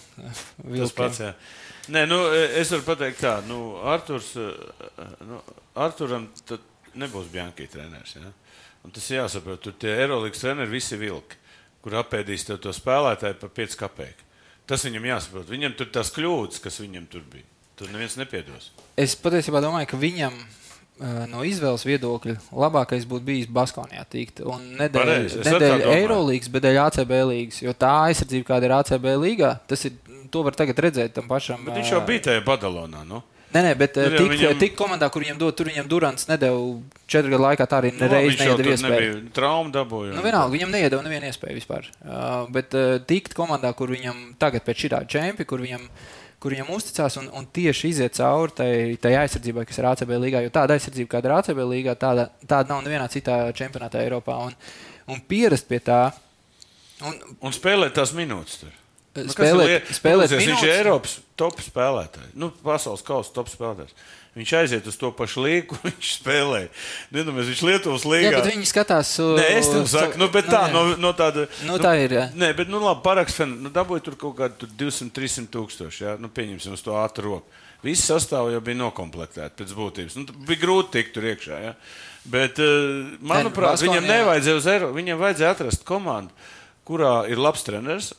Tas 0.65 0.97
pats, 0.97 1.21
jā. 1.27 1.31
Nē, 1.93 2.07
nu, 2.09 2.17
es 2.33 2.73
varu 2.73 2.87
pateikt 2.89 3.21
tā, 3.21 3.35
nu, 3.45 3.61
Arturs, 3.93 4.33
nu, 5.29 5.43
Arturam 5.77 6.25
nebūs 6.99 7.29
Bjankī 7.33 7.67
treneris. 7.71 8.15
Ja? 8.19 8.31
Un 8.85 8.95
tas 8.95 9.07
jāsaprot, 9.11 9.61
tur 9.63 9.75
tie 9.79 9.95
Eirolandes 9.97 10.41
treneri 10.41 10.71
visi 10.71 10.99
vilki, 10.99 11.39
kur 11.83 11.97
apēdīs 11.99 12.47
to, 12.47 12.59
to 12.61 12.73
spēlētāju 12.75 13.39
par 13.41 13.53
5 13.55 13.79
kapeiku. 13.79 14.27
Tas 14.69 14.85
viņam 14.85 15.07
jāsaprot. 15.09 15.49
Viņam 15.49 15.75
tur 15.79 15.89
tās 15.93 16.11
kļūdas, 16.13 16.61
kas 16.63 16.79
viņam 16.83 17.09
tur 17.09 17.25
bija. 17.31 17.47
Tur 17.79 17.89
neviens 17.93 18.17
nepiedos. 18.19 18.69
Es 18.99 19.15
patiesībā 19.17 19.61
domāju, 19.63 19.87
ka 19.89 19.97
viņam 19.99 20.35
no 21.31 21.45
izvēles 21.47 21.85
viedokļa 21.87 22.35
labākais 22.51 23.05
būtu 23.07 23.25
bijis 23.29 23.49
Baskonijā 23.55 24.03
tikt. 24.11 24.41
Un 24.43 24.65
nedēļa, 24.79 25.15
es 25.23 25.37
arī 25.37 25.45
tā 25.45 25.53
nedēļa 25.55 25.79
domāju. 25.79 26.03
Eirolīgas, 26.03 26.51
bet 26.51 26.65
dēļ 26.65 26.79
ACB 26.83 27.13
līgas. 27.31 27.59
Jo 27.63 27.73
tā 27.79 27.93
aizsardzība, 28.09 28.47
kāda 28.51 28.67
ir 28.67 28.75
ACB 28.79 29.09
līgā, 29.23 29.55
tas 29.69 29.87
ir. 29.87 29.97
To 30.29 30.43
var 30.45 30.53
tagad 30.53 30.77
redzēt 30.85 31.15
tam 31.15 31.25
pašam. 31.25 31.63
Bet 31.65 31.79
viņš 31.79 31.87
jau 31.89 32.01
ā, 32.03 32.05
bija 32.05 32.21
tajā 32.27 32.41
Badalonā. 32.45 32.99
Nu? 33.07 33.23
Nē, 33.49 33.61
nē, 33.65 33.69
bet 33.79 33.95
jau 33.97 34.09
tik, 34.13 34.31
viņam- 34.35 34.59
tik 34.61 34.75
komandā, 34.77 35.07
kur 35.09 35.23
viņam 35.23 35.37
dod, 35.41 35.55
tur 35.57 35.65
viņam 35.65 35.87
Durants 35.89 36.27
nedēļu 36.29 36.65
četru 37.09 37.31
gadu 37.33 37.43
laikā, 37.47 37.65
tā 37.65 37.79
arī 37.81 37.89
Nu, 37.95 38.05
jau 38.05 38.09
neiedeva 38.57 38.75
iespēju. 38.75 39.15
traumu 39.33 39.71
dabūja. 39.73 40.13
Nu, 40.13 40.21
vienalga, 40.21 40.53
viņam 40.53 40.69
neiedeva 40.75 41.01
nevienu 41.01 41.31
iespēju 41.31 41.57
vispār. 41.57 41.87
Uh, 42.05 42.45
bet 42.53 42.75
uh, 42.77 42.99
tikt 43.09 43.33
komandā, 43.33 43.73
kur 43.75 43.89
viņam 43.89 44.35
tagad 44.37 44.61
pēc 44.67 44.83
šī 44.85 44.91
čempiona, 45.09 45.47
kur 45.49 45.59
viņam, 45.65 45.87
kur 46.39 46.53
viņam 46.53 46.69
uzticās 46.77 47.17
un, 47.17 47.29
un 47.33 47.47
tieši 47.51 47.89
iziet 47.89 48.13
cauri 48.13 48.53
tai, 48.55 48.69
tai 49.01 49.15
aizsardzībai, 49.23 49.65
kas 49.65 49.81
ir 49.81 49.85
ACB 49.89 50.13
līgā. 50.21 50.43
Jo 50.45 50.53
tāda 50.53 50.77
aizsardzība, 50.77 51.09
kāda 51.17 51.25
ir 51.25 51.37
ACB 51.39 51.65
līgā, 51.73 51.95
tāda, 51.97 52.29
tāda 52.45 52.69
nav 52.69 52.83
nevienā 52.85 53.09
citā 53.09 53.51
čempionātā 53.57 54.05
Eiropā. 54.05 54.37
Un, 54.45 54.53
un 55.09 55.19
pierast 55.27 55.67
pie 55.67 55.79
tā. 55.81 56.13
Un, 57.01 57.17
Un 57.41 57.51
spēlēt 57.51 57.97
tās 57.97 58.13
minūtes 58.13 58.59
tur. 58.61 58.69
Nu, 59.15 59.25
spēlēt, 59.33 59.89
spēlēt 59.95 60.29
Klausies, 60.29 60.47
Viņš 60.47 60.63
ir. 60.63 60.71
Eiropas 60.77 61.15
top 61.39 61.57
spēlētājs. 61.65 62.33
Nu, 62.37 62.51
pasaules 62.63 63.01
kausa 63.03 63.33
top 63.33 63.49
spēlētājs. 63.51 63.95
Viņš 64.37 64.51
aiziet 64.59 64.85
uz 64.87 64.95
to 65.01 65.09
pašu 65.11 65.41
līniju, 65.43 65.65
kur 65.71 65.79
viņš 65.89 66.09
spēlēja. 66.19 66.67
Nedomājies, 67.17 67.49
viņš 67.49 67.63
Lietuvas 67.65 68.05
Jā, 68.05 68.11
līnijā. 68.13 68.33
bet 68.37 68.49
viņi 68.53 68.67
skatās. 68.69 69.15
uh, 69.19 69.33
Nē, 69.41 69.47
es 69.57 69.67
uz 69.73 69.89
saku, 69.95 70.13
to- 70.13 70.21
nu, 70.21 70.27
bet 70.31 70.45
tā, 70.47 70.61
jā. 70.69 70.73
no, 70.75 70.83
no 71.01 71.11
tāda. 71.17 71.47
Nu, 71.65 71.79
tā 71.81 71.95
ir, 72.03 72.13
jā. 72.19 72.27
Nē, 72.37 72.51
bet, 72.55 72.69
nu, 72.69 72.79
labi, 72.85 73.01
paraksts, 73.03 73.41
nu, 73.49 73.71
dabūja 73.73 74.05
tur 74.05 74.15
kaut 74.21 74.37
kādu 74.37 74.61
tur 74.61 74.69
200, 74.85 75.09
300 75.17 75.49
tūkstoši, 75.57 76.05
jā, 76.05 76.13
nu, 76.21 76.29
pieņemsim 76.29 76.77
uz 76.77 76.85
to 76.85 76.93
ātru 77.01 77.33
roku. 77.33 77.57
Visi 77.83 78.05
sastāvā 78.11 78.53
jau 78.53 78.61
bija 78.61 78.77
nokomplektēti 78.85 79.55
pēc 79.63 79.73
būtības. 79.75 80.15
Nu, 80.21 80.25
bija 80.47 80.61
grūti 80.67 80.93
tikt 80.99 81.13
tur 81.17 81.27
iekšā, 81.33 81.59
jā. 81.65 81.73
Bet, 82.29 82.59
eh, 82.59 83.17
manuprāt, 83.23 83.73
Baskonijā- 83.79 83.97
viņam 83.97 84.09
nevajadzēja 84.13 84.57
uz 84.61 84.67
Eiro, 84.67 84.89
viņam 84.93 85.21
vajadzēja 85.25 85.53
atrast 85.55 85.85
komandu, 85.87 86.29
kurā 86.85 87.23
ir 87.31 87.39
labs 87.41 87.63
treneris, 87.65 88.13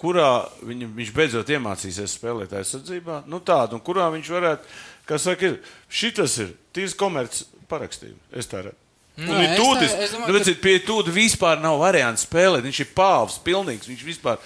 kurā 0.00 0.48
viņam, 0.62 0.94
viņš 0.98 1.12
beidzot 1.16 1.48
iemācīsies 1.54 2.16
spēlēt 2.18 2.52
aizsardzībā, 2.58 3.22
nu 3.30 3.40
tādu, 3.40 3.78
un 3.78 3.80
kurā 3.84 4.10
viņš 4.12 4.30
varētu, 4.34 4.72
kas 5.06 5.22
saka, 5.28 5.52
šitas 5.88 6.38
ir 6.44 6.54
tīrs 6.74 6.96
komerces 6.98 7.46
parakstījums. 7.70 8.20
Es 8.32 8.46
tā 8.50 8.64
redzu. 8.66 8.80
Nu, 9.16 9.30
Un 9.30 9.44
ir 9.44 9.52
es 9.54 9.58
tūdis, 9.60 9.92
tā- 9.94 9.98
es 10.02 10.10
domāju, 10.10 10.26
nu, 10.26 10.26
ka- 10.26 10.38
redziet, 10.40 10.60
pie 10.60 10.78
tūda 10.82 11.12
vispār 11.14 11.60
nav 11.62 11.78
variants 11.78 12.26
spēlēt. 12.26 12.64
Viņš 12.66 12.80
ir 12.82 12.88
pāvs, 12.96 13.36
pilnīgs. 13.46 13.86
Viņš 13.86 14.02
vispār, 14.02 14.38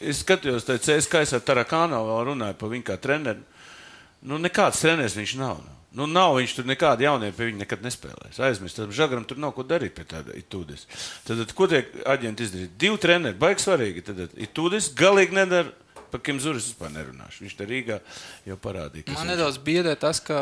es 0.00 0.24
skatījos, 0.24 0.64
tā 0.66 0.74
CSK 0.82 1.14
ar 1.38 1.40
Tarakānu 1.40 2.00
vēl 2.02 2.24
runāju 2.34 2.56
par 2.58 2.68
viņu 2.68 2.82
kā 2.84 2.96
treneru. 2.98 3.44
Nu, 4.26 4.38
nekāds 4.42 4.80
treneris 4.82 5.14
viņš 5.14 5.36
nav. 5.38 5.60
Nu, 5.96 6.04
nav 6.04 6.34
viņš 6.36 6.54
tur 6.58 6.66
nekādi 6.68 7.06
jaunie 7.06 7.30
pie 7.32 7.46
viņa 7.48 7.62
nekad 7.62 7.84
nespēlējis. 7.86 8.40
Aizmirst, 8.44 8.76
tam 8.76 8.90
žagaram 8.92 9.24
tur 9.28 9.38
nav 9.40 9.54
ko 9.56 9.64
darīt 9.64 9.94
pie 9.96 10.04
tāda 10.08 10.34
itūdes. 10.36 10.84
Tad, 11.24 11.40
tad 11.40 11.54
ko 11.56 11.68
tie 11.70 11.80
aģenti 12.04 12.44
izdarīja? 12.44 12.72
Divi 12.82 13.00
treneri, 13.00 13.38
baigi 13.40 13.64
svarīgi. 13.64 14.04
Tad 14.10 14.36
itūdes 14.48 14.92
galīgi 14.98 15.38
nedara. 15.40 15.72
Par 16.08 16.22
kim 16.24 16.38
Zuris 16.40 16.70
vispār 16.70 16.88
nerunāšu. 16.94 17.42
Viņš 17.44 17.54
te 17.58 17.64
Rīgā 17.68 17.98
jau 18.48 18.56
parādīja. 18.60 19.12
Man 19.12 19.28
nedaudz 19.28 19.58
biedē 19.60 19.92
tas, 20.00 20.22
ka 20.24 20.38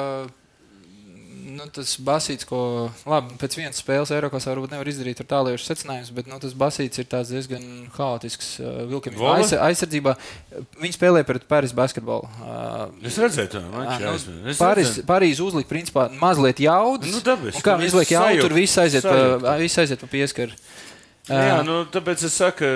nu, 1.46 1.66
tas 1.72 1.94
basīts, 2.02 2.46
ko 2.48 2.58
labi, 3.06 3.36
pēc 3.40 3.56
vienas 3.60 3.78
spēles 3.80 4.10
Eiropasā 4.14 4.50
varbūt 4.52 4.72
nevar 4.74 4.88
izdarīt 4.90 5.20
ar 5.22 5.28
tālējušu 5.30 5.68
secinājumus, 5.68 6.10
bet 6.16 6.30
nu, 6.30 6.38
tas 6.42 6.54
basīts 6.58 7.02
ir 7.02 7.06
diezgan 7.10 7.66
haotisks 7.94 8.48
uh, 8.60 8.82
vilkiem. 8.90 9.14
Vola? 9.18 9.38
Aiz, 9.40 9.52
aizsardzībā 9.54 10.16
viņi 10.82 10.96
spēlē 10.98 11.22
pret 11.28 11.46
Pāris 11.50 11.74
basketbolu. 11.76 12.26
Uh, 12.42 12.88
Es 13.06 13.18
redzēju, 13.22 13.52
to 13.54 13.62
ā, 13.62 13.70
maču. 13.72 14.00
nu, 14.02 14.10
aizmirsu. 14.12 14.48
Es 14.52 14.60
Pāris. 14.60 14.92
Pāris 15.06 15.42
uzlika 15.44 15.70
principā 15.70 16.08
mazliet 16.20 16.60
jaudas. 16.64 17.14
Nu, 17.14 17.22
dabis, 17.24 17.62
kā 17.62 17.76
nu, 17.76 17.84
viņi 17.84 17.92
izliek 17.94 18.12
jaudu, 18.16 18.42
tur 18.46 18.56
viss 18.56 18.82
aiziet, 18.82 19.06
sajūta. 19.06 19.40
pa, 19.46 19.56
viss 19.62 19.80
aiziet 19.82 20.02
pa 20.02 20.10
pieskaru. 20.10 20.60
Jā, 21.30 21.62
nu, 21.66 21.80
tāpēc 21.90 22.22
es 22.28 22.36
saku, 22.38 22.68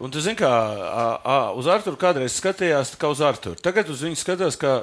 un 0.00 0.12
tu 0.12 0.20
zini, 0.24 0.36
kā 0.38 0.48
ā, 0.48 1.08
ā, 1.20 1.38
uz 1.60 1.68
Arthuru 1.68 1.98
kādreiz 2.00 2.36
skatījās 2.40 2.94
kā 3.00 3.10
uz 3.12 3.20
Arthuru. 3.24 3.58
Tagad 3.60 3.90
uz 3.92 4.04
viņu 4.06 4.16
skatās 4.20 4.56
kā, 4.60 4.78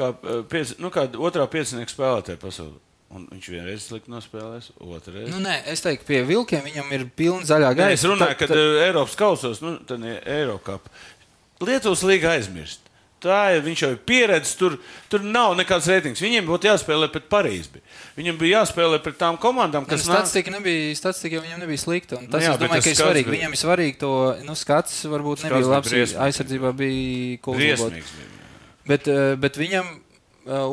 kā, 0.00 0.10
ā, 0.16 0.38
piec, 0.50 0.74
nu, 0.82 0.90
kā 0.94 1.04
otrā 1.20 1.44
piecinieka 1.52 1.92
spēlētāja 1.92 2.40
pasaulē. 2.42 2.78
Un 3.10 3.24
viņš 3.26 3.46
vienreiz 3.50 3.82
slikti 3.88 4.12
nospēlēs, 4.12 4.68
otrreiz. 4.86 5.28
Nu, 5.32 5.40
nē, 5.42 5.56
es 5.72 5.80
teiktu, 5.82 6.06
pie 6.06 6.20
vilkiem 6.28 6.60
viņam 6.62 6.92
ir 6.94 7.08
pilna 7.18 7.42
zaļā 7.42 7.72
gaisa. 7.74 7.96
es 7.98 8.04
runāju, 8.06 8.36
Ta- 8.38 8.46
ka 8.46 8.60
Eiropas 8.84 9.16
kausos, 9.18 9.58
nu, 9.64 9.72
tad 9.82 10.04
Eiropā. 10.22 10.76
Lietuvas 11.60 12.04
līga 12.06 12.36
aizmirst. 12.36 12.86
Tā 13.20 13.40
ir 13.52 13.60
viņš 13.66 13.80
jau 13.84 13.88
ir 13.92 13.98
pieredzējis. 14.08 14.52
Tur, 14.56 14.78
tur 15.12 15.20
nav 15.26 15.52
nekāds 15.58 15.84
reitings. 15.90 16.22
Viņiem 16.24 16.46
būtu 16.48 16.70
jāspēlē 16.70 17.10
pret 17.12 17.26
Parīzi. 17.28 17.82
Viņam 18.16 18.38
bija 18.40 18.62
jāspēlē 18.62 18.96
pret 19.04 19.18
tām 19.20 19.36
komandām, 19.36 19.84
Kas 19.84 20.00
kas 20.00 20.08
nāk. 20.08 20.22
statistika 20.24 20.54
nebija, 20.54 20.94
statistika 20.96 21.42
viņam 21.44 21.60
nebija 21.66 21.82
slikta. 21.82 22.16
un 22.16 22.30
Tas, 22.32 22.40
Nu 22.40 22.46
jā, 22.48 22.54
es 22.54 22.62
domāju, 22.62 22.80
tas 22.80 22.84
ka 22.84 22.90
ir 22.90 22.96
svarīgi. 23.02 23.28
bija- 23.28 23.36
Viņam 23.42 23.52
ir 23.52 23.60
svarīgi 23.60 23.98
to 23.98 24.12
nu, 24.46 24.54
skats, 24.56 24.94
varbūt 25.04 25.36
Skats 25.42 25.50
nebija 25.50 25.60
bija 25.66 25.74
labs. 25.74 25.92
briesmīgs. 25.92 26.16
Aizsardzībā 26.30 26.72
bija 26.80 27.38
ko 27.42 27.52
uzlabot. 27.52 27.92
Briesmīgs. 27.92 28.39
Bet, 28.90 29.06
eh, 29.10 29.34
bet 29.40 29.58
viņam, 29.60 29.92
eh, 30.50 30.64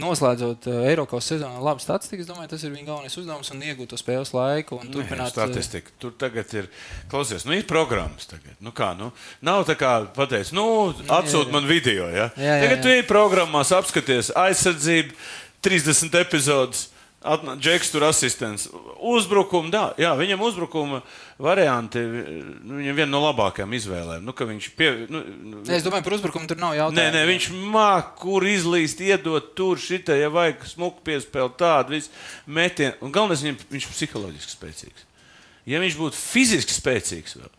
noslēdzot 0.00 0.66
eh, 0.68 0.88
Eiropas 0.90 1.28
sezonu, 1.30 1.62
labi 1.64 1.82
statistika, 1.84 2.20
es 2.22 2.28
domāju, 2.28 2.50
tas 2.52 2.64
ir 2.64 2.72
viņa 2.74 2.86
galvenais 2.88 3.16
uzdevums 3.20 3.50
un 3.54 3.62
iegūt 3.64 3.92
to 3.92 3.98
spēles 4.00 4.32
laiku 4.36 4.78
un 4.80 4.88
Nē, 4.88 4.94
turpināt. 4.96 5.30
eh, 5.30 5.34
statistika. 5.34 5.94
Tur 6.02 6.12
tagad 6.20 6.52
ir, 6.56 6.68
klausies, 7.12 7.46
nu, 7.48 7.56
ir 7.56 7.66
programmas. 7.68 8.28
Tagad. 8.30 8.56
Nu, 8.60 8.72
kā, 8.76 8.92
nu, 8.98 9.10
nav 9.44 9.64
tā 9.68 9.76
kā 9.78 9.92
pateicis, 10.16 10.52
nu, 10.56 10.66
atsūti 11.18 11.54
man 11.54 11.68
video. 11.68 12.08
Ja? 12.12 12.28
Jā, 12.36 12.58
jā, 12.58 12.60
tagad 12.64 12.76
jā. 12.78 12.82
tu 12.82 12.92
ej 12.92 13.06
programmās, 13.08 13.72
apskaties 13.76 14.32
aizsardzību, 14.36 15.16
30 15.66 16.20
epizodus. 16.20 16.88
Džeks 17.24 17.90
tur 17.90 18.04
asistents. 18.06 18.68
Uzbrukuma, 19.02 19.70
dā, 19.72 19.84
jā, 19.98 20.12
viņam 20.18 20.42
uzbrukuma 20.46 21.00
varianti, 21.42 21.98
viņam 21.98 22.98
viena 22.98 23.08
no 23.10 23.22
labākajām 23.24 23.72
izvēlēm. 23.74 24.22
Nu, 24.22 24.34
pie, 24.36 24.90
nu, 25.10 25.22
nu, 25.24 25.62
Es 25.64 25.82
domāju, 25.82 26.04
par 26.06 26.16
uzbrukumu 26.18 26.46
tur 26.46 26.60
nav 26.60 26.74
Nē, 26.74 26.78
jautājumu. 26.82 27.14
nē, 27.16 27.24
viņš 27.32 27.48
māca, 27.72 28.12
kur 28.20 28.46
izlīst, 28.46 29.00
iedot 29.02 29.54
tur, 29.58 29.80
šitai, 29.80 30.20
ja 30.20 30.30
vajag 30.30 30.68
smuku 30.70 31.02
piespēlēt 31.08 31.56
tādu 31.58 31.96
visu 31.96 32.12
metienu. 32.46 32.94
Un 33.00 33.16
galvenais, 33.16 33.42
viņam, 33.42 33.58
viņš 33.74 33.88
ir 33.88 33.96
psiholoģiski 33.96 34.54
spēcīgs. 34.54 35.08
Ja 35.66 35.82
viņš 35.82 35.98
būtu 35.98 36.20
fiziski 36.20 36.76
spēcīgs, 36.76 37.40
vēl, 37.40 37.50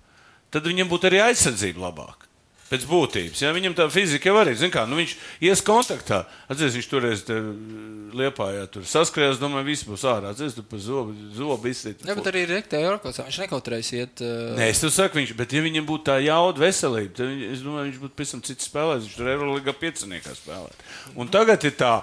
tad 0.54 0.70
viņam 0.70 0.88
būtu 0.94 1.10
arī 1.10 1.26
aizsardzība 1.26 1.90
labāka. 1.90 2.27
Pēc 2.68 2.84
būtības. 2.84 3.40
Ja? 3.46 3.54
Viņam 3.56 3.76
tā 3.78 3.86
fizika 3.88 4.28
jau 4.28 4.36
arī 4.42 4.52
ir. 4.58 4.74
Nu, 4.92 4.98
viņš 5.00 5.14
ies 5.48 5.62
kontaktā. 5.64 6.26
Atcerieties, 6.52 6.76
viņš 6.82 6.90
toreiz 6.92 7.22
liepā, 8.18 8.48
ja 8.58 8.66
tur 8.72 8.84
saskrējās, 8.88 9.40
domāju, 9.40 9.70
viss 9.70 9.86
būs 9.88 10.04
ārā. 10.08 10.34
Atcerieties, 10.34 10.58
tur 10.58 10.68
pa 10.68 10.80
zobu, 10.84 11.16
zobu 11.38 11.72
izsit. 11.72 12.04
Jā, 12.04 12.16
bet 12.18 12.28
arī 12.34 12.44
rektē 12.50 12.82
Eiropasā 12.84 13.24
viņš 13.28 13.40
nekautrēs 13.46 13.92
iet. 13.96 14.20
eh, 14.20 14.56
Nē, 14.60 14.70
es 14.74 14.84
tev 14.84 14.92
saku, 14.92 15.22
viņš, 15.22 15.36
bet 15.40 15.56
ja 15.56 15.64
viņam 15.64 15.88
būtu 15.88 16.08
tā 16.12 16.18
jauda 16.26 16.60
veselība, 16.66 17.16
tad 17.16 17.32
es 17.54 17.64
domāju, 17.64 17.88
viņš 17.92 18.02
būtu 18.04 18.18
pavisam 18.20 18.44
cits 18.44 18.68
spēlētājs. 18.68 19.08
Viņš 19.08 19.18
tur 19.22 19.32
Eirolandā 19.32 19.78
pieciniekā 19.80 20.36
spēlē. 20.36 20.72
Un 21.16 21.32
tagad 21.32 21.64
ir 21.64 21.76
tā. 21.80 21.94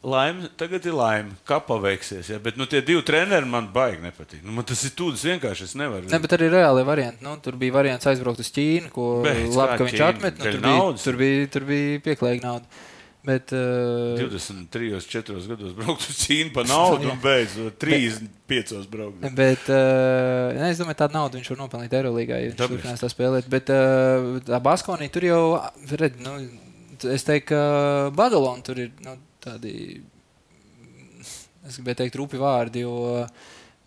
Laime, 0.00 0.48
tagad 0.56 0.86
ir 0.88 0.94
laime, 0.96 1.34
kā 1.44 1.58
paveiksies. 1.60 2.30
Ja? 2.32 2.38
Bet 2.40 2.56
nu, 2.56 2.64
tie 2.64 2.80
divi 2.80 3.02
treneri 3.04 3.44
man 3.44 3.66
baigi 3.74 4.00
nepatīk. 4.00 4.40
Nu, 4.46 4.54
man 4.56 4.64
tas 4.64 4.80
ir 4.88 4.94
tūlis 4.96 5.26
vienkārši. 5.28 5.66
Es 5.68 5.74
nevaru. 5.76 6.08
Ne, 6.08 6.20
bet 6.24 6.36
arī 6.38 6.48
reāli 6.54 6.84
varianti. 6.88 7.20
Nu, 7.26 7.34
tur 7.44 7.58
bija 7.60 7.76
variants 7.76 8.08
aizbraukt 8.08 8.40
uz 8.40 8.48
Ķīnu, 8.56 8.88
ko 8.94 9.10
Beidz, 9.26 9.58
labi, 9.58 9.76
ka 9.76 9.90
viņš 9.90 10.04
atmet. 10.06 10.40
Nu, 10.40 10.46
tur, 10.48 10.64
bija, 10.64 10.88
tur, 11.04 11.20
bija, 11.20 11.52
tur 11.52 11.68
bija 11.68 12.00
pieklājīga 12.08 12.46
nauda. 12.46 12.80
Bet, 13.28 13.52
uh, 13.52 14.16
23, 14.16 14.96
4 15.04 15.48
gados 15.50 15.76
braukt 15.76 16.08
uz 16.08 16.20
Ķīnu 16.22 16.54
par 16.56 16.64
naudu 16.64 17.10
un 17.12 17.18
beidz 17.20 17.58
35 17.82 18.86
braukt. 18.88 19.26
Bet 19.36 19.68
uh, 19.68 20.56
ne, 20.56 20.70
es 20.70 20.80
domāju, 20.80 21.02
tādu 21.02 21.18
naudu 21.18 21.36
viņš 21.36 21.50
var 21.52 21.60
nopelnīt 21.66 22.00
Eirolandā, 22.00 22.38
ja 22.40 22.48
viņš 22.48 22.60
turpinās 22.62 23.04
tā 23.04 23.12
spēlēt. 23.12 23.52
Bet 23.52 23.68
uh, 23.76 24.38
tā 24.48 24.64
Baskonī 24.64 25.12
tur 25.12 25.28
jau, 25.28 25.42
red, 26.00 26.16
nu, 26.24 26.38
es 27.04 27.28
teiktu, 27.28 27.52
ka 27.52 27.60
Badalona 28.16 28.64
tur 28.64 28.80
ir 28.80 28.96
nu, 29.04 29.20
tādi, 29.44 29.72
es 31.66 31.78
gribēju 31.78 32.02
teikt, 32.04 32.20
rupi 32.20 32.40
vārdi. 32.40 32.84
Jo, 32.86 33.26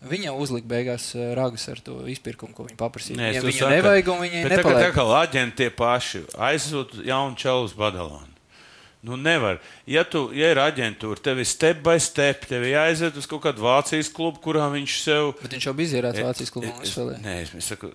Viņa 0.04 0.34
uzlika 0.36 0.68
beigās 0.68 1.06
uh, 1.16 1.30
ragus 1.32 1.64
ar 1.72 1.80
to 1.80 2.02
izpirkumu, 2.12 2.52
ko 2.52 2.66
viņa 2.68 2.76
paprasīja. 2.76 3.16
Nē, 3.16 3.28
tev 3.38 3.46
viņu 3.48 3.62
saku, 3.62 3.72
nevajag, 3.72 4.10
un 4.12 4.18
viņi 4.26 4.42
tagad 4.44 4.58
nepaliek. 4.58 4.88
atkal 4.90 5.12
aģenti 5.16 5.56
tie 5.62 5.68
paši 5.72 6.24
aizsūta 6.36 7.06
jaunu 7.08 7.40
čalu 7.40 7.70
uz 7.70 7.76
Badalonu. 7.78 8.34
Nu, 9.04 9.16
nevar. 9.16 9.62
Ja, 9.88 10.04
tu, 10.08 10.26
ja 10.36 10.50
ir 10.52 10.60
aģentūra, 10.60 11.20
tev 11.24 11.40
ir 11.40 11.48
step 11.48 11.82
by 11.84 11.96
step, 12.04 12.46
tev 12.48 12.64
ir 12.64 12.78
jāaiziet 12.78 13.16
uz 13.20 13.28
kaut 13.28 13.42
kādu 13.44 13.64
Vācijas 13.64 14.12
klubu, 14.16 14.40
kurā 14.44 14.70
viņš 14.72 14.94
sev 15.04 15.32
Bet 15.42 15.56
viņš 15.56 15.68
jau 15.68 15.74
bija 15.76 15.90
izierēts 15.90 16.24
Vācijas 16.24 16.54
klubā 16.56 16.72
spēlēja. 16.88 17.24
Nē, 17.24 17.34
es, 17.44 17.52
es 17.60 17.68
saku, 17.74 17.90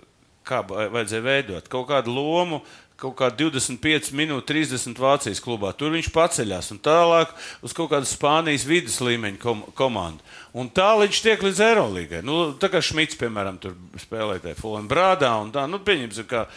kā 0.48 0.60
vajadzēja 0.68 1.24
veidot 1.24 1.70
kaut 1.72 1.88
kādu 1.92 2.12
lomu. 2.12 2.60
Kaut 2.98 3.14
kā 3.14 3.28
25 3.30 4.08
minūtes, 4.18 4.48
30 4.50 4.98
Vācijas 4.98 5.38
klubā. 5.38 5.70
Tur 5.78 5.92
viņš 5.94 6.08
paceļās 6.10 6.72
un 6.74 6.80
tālāk 6.82 7.30
uz 7.62 7.70
kaut 7.76 7.92
kādu 7.92 8.08
Spānijas 8.10 8.64
vidus 8.66 8.96
līmeņa 9.06 9.38
kom 9.38 9.60
komandu. 9.78 10.24
Un 10.50 10.66
tā 10.74 10.88
viņš 10.98 11.20
tiek 11.22 11.44
līdz 11.46 11.60
Eirolangai. 11.62 12.24
Nu, 12.26 12.40
tā 12.58 12.66
kā 12.72 12.82
Šmits, 12.82 13.14
piemēram, 13.20 13.60
tur 13.62 13.76
spēlēja 14.02 14.48
tajā 14.48 14.58
Fulham 14.58 14.88
Brādā. 14.90 15.30
un 15.38 15.54
Tā, 15.54 15.68
nu, 15.70 15.78
pieņemsim, 15.78 16.26
ka, 16.26 16.48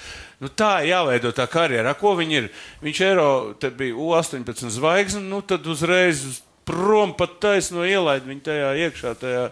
nu, 0.41 0.49
tā 0.49 0.71
ir 0.81 0.95
jāveido 0.95 1.29
tā 1.37 1.45
karjera. 1.45 1.93
Ko 1.93 2.15
viņi 2.17 2.39
ir? 2.39 2.49
Viņš 2.81 3.03
Eiro, 3.05 3.29
bija 3.77 3.93
U18 3.93 4.73
zvaigzne, 4.73 5.21
nu 5.21 5.43
tad 5.45 5.69
uzreiz 5.69 6.25
uz 6.25 6.41
prom 6.65 7.13
pat 7.13 7.37
taisno 7.43 7.85
ielaid 7.85 8.25
viņu 8.25 8.47
tajā 8.49 8.73
iekšā. 8.87 9.13
Tajā, 9.21 9.45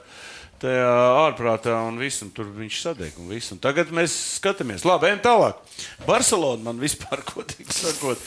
tajā 0.61 0.89
ārprātā, 1.25 1.75
un, 1.87 1.99
visu, 2.01 2.25
un 2.27 2.33
tur 2.35 2.49
viņš 2.55 2.81
sadeg. 2.85 3.19
Un 3.21 3.29
visu. 3.31 3.55
un 3.55 3.61
tagad 3.63 3.93
mēs 3.95 4.15
skatāmies, 4.39 4.87
labi, 4.87 5.09
ejam 5.11 5.21
tālāk. 5.25 5.61
Barcelona 6.07 6.69
man 6.69 6.81
vispār, 6.81 7.23
ko 7.29 7.45
tik 7.47 7.71
sakot, 7.75 8.21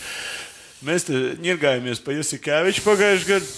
mēs 0.86 1.08
te 1.08 1.20
ņirgājamies 1.42 2.02
pa 2.04 2.16
Jusikeviču 2.16 2.86
pagājušajā 2.88 3.34
gadā. 3.34 3.52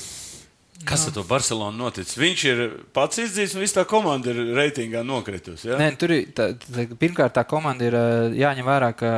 Kas 0.85 1.07
ar 1.07 1.15
to 1.15 1.23
Barcelonu 1.25 1.79
noticis? 1.79 2.17
Viņš 2.19 2.43
ir 2.51 2.63
pats 2.97 3.21
izdzīts, 3.23 3.55
un 3.55 3.63
viss 3.63 3.77
tā 3.77 3.85
komanda 3.89 4.33
ir 4.33 4.41
reitingā 4.57 5.05
nokritusi. 5.07 5.69
Ja? 5.71 5.79
Nē, 5.81 5.93
tur 6.01 6.13
ir 6.13 6.33
tā, 6.35 6.49
tā, 6.59 6.85
pirmkārt 6.99 7.37
tā 7.37 7.45
komanda 7.49 7.87
ir 7.87 7.97
jāņem 8.41 8.67
vērā, 8.67 8.91
ka 8.99 9.13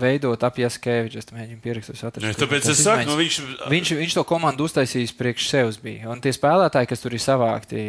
veidot 0.00 0.46
ap 0.46 0.60
Jaskeviču. 0.62 1.20
Es 1.20 1.28
mēģinu 1.34 1.60
pierakstīt, 1.64 2.00
atrast. 2.06 2.40
Tāpēc 2.40 2.70
es 2.72 2.82
saku, 2.86 3.08
nu, 3.10 3.18
viņš... 3.20 3.40
viņš, 3.74 3.94
viņš 4.00 4.16
to 4.20 4.26
komandu 4.30 4.70
uztaisījis 4.70 5.16
priekš 5.18 5.50
sevis 5.50 5.80
bija. 5.82 6.06
Un 6.14 6.22
tie 6.24 6.32
spēlētāji, 6.36 6.92
kas 6.94 7.04
tur 7.04 7.18
ir 7.18 7.24
savākti, 7.26 7.84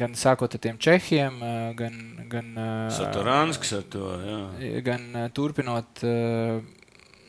gan 0.00 0.16
sākot 0.18 0.56
ar 0.56 0.66
tiem 0.66 0.80
Čehiem, 0.82 1.42
gan. 1.78 1.98
gan 2.32 2.54
Saturānskis 2.96 3.76
ar 3.76 3.90
to, 3.92 4.14
jā. 4.26 4.44
Gan 4.86 5.10
turpinot. 5.36 6.00
Uh, 6.00 6.62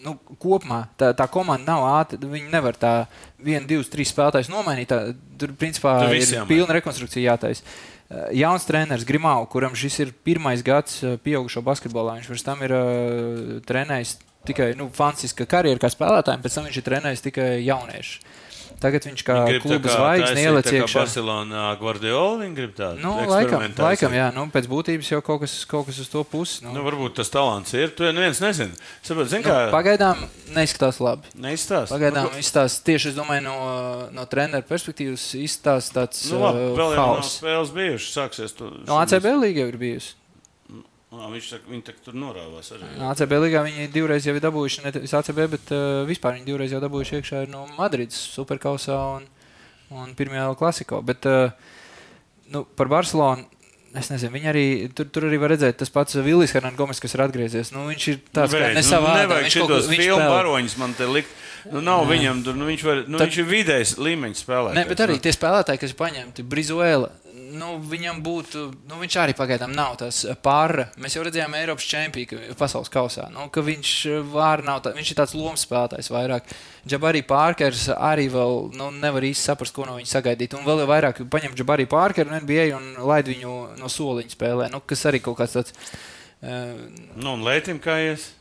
nu, 0.03 0.15
kopumā 0.41 0.83
tā, 0.99 1.11
tā 1.17 1.27
komanda 1.31 1.73
nav 1.73 1.87
ātra. 1.89 2.19
Viņi 2.19 2.51
nevar 2.53 2.77
tā 2.79 2.93
vienu, 3.41 3.65
divus, 3.69 3.89
trīs 3.93 4.11
spēlētājus 4.13 4.51
nomainīt. 4.53 4.91
Tā, 4.91 5.15
tur 5.39 5.55
principā 5.59 5.97
tur 6.03 6.15
ir 6.17 6.27
jāmain. 6.27 6.49
pilna 6.51 6.77
rekonstrukcija 6.79 7.33
jātaisa. 7.33 7.65
Uh, 8.13 8.27
jauns 8.35 8.67
treneris 8.67 9.07
Grimau, 9.09 9.47
kuram 9.49 9.75
šis 9.79 9.99
ir 10.03 10.13
pirmais 10.27 10.61
gads 10.65 10.99
uh, 11.01 11.15
pieaugušo 11.23 11.63
basketbolā. 11.65 12.19
Viņš 12.19 12.31
pirms 12.33 12.45
tam 12.45 12.63
ir 12.65 12.75
uh, 12.75 13.57
trenējis 13.67 14.17
tikai 14.47 14.73
nu, 14.77 14.89
fantastiska 14.93 15.47
karjeru 15.49 15.81
kā 15.81 15.89
spēlētājiem, 15.91 16.43
pēc 16.43 16.57
tam 16.57 16.67
viņš 16.67 16.79
ir 16.79 16.87
trenējis 16.89 17.25
tikai 17.29 17.49
jauniešus. 17.63 18.41
Tagad 18.81 19.05
viņš 19.09 19.23
kā 19.27 19.35
kluba 19.63 19.91
zvaigzne 19.91 20.43
ieliec 20.43 20.69
iekšā. 20.71 21.03
Barcelonā 21.03 21.65
Guardiola 21.81 22.39
viņa 22.41 22.57
grib 22.57 22.73
tādu. 22.77 23.01
Nu, 23.03 23.13
laikam, 23.29 23.65
laikam, 23.77 24.15
jā, 24.17 24.29
nu, 24.35 24.45
pēc 24.53 24.69
būtības 24.71 25.11
jau 25.13 25.19
kaut 25.25 25.43
kas, 25.43 25.55
kaut 25.69 25.87
kas 25.89 25.99
uz 26.03 26.09
to 26.11 26.23
pusi. 26.27 26.63
Nu. 26.65 26.73
Nu, 26.77 26.85
varbūt 26.87 27.17
tas 27.19 27.31
talants 27.33 27.75
ir, 27.77 27.93
to 27.95 28.09
neviens 28.15 28.41
nezina. 28.43 28.73
Saprot, 29.05 29.29
zin, 29.31 29.45
kā... 29.45 29.67
nu, 29.67 29.75
pagaidām 29.75 30.25
neizskatās 30.55 30.99
labi. 31.03 31.31
Neizskatās. 31.45 31.93
Pagaidām 31.93 32.31
nu, 32.31 32.41
izskatās 32.41 32.79
tieši, 32.87 33.13
es 33.13 33.19
domāju, 33.19 33.45
no, 33.47 33.57
no 34.15 34.27
treneru 34.31 34.65
perspektīvas 34.67 35.29
izskatās 35.39 35.91
tāds 35.93 36.25
nu, 36.31 36.41
labi, 36.43 36.65
uh, 36.71 36.75
vēl 36.79 36.97
jau 36.97 37.07
nav 37.13 37.23
spēles 37.29 37.73
bijušas, 37.77 38.11
sāksies. 38.17 38.57
Tu, 38.57 38.73
no 38.89 38.99
ACB 39.03 39.31
līga 39.43 39.65
jau 39.65 39.71
ir 39.73 39.79
bijusi. 39.81 40.17
Nā, 41.13 41.27
viņš 41.29 41.47
saka, 41.51 41.69
viņi 41.69 41.93
tur 42.01 42.15
norāvās 42.17 42.71
arī. 42.73 42.87
ACB 43.11 43.35
līgā 43.43 43.61
viņi 43.67 43.89
divreiz 43.93 44.25
jau 44.25 44.33
ir 44.33 44.41
dabūjuši, 44.41 44.81
ne 44.85 44.93
tikai 44.95 45.11
ACB, 45.19 45.41
bet 45.51 45.73
uh, 45.75 46.01
vispār 46.09 46.39
viņi 46.39 46.47
divreiz 46.47 46.73
jau 46.73 46.81
dabūjuši 46.81 47.19
iekšā 47.19 47.43
no 47.51 47.67
Madrides 47.77 48.17
superkausā 48.33 48.97
un, 49.19 49.27
un 49.93 50.15
pirmajā 50.17 50.47
klasiko. 50.57 51.03
Bet 51.05 51.27
uh, 51.29 51.53
nu, 52.53 52.63
par 52.65 52.89
Barcelonu. 52.89 53.49
Es 53.93 54.07
nezinu, 54.09 54.33
viņi 54.33 54.47
arī 54.49 54.65
tur, 54.97 55.05
tur 55.13 55.27
arī 55.27 55.37
var 55.37 55.51
redzēt, 55.53 55.75
tas 55.77 55.91
pats 55.93 56.17
Vilnis 56.25 56.55
Hernandez, 56.55 56.97
kas 56.97 57.13
ir 57.13 57.21
atgriezies. 57.27 57.69
Nu, 57.75 57.83
viņš 57.91 58.05
ir 58.09 58.15
tāds, 58.25 58.55
nu, 58.55 58.61
kā 58.63 58.71
nesavādāk. 58.73 59.19
Nu, 59.19 59.27
nevajag 59.27 59.51
šitos 59.53 59.89
filmu 59.91 60.29
varoņus 60.31 60.75
man 60.81 60.95
te 60.97 61.05
likt. 61.05 61.35
Nu, 61.69 61.83
nav 61.85 62.01
jā. 62.07 62.07
viņam, 62.09 62.41
nu, 62.57 62.65
viņš, 62.71 62.85
var, 62.87 63.03
nu, 63.05 63.19
Tad, 63.21 63.29
viņš 63.29 63.37
ir 63.43 63.45
vidējs 63.51 63.91
līmeņa 64.01 64.39
spēlētājs. 64.39 64.79
Nē, 64.79 64.87
bet 64.89 65.03
arī 65.05 65.19
tie 65.21 65.35
spēlētāji, 65.35 65.83
kas 65.83 65.93
ir 65.93 65.99
paņemti, 66.01 66.47
Brizuela, 66.49 67.11
nu, 67.33 67.69
viņam 67.89 68.19
būtu, 68.23 68.63
nu, 68.89 68.97
viņš 69.01 69.15
arī 69.21 69.35
pagaidām 69.37 69.73
nav 69.73 69.95
tas 70.01 70.23
pārra. 70.45 70.87
Mēs 71.01 71.15
jau 71.17 71.23
redzējām 71.25 71.55
Eiropas 71.57 71.87
čempionu 71.89 72.57
pasaules 72.59 72.91
kausā, 72.93 73.27
nu, 73.33 73.47
ka 73.53 73.63
viņš 73.65 73.93
tā, 74.83 74.93
viņš 74.97 75.11
ir 75.13 75.19
tāds 75.19 75.35
lomas 75.37 75.65
spēlētājs 75.65 76.11
vairāk. 76.13 76.53
Džabarī 76.89 77.23
Pārkers 77.27 77.87
arī 77.95 78.27
vēl 78.33 78.69
nu, 78.77 78.89
nevar 78.97 79.25
īsti 79.25 79.49
saprast, 79.49 79.75
ko 79.75 79.87
no 79.87 79.97
viņa 79.97 80.11
sagaidīt. 80.11 80.57
Un 80.57 80.67
vēl 80.67 80.85
vairāk 80.89 81.23
paņem 81.31 81.55
Džabarī 81.57 81.87
Pārkeru 81.89 82.33
no 82.33 82.41
NBA 82.43 82.69
un 82.77 82.89
laid 83.07 83.31
viņu 83.31 83.57
no 83.79 83.91
soliņa 83.91 84.35
spēlē, 84.35 84.69
nu, 84.73 84.83
kas 84.85 85.07
arī 85.09 85.23
kaut 85.23 85.39
kāds 85.41 85.57
tāds. 85.57 85.75
Uh, 86.43 86.75
nu, 87.15 87.37
un 87.37 87.45
Lētim 87.47 87.79
kā 87.81 88.01
ies? 88.03 88.33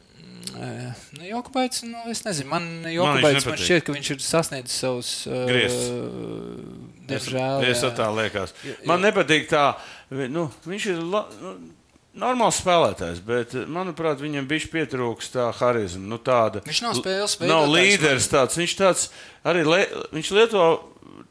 Nu, 0.52 1.26
Jokubaits, 1.26 1.82
nu, 1.86 2.00
es 2.10 2.22
nezinu, 2.26 2.50
man 2.52 2.66
Jokubaits 2.90 3.46
man, 3.46 3.54
man 3.54 3.62
šķiet, 3.62 3.84
ka 3.86 3.94
viņš 3.96 4.10
ir 4.14 4.24
sasniedzis 4.24 4.80
savus 4.82 5.12
grieztus. 5.28 5.92
Uh, 5.92 6.96
diemžēl. 7.10 7.68
Es, 7.68 7.84
es 7.84 7.94
tā 7.98 8.08
liekas. 8.14 8.56
Man 8.88 9.04
nepatīk 9.04 9.48
tā, 9.50 9.66
nu, 10.10 10.48
viņš 10.66 10.88
ir 10.92 11.00
la, 11.02 11.24
nu, 11.42 11.54
normāls 12.18 12.60
spēlētājs, 12.60 13.20
bet, 13.24 13.54
manuprāt, 13.72 14.20
viņam 14.22 14.48
bija 14.48 14.70
pietrūkst 14.72 15.36
tā 15.36 15.48
harizma. 15.60 16.04
Nu, 16.12 16.20
tāda, 16.22 16.62
viņš 16.66 16.82
nav 16.84 16.96
spēles 17.00 17.36
veids. 17.40 17.50
Nav 17.52 17.68
līderis 17.72 18.30
tāds, 18.32 18.58
viņš 18.60 18.78
tāds 18.78 19.06
arī, 19.48 19.64
le, 19.68 19.84
viņš 20.12 20.32
lieto 20.36 20.66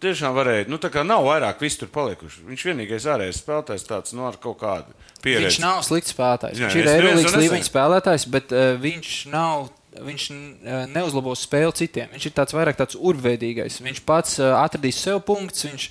tiešām 0.04 0.36
varēja. 0.36 0.68
Nu, 0.72 0.80
tā 0.82 0.92
kā 0.94 1.04
nav 1.08 1.26
vairāk 1.28 1.62
visu 1.64 1.84
tur 1.84 1.92
palikuši. 1.94 2.46
Viņš 2.48 2.64
vienīgais 2.70 3.08
ārējais 3.10 3.42
spēlētājs 3.42 3.86
tāds 3.88 4.16
nu, 4.18 4.26
ar 4.30 4.38
kaut 4.42 4.60
kādu 4.62 4.96
pieredzi. 5.24 5.48
Viņš 5.48 5.60
nav 5.64 5.84
slikts 5.88 6.16
spēlētājs. 6.16 6.62
Jā, 6.62 6.70
viņš 6.70 6.80
ir 6.80 6.90
Eirolandes 6.94 7.38
līmeņa 7.44 7.68
spēlētājs, 7.68 8.26
bet 8.34 8.56
uh, 8.56 8.72
viņš 8.82 9.14
nav. 9.34 9.70
Viņš 9.92 10.26
uh, 10.32 10.74
neuzlabos 10.88 11.44
spēli 11.44 11.76
citiem. 11.82 12.12
Viņš 12.14 12.30
ir 12.30 12.34
tāds 12.38 12.56
vairāk 12.56 12.78
tāds 12.80 12.96
urveidīgais. 12.96 13.82
Viņš 13.84 14.04
pats 14.08 14.38
uh, 14.40 14.54
atradīs 14.62 15.02
sev 15.04 15.20
punktus. 15.28 15.66
Viņš 15.68 15.88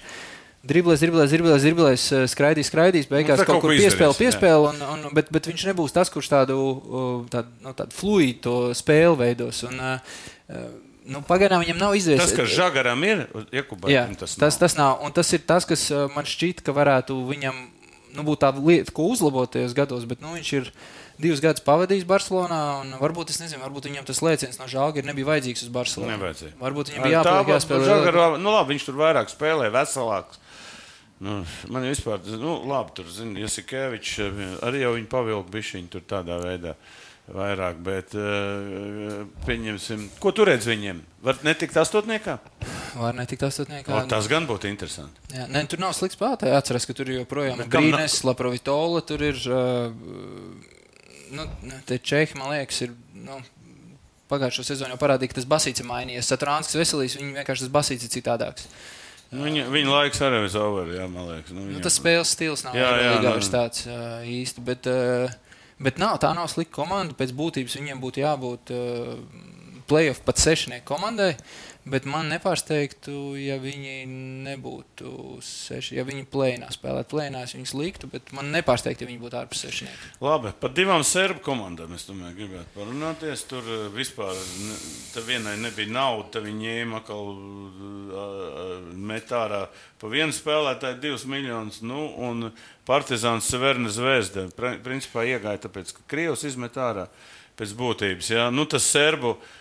driblēs, 0.70 1.03
driblēs, 1.05 1.34
driblēs, 1.34 1.66
driblēs, 1.66 2.07
skraidīs, 2.32 2.70
skraidīs, 2.72 3.09
beigās 3.12 3.43
nu, 3.43 3.45
kaut, 3.45 3.59
kaut 3.61 3.66
kur 3.66 3.76
piespēlē, 3.76 4.16
piespēlē. 4.16 4.72
Un, 4.72 5.05
un, 5.09 5.16
bet, 5.16 5.28
bet 5.32 5.49
viņš 5.53 5.66
nebūs 5.70 5.97
tas, 5.97 6.12
kurš 6.12 6.32
tādu, 6.32 6.57
tādu, 7.32 7.53
nu, 7.64 7.74
tādu 7.76 7.97
fluīdu 7.97 8.57
spēli 8.76 9.20
veidos. 9.20 9.64
Un, 9.68 9.84
uh, 9.84 10.80
Nu, 11.11 11.24
pagaidām 11.26 11.64
viņam 11.64 11.80
nav 11.80 11.96
izdevies. 11.98 12.22
Tas, 12.22 12.36
kas 12.36 12.52
Žagaram 12.54 13.02
ir, 13.06 13.24
Jakubam, 13.54 13.90
jā, 13.90 14.04
tas, 14.20 14.36
tas, 14.38 14.58
tas 14.61 14.76
nav. 14.78 15.00
Un 15.02 15.14
tas 15.14 15.30
ir 15.34 15.42
tas, 15.42 15.66
kas 15.66 15.88
man 16.14 16.28
šķiet, 16.28 16.62
ka 16.66 16.74
varētu 16.76 17.16
viņam 17.26 17.56
nu, 18.14 18.24
būt 18.26 18.42
tāda 18.44 18.62
lieta, 18.62 18.94
ko 18.94 19.08
uzlabot 19.11 19.50
tajos 19.50 19.74
gados. 19.76 20.06
Bet 20.11 20.22
nu, 20.22 20.36
viņš 20.36 20.52
ir 20.61 20.70
divus 21.20 21.42
gadus 21.42 21.64
pavadījis 21.66 22.06
Barcelonā. 22.08 22.61
Varbūt, 23.02 23.34
nezinu, 23.42 23.62
varbūt 23.64 23.90
viņam 23.90 24.06
tas 24.06 24.22
lēciens 24.24 24.61
no 24.61 24.70
Žāģa 24.70 25.04
nebija 25.08 25.32
vajadzīgs 25.32 25.66
uz 25.66 25.74
Barcelonu. 25.74 26.14
Nevajadzēja. 26.14 26.54
Varbūt 26.62 26.92
viņam 26.92 27.06
bija 27.08 27.18
jāpaliek 27.18 27.52
jāspēlē. 27.56 27.90
Žagar, 27.90 28.22
nu, 28.38 28.54
labi, 28.54 28.74
viņš 28.76 28.86
tur 28.86 29.02
vairāk 29.02 29.34
spēlē, 29.34 29.68
veselāks. 29.74 30.40
Nu, 31.20 31.42
man 31.68 31.84
vispār, 31.84 32.22
nu, 32.40 32.54
labi, 32.70 32.94
tur, 32.96 33.11
zini, 33.12 33.42
Jasikevičs 33.42 34.14
arī 34.64 34.86
jau 34.86 34.94
viņu 34.94 35.11
pavilka 35.11 35.52
bišķiņu 35.52 35.92
tur 35.92 36.06
tādā 36.08 36.38
veidā. 36.40 36.72
Uh, 36.72 36.99
vairāk, 37.35 37.78
bet 37.85 38.14
uh, 38.18 39.22
pieņemsim, 39.47 40.07
ko 40.22 40.33
tur 40.37 40.51
redz 40.51 40.66
viņiem. 40.68 41.03
Var 41.24 41.41
netikt 41.47 41.76
astotniekā? 41.81 42.39
Var 42.97 43.16
netikt 43.18 43.45
astotniekā. 43.47 43.93
O, 43.95 44.03
tas 44.11 44.28
gan 44.31 44.49
būtu 44.49 44.70
interesanti. 44.70 45.22
Jā, 45.35 45.47
ne, 45.53 45.62
tur 45.70 45.83
nav 45.83 45.95
slikts 45.97 46.18
spēlētājs. 46.18 46.57
Atceros, 46.59 46.89
ka 46.89 46.97
tur 46.97 47.12
joprojām 47.12 47.62
ir 47.62 47.70
Brīnēs, 47.70 48.20
na... 48.22 48.31
Laprovitola, 48.31 49.03
tur 49.07 49.24
ir, 49.28 49.41
uh, 49.51 49.91
nu, 51.37 51.49
te 51.89 52.01
Čehi, 52.03 52.39
man 52.41 52.55
liekas, 52.55 52.85
ir, 52.87 52.95
nu, 53.26 53.41
pagājušo 54.31 54.64
sezonu 54.66 54.95
jau 54.95 55.03
parādīja, 55.03 55.33
ka 55.33 55.41
tas 55.41 55.51
basīts 55.51 55.83
ir 55.83 55.91
mainījies. 55.91 56.31
Satrānskas 56.31 56.78
veselīs, 56.78 57.18
viņi 57.20 57.37
vienkārši 57.41 57.66
tas 57.66 57.74
basīts 57.74 58.07
ir 58.07 58.14
citādāks. 58.14 58.66
Nu, 59.31 59.45
viņa, 59.47 59.68
viņa 59.70 59.93
laiks 59.95 60.24
arī 60.26 60.41
ir 60.43 60.57
over, 60.59 60.89
jā, 60.91 61.07
man 61.11 61.28
liekas. 61.28 61.55
Nu, 61.55 61.62
viņa... 61.62 61.76
nu, 61.76 61.85
tas 61.85 61.99
spēles 62.01 62.33
stils 62.35 62.64
nav 62.66 62.74
jā, 62.74 62.89
jā, 62.99 63.12
jā, 63.14 63.35
nu. 63.37 63.51
tāds 63.53 63.85
uh, 63.87 64.24
īsti, 64.26 64.64
bet 64.66 64.89
uh, 64.91 65.37
Bet 65.81 66.01
nav, 66.01 66.18
tā 66.20 66.33
nav 66.37 66.51
slikta 66.53 66.76
komanda. 66.76 67.16
Pēc 67.16 67.33
būtības 67.37 67.78
viņiem 67.78 68.01
būtu 68.03 68.20
jābūt 68.20 68.72
uh, 68.76 69.14
playoff 69.89 70.22
pat 70.26 70.41
sešnieku 70.43 70.87
komandai. 70.93 71.33
Bet 71.91 72.05
man 72.07 72.28
nepārsteigtu, 72.30 73.12
ja 73.41 73.57
viņi 73.59 74.05
nebūtu 74.47 75.41
seši. 75.43 75.97
Ja 75.99 76.05
viņi 76.07 76.26
plēnā 76.30 76.68
spēlētu, 76.70 77.09
plēnā 77.11 77.43
es 77.47 77.55
viņus 77.57 77.72
liktu, 77.74 78.11
bet 78.12 78.30
man 78.36 78.53
nepārsteigtu, 78.55 79.03
ja 79.03 79.11
viņi 79.11 79.22
būtu 79.22 79.38
ārpus 79.41 79.64
sešnieku. 79.64 80.11
Labi, 80.22 80.53
par 80.62 80.74
divām 80.76 81.03
serbu 81.07 81.43
komandām 81.43 81.97
es 81.97 82.07
domāju, 82.07 82.36
gribētu 82.38 82.70
parunāties. 82.76 83.43
Tur 83.51 83.66
uh, 83.66 83.88
vispār 83.95 84.38
ne, 84.38 84.78
vienai 85.26 85.57
nebija 85.64 85.91
nauda, 85.91 86.28
tad 86.36 86.47
viņi 86.47 86.68
ņēma 86.68 87.01
atkal 87.03 87.30
uh, 87.34 88.72
metārā 89.11 89.64
pa 89.99 90.14
vienu 90.14 90.36
spēlētāju 90.36 91.03
divus 91.03 91.26
miljonus. 91.26 91.82
Nu, 91.82 92.07
un 92.22 92.53
Partizāns 92.86 93.51
Severna 93.51 93.91
Zvezda 93.91 94.47
principā 94.84 95.26
iegāja 95.26 95.66
tāpēc, 95.66 95.97
ka 95.97 96.07
Krievs 96.14 96.47
izmet 96.47 96.78
ārā 96.78 97.11
pēc 97.59 97.74
būtības. 97.76 98.30
Ja? 98.36 98.51
Nu, 98.55 98.64
tas 98.70 98.86
serbu 98.86 99.34
uh, 99.34 99.57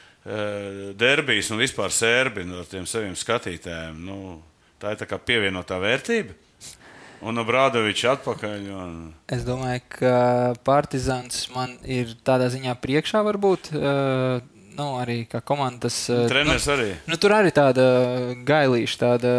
derbijs 1.00 1.50
un 1.54 1.62
vispār 1.62 1.94
serbi 1.94 2.46
no 2.46 2.62
tiem 2.70 2.86
saviem 2.90 3.16
skatītājiem, 3.18 3.98
nu, 4.06 4.38
tā 4.82 4.94
ir 4.94 5.02
tā 5.02 5.08
kā 5.10 5.18
pievienotā 5.22 5.80
vērtība. 5.82 6.36
Un 7.20 7.36
no 7.36 7.44
Brādoviča 7.44 8.14
atpakaļ. 8.16 8.68
Un... 8.80 8.94
Es 9.28 9.42
domāju, 9.48 9.82
ka 9.98 10.14
Partizāns 10.68 11.50
man 11.52 11.74
ir 11.84 12.14
tādā 12.24 12.48
ziņā 12.54 12.78
priekšā 12.80 13.24
varbūt. 13.28 13.74
Uh, 13.76 14.40
nu, 14.80 14.88
arī 15.00 15.18
kā 15.30 15.42
komanda. 15.46 15.86
Tas, 15.86 15.98
uh, 16.12 16.26
Treneris 16.32 16.66
nu, 16.70 16.74
arī. 16.76 16.88
Nu, 17.10 17.18
tur 17.22 17.36
arī 17.36 17.52
tāda 17.56 17.86
gailīša, 18.48 18.98
tāda 19.04 19.34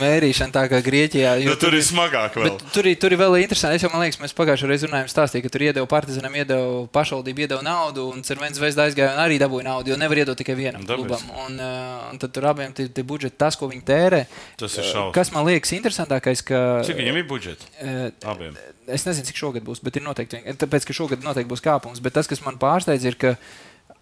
mērīšana, 0.00 0.54
tā 0.54 0.64
kā 0.72 0.80
Grieķijā. 0.84 1.34
Nu, 1.46 1.56
tur 1.60 1.76
ir 1.76 1.84
smagāk 1.86 2.38
vēl. 2.38 2.48
Bet 2.48 2.64
tur, 2.74 2.88
tur 3.04 3.14
ir 3.14 3.20
vēl 3.20 3.38
interesanti. 3.42 3.78
Es 3.78 3.86
jau, 3.86 3.92
man 3.92 4.04
liekas, 4.04 4.20
mēs 4.22 4.36
pagājušajā 4.38 4.72
reizē 4.72 4.90
runājām, 4.90 5.10
stāstīja, 5.12 5.44
ka 5.46 5.52
tur 5.54 5.66
iedeva 5.68 5.88
partizanam, 5.90 6.38
iedeva 6.40 6.86
pašvaldību, 6.94 7.44
iedeva 7.44 7.60
naudu, 7.66 8.08
un 8.14 8.24
Cervens 8.26 8.58
zvezda 8.58 8.88
aizgāja 8.88 9.14
un 9.14 9.22
arī 9.22 9.38
dabūja 9.42 9.68
naudu, 9.68 9.92
jo 9.92 10.00
nevar 10.00 10.22
iedot 10.24 10.38
tikai 10.38 10.56
vienam 10.58 10.86
Dabis. 10.88 11.04
klubam. 11.04 11.44
Un, 11.46 11.60
uh, 11.60 12.08
un 12.12 12.22
tad 12.22 12.34
tur 12.34 12.48
abiem 12.50 12.74
tie, 12.74 12.88
tie 12.88 13.06
budžeti, 13.06 13.36
tas, 13.38 13.58
ko 13.58 13.68
viņi 13.70 13.84
tērē. 13.88 14.24
Tas 14.60 14.80
ir 14.80 14.88
šausmas. 14.88 15.14
Kas 15.16 15.32
man 15.34 15.46
liekas 15.48 15.76
interesantākais, 15.76 16.44
ka. 16.46 16.64
Cik 16.88 17.00
viņam 17.00 17.20
ir 17.20 17.28
budžets? 17.28 17.68
Uh, 17.78 18.08
Abiem. 18.28 18.56
Es 18.88 19.04
nezinu, 19.04 19.28
cik 19.28 19.36
šogad 19.36 19.64
būs, 19.66 19.82
bet 19.84 19.98
ir 20.00 20.04
noteikti. 20.04 20.40
Tāpēc, 20.58 20.86
ka 20.88 20.96
šogad 20.96 21.24
noteikti 21.24 21.50
būs 21.50 21.64
kāpums. 21.64 22.00
Bet 22.04 22.16
tas, 22.16 22.28
kas 22.30 22.40
man 22.44 22.56
pārsteidz, 22.60 23.04
ir, 23.04 23.18
ka 23.20 23.34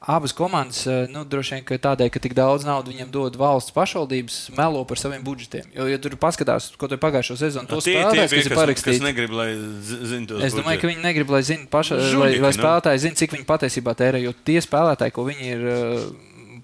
abas 0.00 0.32
komandas, 0.32 0.86
eh, 0.86 1.06
nu, 1.10 1.24
droši 1.24 1.56
vien 1.56 1.80
tādēļ, 1.82 2.10
ka 2.12 2.20
tik 2.22 2.34
daudz 2.36 2.66
naudas 2.68 2.92
viņiem 2.92 3.08
dod 3.10 3.36
valsts 3.40 3.72
pašvaldības, 3.74 4.36
melo 4.56 4.84
par 4.84 5.00
saviem 5.00 5.24
budžetiem. 5.24 5.66
Jo, 5.74 5.88
ja 5.90 5.98
tur 5.98 6.16
paskatās, 6.20 6.68
ko 6.76 6.88
tur 6.90 7.00
pagājušo 7.02 7.38
sezonu, 7.40 7.68
to 7.70 7.80
spēlētājs, 7.80 8.30
kas 8.30 8.46
ir 8.46 8.52
kas 8.52 8.60
parakstīts. 8.60 9.02
negrib, 9.02 9.32
lai 9.34 9.48
zinātu, 9.56 10.42
Es 10.44 10.54
domāju, 10.54 10.82
ka 10.84 10.92
viņi 10.92 11.02
negrib, 11.02 11.32
lai, 11.32 11.42
zin, 11.42 11.66
paša, 11.70 11.98
Žuļiki, 12.12 12.38
lai, 12.38 12.44
lai 12.44 12.52
nu. 12.52 12.60
spēlētāji 12.60 13.02
zinātu, 13.06 13.22
cik 13.24 13.36
viņi 13.38 13.48
patiesībā 13.48 13.96
tērē. 13.96 14.22
Jo 14.22 14.34
tie 14.46 14.60
spēlētāji, 14.62 15.16
ko 15.16 15.26
viņi 15.26 15.50
ir 15.56 15.66
uh, 15.66 16.06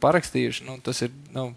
parakstījuši, 0.03 0.67
nu, 0.69 0.79
tas 0.85 1.03
ir 1.03 1.11
nu, 1.33 1.49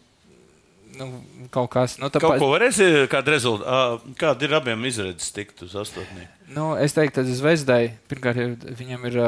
nu, 0.98 1.12
kaut 1.54 1.72
kas. 1.74 1.98
Nu, 2.02 2.10
Kaut 2.10 2.20
tāpēc, 2.20 2.42
ko 2.42 2.52
varēsi, 2.52 2.88
kāda 3.12 3.34
rezultāta, 3.36 4.14
kāda 4.20 4.48
ir 4.48 4.56
abiem 4.58 4.86
izredzes 4.90 5.34
tikt 5.36 5.66
uz 5.66 5.76
astotnieku? 5.80 6.32
Nu, 6.56 6.74
es 6.78 6.94
teiktu, 6.94 7.22
ka 7.22 7.26
Zvezdai 7.26 7.82
pirmkārt 8.10 8.42
ir, 8.42 8.54
viņam 8.78 9.10
ir 9.10 9.20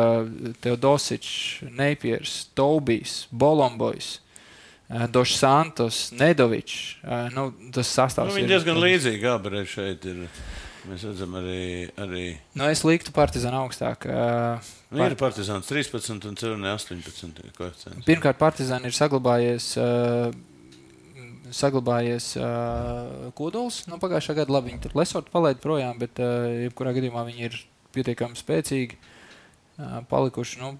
Teodosičs, 0.61 1.65
Neipiers, 1.73 2.37
Tobijs, 2.57 3.23
Bolombojs, 3.31 4.19
Došs 4.87 5.41
Santos, 5.41 6.03
Nedovičs. 6.15 7.01
Nu, 7.35 7.49
tas 7.75 7.89
sastāvs 7.91 8.31
Nu, 8.31 8.37
viņi 8.37 8.47
ir 8.47 8.53
diezgan 8.53 8.79
līdzīgi 8.83 9.33
abi 9.33 9.57
redz 9.57 9.73
šeit. 9.73 10.07
Ir. 10.07 10.27
Mēs 10.87 11.03
redzam, 11.03 11.33
arī, 11.35 11.89
arī 11.99 12.21
Nu, 12.55 12.67
es 12.71 12.83
liktu 12.87 13.11
Partizānu 13.15 13.59
augstāk. 13.65 14.05
Uh, 14.07 14.69
nu, 14.95 15.03
ir 15.03 15.17
partizāns 15.19 15.67
13 15.67 16.29
un 16.29 16.37
Cerunē 16.39 16.71
18. 16.77 17.41
koeficients. 17.57 18.05
Pirmkārt, 18.07 18.39
Partizāna 18.39 18.87
ir 18.87 18.95
saglabājies. 18.95 19.73
Uh, 19.81 20.31
Saglabājies 21.55 22.33
uh, 22.39 23.29
kodols 23.37 23.83
no 23.87 23.99
pagājušā 24.01 24.35
gada. 24.41 24.53
Labi, 24.53 24.71
viņi 24.71 24.83
tur 24.85 24.97
lesortu 24.99 25.33
palaid 25.33 25.61
projām, 25.63 25.99
bet 26.01 26.19
uh, 26.23 26.47
jebkurā 26.67 26.95
gadījumā 26.97 27.23
viņi 27.27 27.47
ir 27.47 27.57
pietiekami 27.95 28.39
spēcīgi 28.39 28.97
uh, 28.97 30.01
palikuši. 30.09 30.61
Nu, 30.63 30.75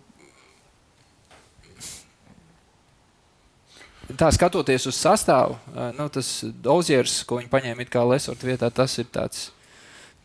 Tā 4.07 4.29
skatoties 4.31 4.85
uz 4.87 4.95
sastāvu, 4.95 5.57
uh, 5.73 5.89
nu, 5.97 6.05
tas 6.07 6.39
Ozers, 6.71 7.19
ko 7.27 7.41
viņi 7.41 7.49
paņēma 7.51 7.83
it 7.83 7.89
kā 7.91 8.05
lesortu 8.07 8.47
vietā, 8.47 8.69
tas 8.71 8.95
ir 9.01 9.09
tāds. 9.11 9.49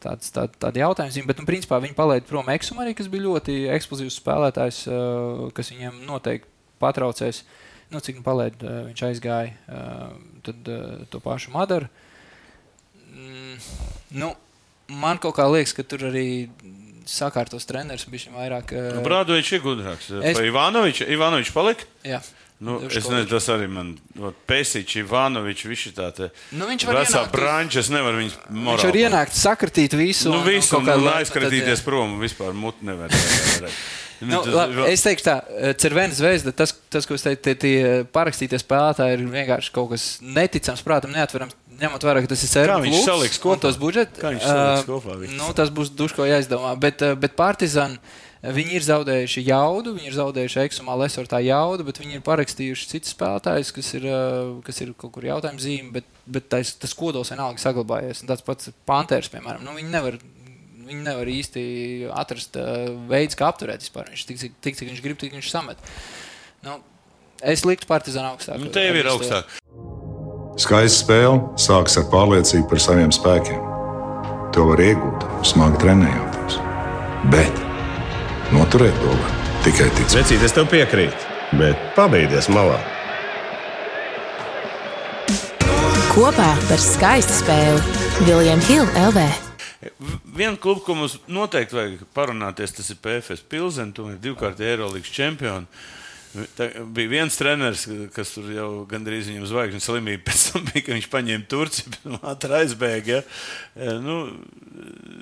Tāds 0.03 0.32
tā, 0.34 0.49
tādi 0.59 0.80
jautājumi, 0.82 1.22
bet, 1.28 1.38
nu, 1.38 1.47
principā 1.47 1.78
viņi 1.82 1.95
palaida 1.95 2.26
prom 2.26 2.49
Eksumu 2.51 2.82
arī, 2.82 2.90
kas 2.99 3.07
bija 3.11 3.22
ļoti 3.22 3.55
eksplozīvs 3.70 4.16
spēlētājs, 4.18 4.80
uh, 4.90 5.45
kas 5.55 5.70
viņiem 5.70 6.01
noteikti 6.09 6.51
patraucēs. 6.82 7.45
Nu, 7.93 8.01
cik 8.01 8.16
nu 8.20 8.24
palaid, 8.24 8.57
uh, 8.64 8.86
viņš 8.88 9.03
aizgāja, 9.11 9.53
uh, 9.68 10.14
tad 10.47 10.68
uh, 10.72 11.03
to 11.12 11.20
pašu 11.20 11.53
Madaru. 11.53 11.90
Mm, 13.12 13.59
nu, 14.16 14.32
man 14.88 15.18
kaut 15.20 15.36
kā 15.36 15.45
liekas, 15.53 15.74
ka 15.76 15.84
tur 15.84 16.07
arī 16.09 16.49
sakārtos 17.09 17.66
treneris 17.68 18.07
bija 18.09 18.32
vairāk. 18.32 18.72
Nu, 18.97 19.03
Brādovičs 19.05 19.57
ir 19.59 19.64
gudrāks. 19.64 20.09
Es-. 20.22 20.40
Ivanovičs 20.49 21.05
Ivanovič 21.12 21.53
palika? 21.55 21.84
jā. 22.07 22.22
Nu, 22.62 22.76
Duškovičs. 22.78 22.97
es 23.01 23.07
nezinu, 23.11 23.26
tas 23.26 23.47
arī 23.51 23.64
man 23.66 23.88
Pēciņš, 24.47 24.93
Ivanovičs, 25.01 25.64
viņš 25.66 25.80
ir 25.88 25.95
tāds 25.97 26.28
Nu, 26.55 26.68
viņš 26.70 26.84
var 26.86 26.99
vecā 27.01 27.22
branča, 27.32 27.80
es 27.82 27.88
nevaru 27.90 28.20
viņus 28.20 28.36
Viņš 28.45 28.61
morāli. 28.68 28.86
var 28.86 28.99
ienākt, 29.01 29.34
sakritīt 29.34 29.97
visu. 29.99 30.28
Nu, 30.30 30.36
un- 30.38 30.45
un 30.45 30.47
visu, 30.47 30.70
kaut 30.70 30.84
un, 30.84 30.86
kā 30.86 30.95
un 30.95 31.03
la- 31.09 31.16
aizkratīties 31.24 31.82
tad, 31.82 31.84
prom, 31.88 32.12
un 32.14 32.22
vispār 32.22 32.55
mutu 32.55 32.86
nevar. 32.86 33.11
Nu, 34.23 34.41
labi, 34.47 34.85
es 34.93 35.03
teikšu, 35.05 35.25
tā, 35.27 35.37
Cervēna 35.83 36.14
zvezda, 36.14 36.53
tas, 36.57 36.75
tas, 36.93 37.07
ko 37.09 37.16
es 37.18 37.25
teicu, 37.25 37.43
tie, 37.47 37.55
tie 37.59 37.77
parakstītie 38.14 38.61
spēlētāji 38.61 39.16
ir 39.18 39.25
vienkārši 39.33 39.73
kaut 39.75 39.93
kas 39.95 40.07
neticams, 40.23 40.85
prātam, 40.87 41.14
neatverams. 41.16 41.57
Ņemot 41.83 42.05
vērā, 42.05 42.20
ka 42.23 42.31
tas 42.31 42.43
ir 42.45 42.51
Serbijas 42.51 42.85
viņš 42.85 43.07
saliks 43.09 43.41
kopā? 43.43 43.62
tos 43.64 43.79
budžets. 43.81 44.20
Kā 44.20 44.31
viņš 44.35 44.45
saliks 44.45 44.85
kopā 44.87 45.16
visu? 45.18 45.35
Nu, 45.39 45.49
tas 45.57 45.73
būs 45.75 45.91
duško 45.99 46.27
jāizdomā. 46.29 46.75
Bet, 46.79 47.03
bet 47.18 47.35
Partizan, 47.39 47.97
viņi 48.45 48.77
ir 48.79 48.85
zaudējuši 48.87 49.45
jaudu, 49.49 49.95
viņi 49.97 50.11
ir 50.12 50.18
zaudējuši 50.18 50.61
eksumā 50.66 50.95
lesortā 51.01 51.41
jaudu, 51.43 51.87
bet 51.89 51.99
viņi 52.03 52.20
ir 52.20 52.27
parakstījuši 52.27 52.91
citus 52.93 53.16
spēlētājus, 53.16 53.73
kas 53.75 53.91
ir, 53.99 54.07
kas 54.66 54.83
ir 54.85 54.93
kaut 55.01 55.14
kur 55.16 55.27
jautājuma 55.27 55.64
zīme, 55.64 55.91
bet, 55.97 56.07
bet 56.37 56.47
tais, 56.53 56.75
tas 56.83 56.95
kodols 56.99 57.33
vienalga 57.33 57.62
saglabājies. 57.62 58.23
Un 58.23 58.31
tāds 58.31 58.47
pats 58.47 58.70
Pantērs, 58.87 59.33
piemēram, 59.33 59.64
nu, 59.66 59.75
viņi 59.81 59.95
nevar. 59.97 60.20
Viņi 60.83 61.05
nevar 61.07 61.28
īsti 61.30 61.62
atrast 62.12 62.57
uh, 62.61 62.89
veidu, 63.11 63.39
kā 63.39 63.49
apturēt 63.51 63.85
vispār. 63.85 64.11
Viņš 64.12 64.24
tik, 64.28 64.41
cik, 64.41 64.57
tik, 64.64 64.78
cik 64.78 64.91
viņš 64.91 65.03
grib, 65.05 65.18
tik 65.20 65.37
viņš 65.37 65.51
samet. 65.53 65.93
Nu, 66.66 66.78
es 67.43 67.64
liktu 67.68 67.89
Partizānu 67.91 68.35
augstāk. 68.35 68.61
Nu, 68.62 68.70
tev 68.74 68.99
ir 68.99 69.11
augstāk. 69.11 69.59
Skaista 70.61 70.99
spēle 70.99 71.39
sākas 71.61 71.97
ar 72.01 72.09
pārliecību 72.12 72.66
par 72.70 72.83
saviem 72.85 73.12
spēkiem. 73.14 73.61
To 74.53 74.66
var 74.68 74.83
iegūt, 74.85 75.24
smagi 75.49 75.80
trenējoties. 75.80 76.59
Bet 77.33 77.62
noturēt 78.53 78.99
to 79.01 79.14
var 79.14 79.39
tikai 79.64 79.87
ticēt. 79.97 80.18
Vecīt, 80.18 80.45
es 80.45 80.57
tev 80.57 80.66
piekrītu, 80.72 81.30
bet 81.61 81.87
pabeigties 81.97 82.51
malā. 82.53 82.76
Kopā 86.12 86.51
par 86.68 86.83
skaistu 86.83 87.39
spēli 87.39 88.26
Viljams 88.28 88.68
Hilde 88.68 89.07
LV. 89.09 89.51
Vienu 90.37 90.57
klubu, 90.62 90.85
ko 90.87 90.95
mums 90.99 91.16
noteikti 91.30 91.76
vajag 91.76 92.05
parunāties, 92.14 92.74
tas 92.76 92.93
ir 92.93 93.01
PFS 93.03 93.43
Pilsens. 93.51 93.95
Tur 93.97 94.12
ir 94.12 94.20
divkārtīgi 94.22 94.74
Eirolandes 94.74 95.11
čempioni. 95.14 95.66
Tā 96.57 96.68
bija 96.97 97.11
viens 97.11 97.35
treneris, 97.37 97.83
kas 98.14 98.30
tur 98.33 98.47
jau 98.55 98.68
gandrīz 98.89 99.26
viņam 99.28 99.49
zvaigžņu 99.51 99.83
slimību 99.85 100.22
pēc 100.28 100.45
tam 100.49 100.64
bija, 100.70 100.85
ka 100.87 100.95
viņš 100.97 101.09
paņēma 101.12 101.49
Turciju, 101.51 101.93
bet 101.93 102.28
ātri 102.33 102.57
aizbēga. 102.62 103.18
Ja? 103.18 103.99
Nu, 104.01 104.16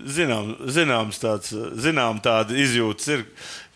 zinām, 0.06 0.54
zināms, 0.70 1.18
tāds, 1.22 1.56
zinām 1.82 2.22
tāda 2.22 2.54
izjūtas 2.62 3.10
ir, 3.16 3.26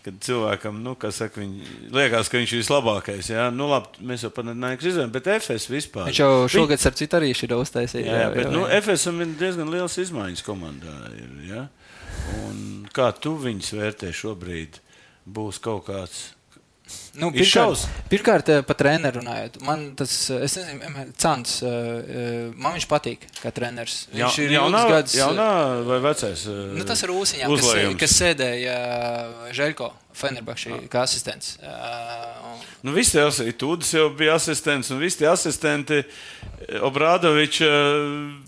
kad 0.05 0.19
cilvēkam, 0.21 0.77
nu, 0.85 0.93
kā 0.99 1.09
saka, 1.15 1.41
viņi, 1.41 1.65
liekas, 1.95 2.29
ka 2.29 2.37
viņš 2.37 2.53
ir 2.53 2.61
vislabākais. 2.61 3.29
Ja? 3.33 3.47
Nu, 3.53 3.67
labi, 3.71 4.05
mēs 4.05 4.25
jau 4.25 4.31
pat 4.33 4.47
nezinām, 4.47 4.77
izdarām, 4.77 5.13
bet 5.15 5.29
FS 5.39 5.69
vispār. 5.71 6.09
Viņš 6.11 6.21
jau 6.21 6.31
šogad, 6.51 6.81
starp 6.81 6.99
citu, 6.99 7.17
arī 7.17 7.31
ir 7.33 7.55
uztaisījis. 7.57 8.05
Jā, 8.05 8.21
jā, 8.21 8.29
bet 8.35 8.51
nu, 8.53 8.65
FSM 8.69 9.25
ir 9.25 9.33
diezgan 9.39 9.73
liels 9.73 9.97
izmaiņas 10.05 10.45
komandā. 10.45 10.95
Ir, 11.17 11.33
ja? 11.49 11.65
Un 12.45 12.85
kā 12.93 13.09
tu 13.17 13.35
viņus 13.41 13.73
vērtē 13.79 14.13
šobrīd? 14.15 14.81
Būs 15.25 15.57
kaut 15.63 15.87
kāds. 15.89 16.21
Nu, 17.15 17.29
pirmkārt, 17.31 17.85
pirmkārt, 18.11 18.49
eh, 18.51 18.61
par 18.67 18.75
treneru 18.75 19.21
runājot. 19.21 19.61
Man 19.63 19.95
tas, 19.95 20.29
eh, 20.29 20.41
nezinu, 20.43 21.13
Cants, 21.17 21.61
eh, 21.63 22.51
man 22.59 22.75
viņš 22.75 22.87
patīk 22.91 23.19
kā 23.41 23.51
treneris. 23.55 24.07
Ja, 24.13 24.27
Viņš 24.27 24.39
ir 24.43 24.49
jaunā, 24.57 24.81
gadus. 24.89 25.15
jaunā 25.15 25.85
vai 25.87 25.99
vecais? 26.03 26.43
Nu, 26.75 26.83
tas 26.83 27.01
ir 27.03 27.09
Rūsiņā, 27.09 27.47
kas, 27.47 27.63
uzlējums. 27.63 27.99
kas 27.99 28.17
sēdēja 28.19 28.75
Žēlko 29.55 29.91
Fenerbakšī 30.15 30.87
kā 30.89 31.01
asistents. 31.03 31.57
Uh, 31.63 32.51
un- 32.51 32.59
Nu, 32.83 32.91
visi 32.93 33.11
tie 33.13 33.21
asistenti, 33.25 33.95
jau 33.95 34.09
bija 34.15 34.35
asistents, 34.35 34.91
un 34.91 34.99
visi 34.99 35.17
tie 35.23 35.27
asistenti 35.27 36.03
Obrādovičs 36.81 37.61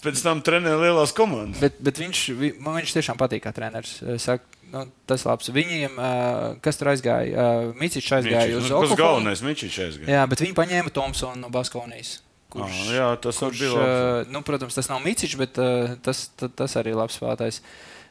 pēc 0.04 0.22
tam 0.24 0.42
trenēja 0.42 0.78
lielās 0.82 1.14
komandas. 1.16 1.60
Bet, 1.60 1.80
bet 1.84 1.96
viņš, 2.02 2.22
vi- 2.38 2.54
man 2.60 2.82
viņš 2.82 2.94
tiešām 3.00 3.18
patīk 3.18 3.42
kā 3.44 3.54
treneris. 3.54 3.98
Saku, 4.22 4.44
nu, 4.74 4.84
tas 5.10 5.24
ir 5.26 5.30
labs. 5.32 5.50
Viņiem, 5.56 5.98
uh, 5.98 6.56
kas 6.64 6.78
tur 6.80 6.92
aizgāja, 6.94 7.34
uh, 7.34 7.74
Mīcis 7.80 8.08
aizgāja 8.20 8.46
Mičič, 8.48 8.58
uz 8.62 8.70
nu, 8.72 8.80
Tas 8.86 8.96
galvenais 9.00 9.44
Mičičs 9.46 9.80
aizgāja. 9.88 10.10
Jā, 10.18 10.24
bet 10.32 10.44
viņi 10.46 10.56
paņēma 10.58 10.94
Thompsonu 10.96 11.42
no 11.46 11.50
Baskovijas. 11.54 12.18
Kurš, 12.50 12.64
Ah, 12.88 12.94
jā, 12.96 13.08
tas 13.20 13.42
kurš, 13.44 13.60
bija 13.60 13.74
labs. 13.76 13.84
uh, 14.28 14.32
nu, 14.32 14.42
protams, 14.48 14.76
tas 14.80 14.88
nav 14.90 15.02
Mīcis, 15.04 15.36
bet 15.40 15.58
uh, 15.60 15.98
tas, 16.06 16.28
ta- 16.40 16.48
tas 16.48 16.76
arī 16.80 16.94
ir 16.96 17.00
labs 17.02 17.18
spēlētājs. 17.20 17.60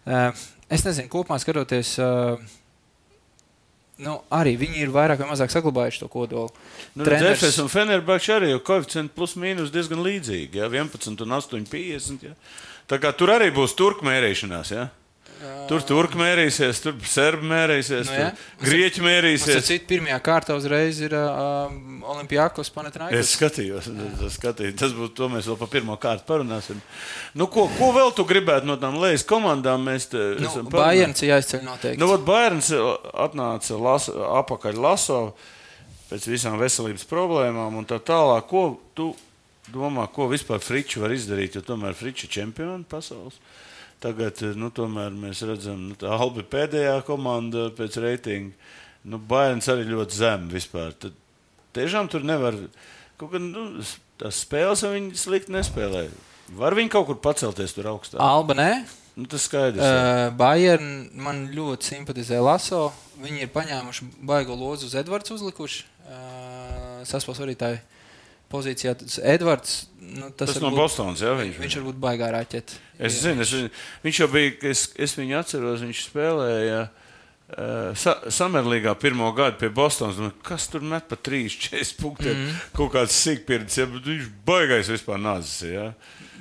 Uh, 0.06 0.30
es 0.68 0.84
nezinu, 0.84 1.08
kopumā 1.12 1.38
skatoties. 1.40 1.96
Uh, 1.98 2.36
Nu, 3.96 4.18
arī 4.28 4.58
viņi 4.60 4.82
ir 4.84 4.90
vairāk 4.92 5.22
vai 5.22 5.30
mazāk 5.30 5.48
saglabājuši 5.48 6.02
to 6.02 6.08
kodolu. 6.12 6.50
Nu, 7.00 7.06
Zefes 7.08 7.56
un 7.62 7.70
Fenerbahčs 7.72 8.28
arī 8.34 8.50
jau 8.50 8.58
koeficienti 8.60 9.14
plus 9.16 9.32
mīnus 9.40 9.70
diezgan 9.72 10.02
līdzīgi. 10.04 10.58
Ja? 10.60 10.66
11 10.68 11.22
un 11.24 11.32
8,50. 11.38 12.26
Ja? 12.28 12.34
Tā 12.92 12.98
kā 13.00 13.14
tur 13.16 13.32
arī 13.32 13.48
būs 13.56 13.72
turku 13.78 14.04
mērīšanās. 14.04 14.74
Ja? 14.76 14.90
Tur 15.68 15.82
turku 15.84 16.16
mērīsies, 16.16 16.78
tur 16.80 16.94
serbi 17.04 17.44
mērīsies, 17.50 18.08
Nu, 18.08 18.14
jā. 18.16 18.28
grieķi 18.62 19.02
mērīsies. 19.04 19.66
Citu, 19.66 19.84
pirmajā 19.90 20.16
kārtā 20.24 20.54
uzreiz 20.56 21.00
ir 21.04 21.12
uh, 21.18 21.66
Olimpijākos 22.14 22.70
Es 22.70 22.72
Panathinaikos. 22.72 23.32
skatījos, 23.34 23.88
tas, 24.20 24.38
skatījos, 24.38 24.76
tas 24.80 24.94
būtu 24.96 25.12
to 25.18 25.28
mēs 25.34 25.48
vēl 25.50 25.58
par 25.60 25.68
pirmo 25.74 25.96
kārtu 26.00 26.24
parunāsim. 26.30 26.80
Nu, 27.36 27.48
ko, 27.52 27.66
ko 27.76 27.90
vēl 27.96 28.14
tu 28.16 28.24
gribētu 28.24 28.70
no 28.70 28.78
tām 28.80 28.96
lejas 29.02 29.26
komandām? 29.28 29.84
Mēs 29.90 30.08
te 30.14 30.22
Nu, 30.40 30.48
esam 30.48 30.70
Bajens 30.72 31.20
ir 31.26 31.34
jāizceļ 31.34 31.66
noteikti. 31.68 32.00
Nu, 32.00 32.08
vat 32.14 32.24
Bērns 32.24 32.72
atnāca 33.26 33.78
las, 33.82 34.08
apakaļ 34.40 34.80
Laso. 34.86 35.20
pēc 36.06 36.26
visām 36.30 36.56
veselības 36.62 37.04
problēmām 37.10 37.76
un 37.76 37.84
tā 37.84 37.98
tālāk. 37.98 38.46
Ko 38.48 38.78
tu 38.94 39.10
domā, 39.74 40.06
ko 40.14 40.28
vispār 40.30 40.60
Fričs 40.62 40.96
var 41.02 41.10
izdarīt? 41.10 41.56
Jo 41.58 41.64
tomēr 41.66 41.92
Fričs 41.98 42.24
ir 42.28 42.30
čempions 42.40 42.86
pasaules. 42.88 43.40
Tagad 44.06 44.42
nu, 44.54 44.70
mēs 45.18 45.40
redzam, 45.42 45.88
ka 45.98 46.06
nu, 46.06 46.12
Alba 46.14 46.42
ir 46.42 46.50
pēdējā 46.52 46.98
komanda 47.08 47.70
pēc 47.74 47.98
reitinga. 48.04 48.54
Nu, 49.06 49.18
Baiens 49.18 49.66
arī 49.70 49.86
ļoti 49.88 50.18
zem 50.18 50.46
vispār. 50.50 50.94
Tad 50.98 51.16
tiešām 51.74 52.10
tur 52.10 52.22
nevar 52.26 52.54
kaut 53.18 53.32
kā 53.32 53.40
nu, 53.42 53.82
tās 54.20 54.44
spēles, 54.44 54.84
viņi 54.86 55.18
slikti 55.18 55.54
nespēlē. 55.54 56.06
Var 56.54 56.76
viņi 56.78 56.92
kaut 56.94 57.08
kur 57.08 57.18
pacelties 57.22 57.74
tur 57.74 57.90
augstāk? 57.90 58.22
Alba 58.22 58.54
nē. 58.58 58.70
Nu, 59.16 59.26
tas 59.30 59.46
skaidrs. 59.48 59.80
Uh, 59.80 60.28
Bayern 60.36 61.08
man 61.18 61.46
ļoti 61.56 61.90
simpatizē 61.94 62.38
Laso. 62.44 62.90
Viņi 63.22 63.46
ir 63.46 63.52
paņēmuši 63.54 64.10
baigo 64.28 64.54
lozu 64.58 64.90
uz 64.90 64.94
Edvards 65.00 65.32
uzlikuši. 65.34 65.86
Uh, 66.06 67.00
Saspēles 67.08 67.42
vadītāju 67.42 67.82
pozīcijā. 68.52 68.94
Edvards, 69.26 69.86
nu, 70.00 70.30
tas, 70.30 70.52
tas 70.52 70.60
no 70.62 70.70
būt, 70.72 70.80
Bostonas, 70.82 71.24
jā, 71.24 71.32
viņš, 71.38 71.58
viņš 71.62 71.78
var 71.80 71.88
būt 71.88 71.98
baigā 72.02 72.30
raķete. 72.34 72.78
Es 72.98 73.18
zinu, 73.22 73.44
es, 73.44 73.52
viņš 74.04 74.22
jau 74.22 74.30
bija, 74.32 74.54
es, 74.70 74.86
es 74.96 75.16
viņu 75.18 75.40
atceros, 75.40 75.82
viņš 75.84 76.06
spēlēja. 76.10 76.86
Uh, 77.46 77.92
sa 77.94 78.16
Samerlīgā 78.34 78.90
pirmo 78.98 79.28
gadu 79.30 79.60
pie 79.60 79.68
Bostonas. 79.70 80.16
Nu, 80.18 80.32
kas 80.42 80.64
tur 80.66 80.82
met 80.82 81.04
pa 81.06 81.14
3, 81.14 81.46
4 81.68 81.92
punktiem? 82.00 82.34
Mm. 82.34 82.56
Kaut 82.74 82.90
kāds 82.96 83.14
sīkpirds, 83.22 83.76
ja 83.78 83.86
viņš 83.86 84.32
baigais 84.48 84.90
vispār 84.90 85.20
nācis. 85.22 85.60
Ja? 85.70 85.92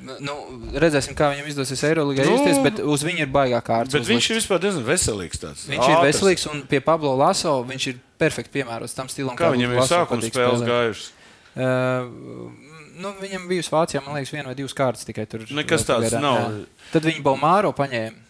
Nu, 0.02 0.36
redzēsim, 0.74 1.14
kā 1.18 1.30
viņam 1.32 1.52
izdosies 1.52 1.84
Eirolandā 1.88 2.26
nu, 2.26 2.34
justies, 2.34 2.58
bet 2.66 2.82
uz 2.82 3.06
viņu 3.06 3.22
ir 3.26 3.30
baigā 3.32 3.62
kārta. 3.66 4.02
Viņš 4.02 4.32
ir 4.32 4.40
vispār 4.40 4.64
diezgan 4.66 4.86
veselīgs. 4.88 5.42
Tāds. 5.42 5.68
Viņš 5.70 5.84
Āters. 5.86 5.94
ir 5.94 6.10
veselīgs 6.10 6.48
un 6.52 6.66
pie 6.74 6.82
Pablo 6.84 7.14
Laso 7.20 7.54
viņš 7.70 7.88
ir 7.94 8.02
perfekti 8.20 8.58
piemērots 8.58 8.98
tam 8.98 9.12
stilam, 9.12 9.38
kā, 9.38 9.48
kā 9.48 9.56
viņam 9.56 9.78
ir 9.78 9.86
sākuma 9.86 10.26
spēles 10.26 10.66
gājušas. 10.68 11.12
Uh, 11.56 12.52
nu, 13.00 13.14
viņam 13.22 13.48
bija 13.48 13.64
Vācijā, 13.72 14.02
man 14.04 14.18
liekas, 14.18 14.34
viena 14.36 14.50
vai 14.50 14.58
divas 14.58 14.76
kārtas 14.76 15.08
tikai 15.08 15.26
tur. 15.30 15.46
Nekas 15.56 15.88
tāds 15.88 16.10
gadā. 16.10 16.22
nav. 16.24 16.40
Jā. 16.42 16.86
Tad 16.94 17.08
viņi 17.08 17.24
Balmāro 17.26 17.72
paņēma. 17.76 18.22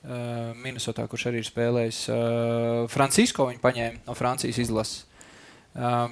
Uh, 0.00 0.54
Minnesotā, 0.56 1.04
kurš 1.12 1.26
arī 1.28 1.42
ir 1.42 1.48
spēlējis. 1.48 1.98
Uh, 2.08 2.86
Francisko 2.88 3.50
viņa 3.50 3.60
paņēma 3.60 4.06
no 4.06 4.14
Francijas 4.16 4.60
izlases. 4.62 5.02
Uh, 5.76 6.08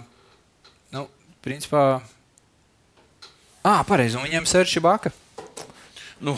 nu, 0.93 1.07
principā, 1.45 2.03
ah, 3.65 3.81
pareizi, 3.89 4.21
un 4.21 4.29
viņam 4.29 4.51
Serči 4.51 4.85
Baka. 4.85 5.15
Nu, 6.21 6.37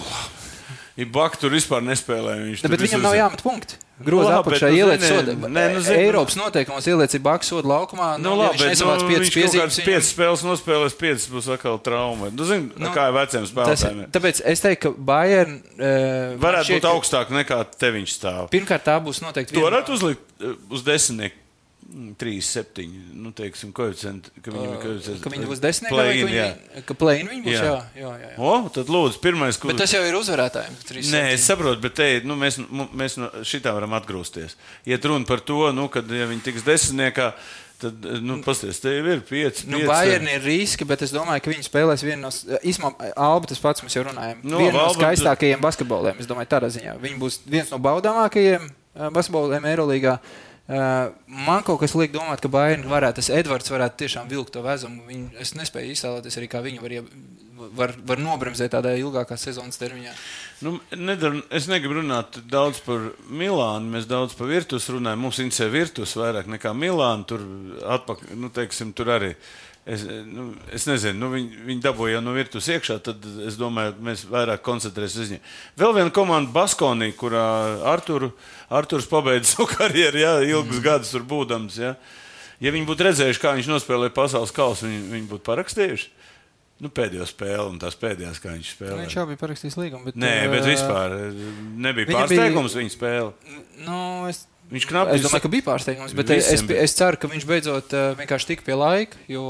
Ibaka 1.01 1.41
tur 1.41 1.55
vispār 1.55 1.83
nespēlē. 1.85 2.37
Viņš 2.45 2.65
ne, 2.65 2.71
bet 2.73 2.83
viņam 2.85 3.05
nav 3.05 3.17
jāmet 3.17 3.43
punkti. 3.45 3.79
Groza 4.05 4.39
apakšā 4.41 4.71
nu, 4.71 4.79
ieliec 4.79 5.03
sodu. 5.05 5.35
Nē, 5.45 5.65
nu, 5.75 5.83
zin, 5.85 5.99
Eiropas 6.01 6.37
noteikumos 6.39 6.87
ieliec 6.89 7.17
baka 7.25 7.47
sodu 7.47 7.69
laukumā. 7.69 8.15
Nu, 8.21 8.31
nu, 8.31 8.37
labi, 8.41 8.61
ja 8.63 8.71
bet, 8.73 8.81
nu, 8.81 9.09
viņš 9.11 9.33
piezīmes. 9.35 9.77
Viņš 9.77 9.89
piecas 9.89 10.13
spēles 10.15 10.45
nospēlēs, 10.47 10.97
piecas 11.01 11.27
būs 11.33 11.51
atkal 11.53 11.77
trauma. 11.85 12.31
Nu, 12.33 12.47
zin, 12.49 12.71
nu, 12.81 12.93
kā 12.95 13.11
ir 13.11 13.17
veciem 13.19 13.45
spēlētājiem. 13.51 14.07
Tāpēc 14.15 14.41
es 14.55 14.65
teiktu, 14.65 14.95
ka 14.95 15.07
Bayern. 15.11 15.61
Uh, 15.77 16.39
varētu 16.41 16.79
būt 16.79 16.89
augstāk 16.95 17.35
nekā 17.35 17.61
te 17.77 17.93
viņš 17.99 18.17
stāv. 18.17 18.49
Pirmkārt, 18.55 18.89
tā 18.89 18.97
būs 19.05 19.21
noteikti. 19.25 19.59
To 19.59 19.69
varētu 19.69 19.99
uzlikt 19.99 20.25
uh, 20.41 20.57
uz 20.73 20.87
desmitnieku 20.87 21.37
3, 21.91 22.41
7. 22.47 22.85
Nu, 23.19 23.33
teiksim, 23.35 23.73
koeficienti, 23.75 24.31
ka 24.39 24.53
viņam 24.53 24.75
ir 24.75 24.83
koeficients. 24.83 25.23
Ka 25.25 25.33
viņi 25.33 25.49
būs 25.51 25.63
desmit, 25.63 25.91
play-in, 25.91 26.21
ka, 26.21 26.29
viņi, 26.31 26.83
ka 26.87 26.97
play-in 27.01 27.31
viņi 27.33 27.43
būs, 27.47 27.57
jā. 27.57 27.65
Jā, 27.67 27.81
jā, 27.99 28.13
jā. 28.23 28.35
O, 28.39 28.53
tad 28.75 28.93
lūdzu, 28.95 29.19
pirmais, 29.25 29.59
ko... 29.59 29.73
Bet 29.73 29.81
tas 29.83 29.95
jau 29.97 30.03
ir 30.07 30.19
uzvarētājiem. 30.19 30.77
3, 30.87 31.09
Nē, 31.17 31.25
es 31.35 31.49
saprotu, 31.51 31.83
bet 31.83 31.97
te, 31.99 32.11
nu, 32.27 32.37
mēs, 32.39 32.61
mēs 32.95 33.19
no 33.19 33.33
šitā 33.43 33.75
varam 33.75 33.97
atgrūsties. 33.99 34.55
Iet 34.87 35.11
runa 35.11 35.27
par 35.27 35.43
to, 35.43 35.65
nu, 35.75 35.89
kad 35.91 36.07
ja 36.15 36.31
viņi 36.31 36.47
tiks 36.47 36.67
desmitniekā, 36.69 37.33
Tad, 37.81 37.95
nu, 38.21 38.35
pasties, 38.45 38.77
te 38.77 38.91
jau 38.93 39.07
ir 39.09 39.23
pieci. 39.25 39.65
Nu, 39.73 39.79
Bayern 39.89 40.27
ir 40.29 40.43
riski, 40.45 40.85
bet 40.85 41.01
es 41.07 41.15
domāju, 41.17 41.41
ka 41.41 41.49
viņi 41.49 41.65
spēlēs 41.65 42.03
vienu 42.05 42.27
no. 42.27 42.59
Īsumā, 42.61 42.91
Alba 43.17 43.49
tas 43.49 43.63
pats 43.63 43.81
mēs 43.81 43.97
jau 43.97 44.03
runājam. 44.05 44.43
Nu, 44.45 44.59
vienu 44.61 44.75
no 44.75 44.83
Alba... 44.83 44.99
skaistākajiem 44.99 45.63
basketboliem. 45.65 46.21
Es 46.21 46.29
domāju, 46.29 46.51
tādā 46.53 46.69
ziņā. 46.75 46.99
Viņi 47.01 47.17
būs 47.23 47.41
viens 47.49 47.73
no 47.73 47.81
baudāmākajiem 47.81 48.69
basketboliem 49.17 49.71
Eirolandā. 49.73 50.19
Uh, 50.71 51.11
man 51.27 51.65
kaut 51.67 51.81
kas 51.83 51.97
liek 51.99 52.13
domāt, 52.15 52.39
ka 52.39 52.47
Bairns 52.53 52.87
varētu, 52.87 53.19
tas 53.19 53.31
Edvards 53.35 53.73
varētu 53.73 54.05
tiešām 54.05 54.29
vilkt 54.31 54.53
to 54.55 54.63
vezumu. 54.63 55.03
Viņu, 55.09 55.33
es 55.43 55.57
nespēju 55.59 55.97
iztēloties 55.97 56.39
arī, 56.39 56.47
kā 56.53 56.61
viņu 56.63 56.85
var, 56.85 56.95
var, 57.81 57.95
var 58.07 58.23
nobremzēt 58.23 58.71
tādā 58.77 58.93
ilgākā 59.01 59.35
sezonas 59.41 59.81
termiņā. 59.81 60.13
Nu, 60.63 60.77
nedar, 60.95 61.41
es 61.51 61.67
negribu 61.67 61.99
runāt 61.99 62.39
daudz 62.53 62.79
par 62.87 63.11
Milānu. 63.27 63.91
Mēs 63.97 64.07
daudz 64.07 64.37
par 64.39 64.47
virtuves 64.53 64.87
runājam. 64.95 65.25
Mums 65.27 65.43
interesē 65.43 65.67
virtuves 65.73 66.15
vairāk 66.21 66.47
nekā 66.55 66.71
Milāna. 66.77 67.27
Tur, 67.27 67.43
atpakaļ, 67.99 68.37
nu, 68.39 68.53
teiksim, 68.55 68.95
tur 68.95 69.11
arī 69.17 69.35
Es, 69.89 70.03
nu, 70.05 70.51
es 70.77 70.85
nezinu, 70.85 71.17
nu, 71.23 71.29
viņi, 71.33 71.63
viņi 71.65 71.83
dabūja 71.83 72.19
jau 72.19 72.21
no 72.23 72.35
virtuves 72.37 72.69
iekšā, 72.69 72.99
tad 73.01 73.25
es 73.49 73.57
domāju, 73.57 73.95
mēs 74.05 74.27
vairāk 74.29 74.61
koncentrēsimies 74.67 75.25
uz 75.25 75.33
viņu. 75.33 75.53
Vēl 75.81 75.95
viena 75.97 76.13
komanda, 76.15 76.53
Baskonī, 76.53 77.09
kurā 77.17 77.47
Artur, 77.89 78.29
Arturs 78.69 79.09
pabeidza 79.11 79.49
savu 79.55 79.71
karjeru, 79.73 80.21
ja, 80.21 80.35
ilgus 80.45 80.77
mm. 80.77 80.85
gadus 80.85 81.15
tur 81.15 81.25
būdams. 81.33 81.81
Ja. 81.81 81.95
ja 82.61 82.75
viņi 82.77 82.91
būtu 82.93 83.09
redzējuši, 83.09 83.41
kā 83.41 83.55
viņš 83.57 83.73
nospēlēja 83.73 84.15
pasaules 84.21 84.53
kausu, 84.55 84.87
viņi, 84.91 85.01
viņi 85.17 85.31
būtu 85.33 85.47
parakstījuši. 85.49 86.13
Nu, 86.81 86.89
pēdējo 86.97 87.27
spēli 87.29 87.67
un 87.67 87.81
tās 87.81 87.97
pēdējās, 88.01 88.39
kā 88.41 88.55
viņš 88.55 88.69
spēlēja. 88.77 89.01
Viņš 89.03 89.17
jau 89.19 89.27
bija 89.29 89.41
parakstījis 89.41 89.75
līgumu. 89.77 90.07
Bet, 90.09 90.21
Nē, 90.21 90.37
bet 90.49 90.65
vispār 90.65 91.17
nebija 91.77 92.09
pārsteigums 92.09 92.73
bija... 92.73 92.85
viņa 92.85 92.95
spēle. 92.95 93.59
Nu, 93.85 93.99
es 94.31 94.47
Viņš 94.71 94.87
knapi 94.87 95.17
es 95.17 95.25
domāju, 95.25 95.45
ka 95.47 95.53
bija 95.53 95.67
pārsteigums, 95.67 96.15
bet 96.15 96.31
es, 96.37 96.51
es, 96.55 96.63
es 96.63 96.95
ceru, 96.95 97.19
ka 97.19 97.31
viņš 97.31 97.47
beidzot 97.49 97.95
uh, 97.97 98.13
vienkārši 98.21 98.53
tika 98.53 98.67
pie 98.69 98.79
laika, 98.79 99.19
jo 99.31 99.45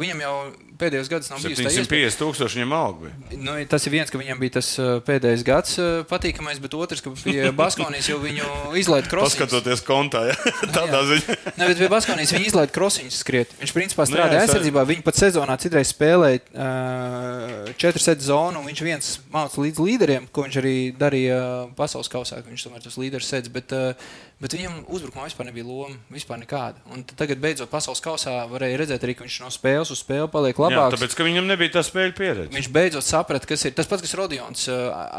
viņam 0.00 0.22
jau 0.24 0.36
pēdējos 0.82 1.10
gados 1.10 1.30
nav 1.30 1.42
bijis 1.44 1.60
tāds. 1.60 1.76
750 1.76 2.20
tūkstoši 2.20 2.58
viņam 2.58 2.74
alga. 2.76 3.10
Nu, 3.38 3.54
tas 3.70 3.86
ir 3.86 3.94
viens, 3.94 4.10
ka 4.10 4.20
viņam 4.20 4.40
bija 4.40 4.56
tas 4.58 4.70
pēdējais 5.06 5.44
gads 5.46 5.76
patīkamais, 6.10 6.60
bet 6.62 6.76
otrs, 6.78 7.02
ka 7.04 7.12
pie 7.22 7.50
Baskonijas 7.60 8.08
jau 8.10 8.18
viņu 8.22 8.48
izlaid 8.80 9.08
krosiņus. 9.12 9.36
Paskatoties 9.38 9.84
kontā, 9.86 10.24
ja? 10.30 10.36
tādā 10.76 11.04
ziņā. 11.10 11.36
ne, 11.58 11.68
bet 11.68 11.82
pie 11.82 11.90
Baskonijas 11.92 12.34
viņi 12.36 12.50
izlaid 12.50 12.74
krosiņus 12.74 13.20
skriet. 13.24 13.54
Viņš 13.60 13.74
principā 13.76 14.06
nu 14.06 14.14
strādāja 14.14 14.46
aizsardzībā, 14.46 14.86
viņi 14.88 15.06
pat 15.06 15.20
sezonā 15.20 15.58
citreiz 15.62 15.92
spēlēja 15.92 16.42
uh, 16.42 17.70
četru 17.80 18.02
setu 18.02 18.26
zonu, 18.30 18.62
un 18.62 18.70
viņš 18.72 18.84
viens 18.86 19.14
māca 19.32 19.62
līdz 19.62 19.86
līderiem, 19.86 20.28
ko 20.32 20.46
viņš 20.48 20.60
arī 20.62 20.76
darīja 20.98 21.40
pasaules 21.78 22.10
kausā, 22.12 22.42
viņš 22.46 22.68
tomēr 22.68 22.84
tos 22.84 22.98
līderus 23.00 23.30
sēdz. 23.30 23.52
Bet, 23.52 23.76
uh, 23.76 24.30
Bet 24.42 24.56
viņam 24.56 24.80
uzbrukumā 24.90 25.28
vispār 25.28 25.46
nebija 25.46 25.64
loma, 25.68 25.94
vispār 26.10 26.40
nekāda. 26.40 26.80
Un 26.90 27.04
tagad, 27.06 27.38
beidzot, 27.42 27.70
pasaules 27.70 28.02
kausā 28.02 28.40
varēja 28.50 28.80
redzēt, 28.80 29.04
arī, 29.06 29.14
ka 29.14 29.22
viņš 29.22 29.36
no 29.44 29.50
spēles 29.54 29.92
uz 29.94 30.00
spēli 30.02 30.26
paliek 30.32 30.58
labāk 30.58 30.72
labāks. 30.72 30.96
Jā, 30.96 30.98
tāpēc, 30.98 31.16
ka 31.18 31.26
viņam 31.26 31.48
nebija 31.50 31.72
tā 31.76 31.82
spēļu 31.86 32.14
pieredze. 32.16 32.50
Viņš 32.56 32.68
beidzot 32.74 33.06
saprata, 33.06 33.48
kas 33.48 33.64
ir 33.68 33.74
tas 33.76 33.88
pats, 33.90 34.04
kas 34.04 34.14
Rodions 34.18 34.64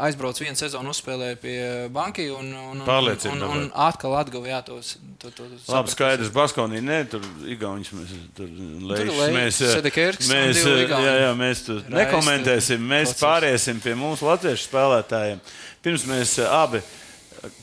aizbrauc 0.04 0.40
vienu 0.42 0.58
sezonu, 0.58 0.92
uzspēlēja 0.94 1.38
pie 1.40 1.56
banki 1.94 2.26
un, 2.34 2.50
un, 2.52 2.82
un, 2.84 3.12
un, 3.32 3.44
un 3.48 3.64
atkal 3.86 4.16
atguva 4.18 4.60
tos. 4.66 4.96
To, 5.22 5.30
to, 5.30 5.46
to 5.48 5.72
Labi, 5.72 5.92
skaidrs, 5.94 6.32
Baskonī, 6.34 6.82
ne, 6.84 7.00
tur 7.08 7.24
Igaunis 7.48 7.92
mēs 7.96 8.12
tur 8.36 8.50
leišs. 8.90 9.22
Mēs, 9.34 9.62
mēs, 10.28 10.60
jā, 10.64 11.14
jā, 11.22 11.30
mēs 11.38 11.64
tur 11.68 11.80
nekomentēsim, 11.92 12.84
mēs 12.92 13.16
pāriesim 13.20 13.80
pie 13.84 13.96
mūsu 13.98 14.28
latviešu 14.28 14.68
spēlētājiem. 14.68 15.40
Pirms 15.84 16.04
mēs 16.08 16.36
abi 16.44 16.82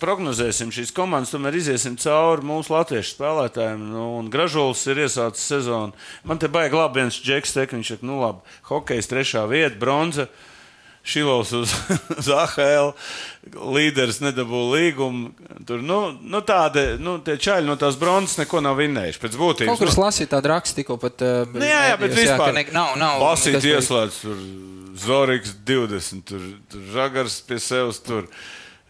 prognozēsim 0.01 0.71
šīs 0.73 0.93
komandas, 0.95 1.33
tomēr 1.33 1.57
iziesim 1.59 1.97
cauri 2.01 2.45
mūsu 2.47 2.73
latviešu 2.75 3.15
spēlētājiem. 3.15 3.81
Nu, 3.93 4.05
Gražulis 4.31 4.83
ir 4.91 5.03
iesācis 5.05 5.49
sezonu. 5.53 5.97
Man 6.27 6.41
te 6.41 6.49
baigi 6.51 6.77
labi 6.77 7.01
viens 7.01 7.19
džeks, 7.21 7.55
te, 7.57 7.67
viņš 7.71 7.97
ir, 7.97 8.07
nu 8.07 8.21
labi, 8.21 8.55
hokejs 8.69 9.11
trešā 9.11 9.45
vieta, 9.51 9.77
bronza. 9.81 10.29
Šilovs 11.01 11.49
uz, 11.57 11.71
uz 12.19 12.27
AHL 12.29 12.91
līderis 13.73 14.19
nedabūja 14.21 14.67
līgumu. 14.75 15.31
Tur 15.65 15.81
nu, 15.81 15.97
nu 16.21 16.43
tādi 16.45 16.83
nu, 17.01 17.15
čaļi 17.25 17.65
no 17.65 17.73
tās 17.81 17.97
bronzas 17.97 18.37
neko 18.37 18.61
nav 18.61 18.77
vinnējuši. 18.77 19.21
Pēc 19.23 19.37
būtības. 19.39 19.71
Kaut 19.71 19.81
kur 19.81 19.89
nu, 19.89 19.95
lasīja 20.03 20.35
tādu 20.35 20.51
rakstu 20.53 20.83
tikko 20.83 20.99
pat. 21.01 21.25
Uh, 21.25 21.49
nu, 21.55 21.65
jā, 21.65 21.81
jā, 21.89 21.97
bet 22.03 22.13
vispār. 22.13 22.51
Jā, 22.51 22.57
ne, 22.59 22.65
nav, 22.77 22.93
nav, 23.01 23.17
lasīt 23.25 23.65
ieslēdz 23.65 24.21
tur 24.21 24.45
Zoriks 25.01 25.55
20, 25.65 26.25
tur, 26.27 26.43
tur 26.69 26.89
Žagars 26.93 27.41
pie 27.49 27.57
sevis 27.63 28.01
tur. 28.05 28.29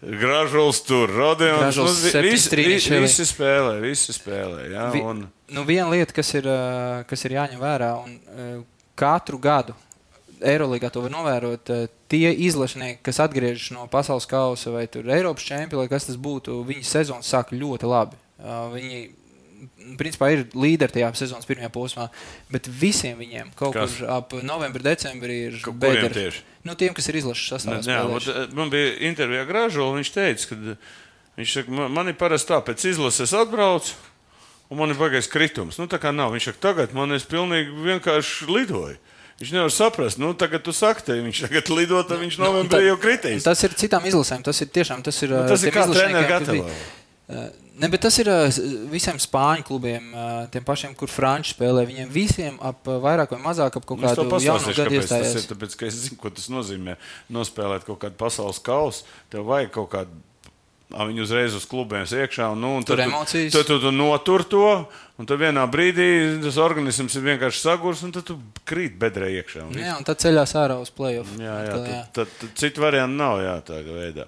Gražulis 0.01 0.81
tur, 0.81 1.11
Rodions. 1.13 1.77
Nu, 1.77 1.85
visi, 1.85 2.55
visi, 2.57 2.97
visi 2.97 3.25
spēlē, 3.29 3.75
visi 3.83 4.15
spēlē. 4.15 4.65
Jā, 4.73 4.89
Vi, 4.95 5.03
un... 5.05 5.27
nu, 5.53 5.65
viena 5.67 5.91
lieta, 5.93 6.15
kas 6.17 6.33
ir, 6.39 6.49
kas 7.09 7.25
ir 7.27 7.37
jāņem 7.37 7.61
vērā, 7.61 7.93
un 8.01 8.65
katru 8.97 9.37
gadu 9.41 9.77
Eirolandā 10.41 10.89
to 10.89 11.03
var 11.03 11.13
novērot. 11.13 11.69
Tie 12.09 12.31
izlašnieki, 12.47 13.03
kas 13.05 13.21
atgriežas 13.21 13.69
no 13.75 13.85
pasaules 13.91 14.25
kausa 14.25 14.73
vai 14.73 14.87
Eiropas 14.89 15.45
čempiona, 15.45 15.85
kas 15.91 16.09
tas 16.09 16.17
būtu, 16.17 16.63
viņi 16.65 16.85
sezonu 16.87 17.25
sāk 17.25 17.53
ļoti 17.53 17.89
labi. 17.89 18.17
Viņi 18.73 19.03
principā 19.99 20.31
ir 20.33 20.45
līderi 20.57 20.95
tajā 20.95 21.09
sezonas 21.19 21.45
pirmajā 21.49 21.69
posmā, 21.73 22.07
bet 22.51 22.67
visiem 22.67 23.19
viņiem 23.21 23.51
kaut 23.55 23.75
kas? 23.75 23.97
kur 23.99 24.09
ap 24.09 24.33
novembra, 24.45 24.81
decembrī 24.91 25.37
ir 25.49 25.59
bēdīgi. 25.61 26.41
Nu, 26.63 26.75
tiem, 26.77 26.93
kas 26.97 27.07
ir 27.09 27.19
izlašas 27.21 27.65
sastāvā. 27.67 28.47
Man 28.57 28.69
bija 28.73 28.95
intervija 29.09 29.41
ar 29.45 29.49
Gražulu, 29.49 29.97
viņš 29.99 30.11
teica, 30.13 30.47
ka 30.49 30.77
viņš 31.41 31.53
saka, 31.57 31.89
man 31.89 32.11
ir 32.11 32.17
parasti 32.19 32.51
tā, 32.53 32.61
pēc 32.65 32.85
izlases 32.91 33.33
atbraucu. 33.33 33.93
un 34.71 34.77
man 34.79 34.89
ir 34.93 34.95
bagājis 34.95 35.27
kritums. 35.27 35.77
Nu, 35.81 35.87
tā 35.91 35.97
kā 35.99 36.13
nav. 36.15 36.31
Viņš 36.31 36.45
saka, 36.47 36.61
tagad 36.71 36.93
man 36.95 37.11
es 37.11 37.25
pilnīgi 37.27 37.73
vienkārši 37.89 38.47
lidoju. 38.47 38.95
Viņš 39.41 39.51
nevar 39.57 39.71
saprast, 39.73 40.19
nu, 40.21 40.29
tagad 40.37 40.61
tu 40.63 40.71
saki, 40.71 41.01
te 41.01 41.15
viņš 41.17 41.39
tagad 41.47 41.69
lido, 41.73 41.97
tad 42.07 42.21
viņš 42.21 42.37
novembrī 42.39 42.85
jau 42.85 42.95
kritīs. 43.01 43.43
Tas 43.43 43.63
ir 43.65 43.73
citām 43.73 44.05
izlasēm. 44.05 44.43
Tas 44.45 44.61
ir 44.61 44.69
tiešām 44.69 45.01
tas 45.03 45.17
ir. 45.25 45.33
Nu, 45.33 45.47
tas 45.49 45.63
ir 45.65 45.73
kā 45.73 45.87
treneris 45.89 46.47
bija- 46.47 47.49
Ne, 47.81 47.89
bet 47.89 48.03
tas 48.05 48.17
ir 48.21 48.27
s- 48.29 48.59
visiem 48.91 49.17
spāņu 49.17 49.63
klubiem, 49.65 50.11
ā, 50.13 50.25
tiem 50.53 50.63
pašiem, 50.67 50.93
kur 50.97 51.09
franči 51.09 51.55
spēlē. 51.55 51.83
Viņiem 51.89 52.09
visiem 52.13 52.59
ap 52.61 52.85
ā, 52.85 52.99
vairāk 53.01 53.33
vai 53.33 53.39
mazāk 53.41 53.77
ap 53.79 53.85
kaut 53.89 53.97
Nu, 53.99 54.05
kādu 54.07 54.27
jaunu 54.45 54.67
gadu 54.69 54.89
kāpēc 54.91 55.07
tas 55.09 55.17
ir. 55.17 55.25
iestājās. 55.25 55.47
Tāpēc, 55.49 55.77
ka 55.79 55.85
es 55.89 55.97
zinu, 56.05 56.17
ko 56.21 56.29
tas 56.29 56.45
nozīmē. 56.53 56.95
Nospēlēt 57.33 57.87
kaut 57.89 57.99
kādu 58.03 58.19
pasaules 58.21 58.59
kausu, 58.61 59.03
tev 59.33 59.47
vajag 59.49 59.71
kaut 59.79 59.89
kādu. 59.97 60.21
Viņi 60.91 61.21
uzreiz 61.23 61.53
uz 61.55 61.63
klubiem 61.71 62.03
iekšā, 62.03 62.49
un, 62.51 62.59
nu, 62.59 62.69
un 62.75 62.83
Tur 62.83 62.97
tad, 62.99 63.07
emocijas. 63.07 63.53
tu, 63.53 63.61
tad 63.63 63.67
tu, 63.69 63.77
tu 63.79 63.91
notur 63.95 64.43
to, 64.43 64.63
un 65.17 65.25
tad 65.29 65.39
vienā 65.39 65.63
brīdī 65.71 66.07
tas 66.43 66.57
organisms 66.59 67.15
ir 67.15 67.23
vienkārši 67.29 67.61
sagurs, 67.63 68.01
un 68.03 68.11
tad 68.11 68.25
tu 68.27 68.35
krīt 68.67 68.97
bedrē 68.99 69.29
iekšā. 69.39 69.63
Un, 69.69 69.71
Jā, 69.79 69.93
un 69.97 70.03
tad 70.03 70.19
ceļās 70.19 70.51
ārā 70.59 70.75
uz 70.83 70.91
playoff. 70.91 71.31
jā, 71.39 71.47
jā, 71.47 71.71
Atkal, 71.71 71.85
tad, 71.87 72.11
tad, 72.19 72.27
tad 72.41 72.49
citu 72.59 72.83
variantu 72.83 73.15
nav, 73.23 73.39
jā, 73.39 73.55
tādā 73.71 73.95
veidā. 74.01 74.27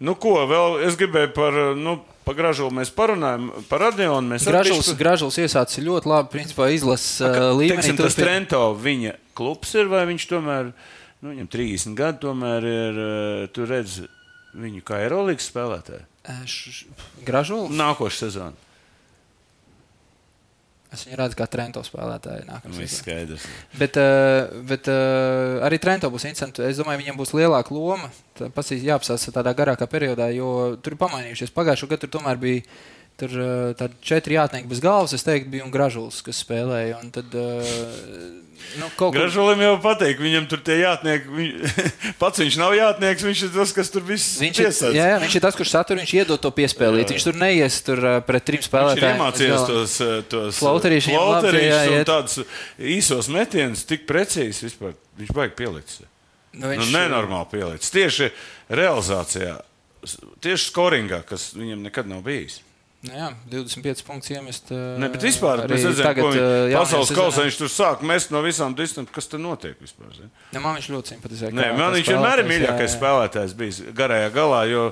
Nu, 0.00 0.14
ko 0.14 0.36
vēl 0.46 0.76
es 0.86 0.94
gribēju 0.96 1.32
par, 1.34 1.56
nu, 1.74 1.96
par 2.24 2.36
gražulu 2.38 2.70
mēs 2.76 2.92
parunājam, 2.94 3.48
par 3.68 3.80
radionu. 3.88 4.36
Gražuls, 4.38 4.84
bišķi- 4.92 4.98
Gražuls 5.00 5.38
iesācis 5.42 5.82
ļoti 5.82 6.06
labi, 6.06 6.28
principā 6.36 6.68
izlases 6.70 7.20
ā, 7.26 7.32
līmenī. 7.56 7.80
Teiksim, 7.82 7.96
tas. 7.98 8.14
Trento 8.14 8.60
viņa 8.78 9.16
klubs 9.34 9.74
ir, 9.74 9.88
vai 9.90 10.04
viņš 10.06 10.28
tomēr, 10.30 10.72
nu, 11.22 11.32
viņam 11.34 11.48
30 11.50 11.94
gadi 11.98 12.18
tomēr 12.26 12.62
ir, 12.62 13.00
eh, 13.08 13.46
tu 13.52 13.66
redz 13.66 14.00
viņu 14.54 14.82
kā 14.86 15.02
Eirolandes 15.02 15.50
spēlētāju. 15.50 16.04
Gražuls. 17.24 17.70
Nākošais 17.74 18.22
sezona. 18.30 18.52
Es 20.88 21.02
viņu 21.04 21.18
redzu 21.20 21.36
kā 21.36 21.44
Trento 21.52 21.82
spēlētāju. 21.84 22.46
nākamā 22.48 22.78
Viss 22.78 23.02
skaidrs. 23.02 23.44
Bet, 23.76 23.98
uh, 24.00 24.62
bet 24.68 24.88
uh, 24.88 25.58
arī 25.66 25.76
Trento 25.82 26.08
būs 26.12 26.24
interesanti. 26.24 26.64
Es 26.64 26.80
domāju, 26.80 27.02
viņam 27.02 27.18
būs 27.18 27.34
lielāka 27.36 27.74
loma. 27.76 28.08
Tas 28.38 28.72
ir 28.72 28.86
jāapstāsta 28.86 29.34
tādā 29.36 29.52
garākā 29.58 29.88
periodā, 29.90 30.30
jo 30.32 30.78
tur 30.80 30.96
ir 30.96 31.02
pamainījušies. 31.02 31.52
Pagājušajā 31.52 31.92
gadā 31.92 32.06
tur 32.06 32.14
tomēr 32.16 32.40
bija 32.40 32.64
tur, 33.20 33.32
uh, 33.38 33.70
tādi 33.78 33.96
četri 34.04 34.36
jātnieki 34.38 34.70
bez 34.70 34.82
galvas. 34.84 35.14
Es 35.16 35.26
teiktu, 35.26 35.50
bija 35.52 35.66
un 35.66 35.72
Gražuls, 35.74 36.20
kas 36.24 36.42
spēlēja. 36.44 36.98
Un 37.02 37.12
tad, 37.14 37.34
uh, 37.38 37.70
nu, 38.80 38.88
kaut 38.98 39.16
Gražulim 39.16 39.62
jau 39.64 39.76
patīk, 39.84 40.20
viņam 40.22 40.48
tur 40.50 40.62
tie 40.66 40.80
jātnieki. 40.80 41.32
Viņ... 41.34 41.80
Pats 42.22 42.42
viņš 42.42 42.58
nav 42.60 42.76
jātnieks, 42.78 43.26
viņš 43.26 43.44
ir 43.48 43.54
tas, 43.56 43.74
kas 43.76 43.92
tur 43.94 44.06
viss 44.08 44.38
Viņš 44.42 44.62
ir, 44.64 44.70
jā, 44.96 45.08
jā, 45.12 45.16
viņš 45.24 45.38
ir 45.40 45.44
tas, 45.46 45.58
kurš 45.58 45.74
satur, 45.74 46.00
viņš 46.02 46.14
iedod 46.20 46.42
to 46.42 46.52
piespēlīt. 46.54 47.14
Viņš 47.14 47.26
tur 47.30 47.40
neies 47.40 47.80
tur, 47.86 48.04
uh, 48.04 48.20
pret 48.26 48.46
trim 48.48 48.62
Viņš 48.62 48.70
spēlētājiem. 48.70 49.24
uz 49.24 49.42
galam. 49.42 49.72
tos, 49.72 49.96
eh, 50.04 50.14
tos 50.30 50.52
jā, 51.10 51.16
flauterīšus 51.18 51.98
un 51.98 52.06
tādus 52.08 52.38
īsos 52.78 53.32
metienus, 53.34 53.86
tik 53.88 54.06
precīzi 54.08 54.70
vispār. 54.70 54.94
Viņš 55.18 55.34
baigi 55.34 55.58
pielicis. 55.58 56.06
Nu, 56.06 56.16
Nu, 56.58 56.70
viņš, 56.72 56.92
nenormāli 56.94 57.50
pielicis. 57.52 57.92
Tieši 57.92 58.30
realizācijā, 58.72 59.58
tieši 60.42 60.70
skoringā, 60.70 61.20
kas 61.28 61.52
viņam 61.56 61.84
nekad 61.86 62.08
nav 62.10 62.24
bijis. 62.26 62.60
Nu, 63.06 63.12
jā, 63.14 63.28
25 63.46 64.00
punktus 64.02 64.32
iemest. 64.34 64.72
Ne, 64.74 65.06
bet 65.12 65.22
vispār 65.22 65.60
mēs 65.70 65.84
redzam, 65.86 66.02
tagad, 66.02 66.24
ko 66.24 66.32
viņš 66.34 66.72
pasaules 66.74 67.12
kausā 67.14 67.44
viņš 67.46 67.58
tur 67.60 67.70
sāk 67.70 68.02
mest 68.02 68.32
no 68.34 68.40
visām 68.42 68.74
distancēm. 68.74 69.06
Kas 69.14 69.30
tur 69.30 69.38
notiek 69.38 69.78
vispār? 69.78 70.10
zini? 70.16 70.32
Ne, 70.56 70.62
man 70.64 70.74
viņš 70.80 70.88
ļoti 70.96 71.14
simpatizē. 71.14 71.52
Nē, 71.54 71.68
man 71.78 71.94
viņš 71.94 72.10
vienmēr 72.10 72.42
ir 72.42 72.50
mīļākais 72.50 72.82
jā, 72.82 72.90
jā. 72.90 72.96
spēlētājs 72.96 73.54
bijis 73.60 73.78
garajā 73.94 74.32
galā, 74.34 74.64
jo, 74.66 74.82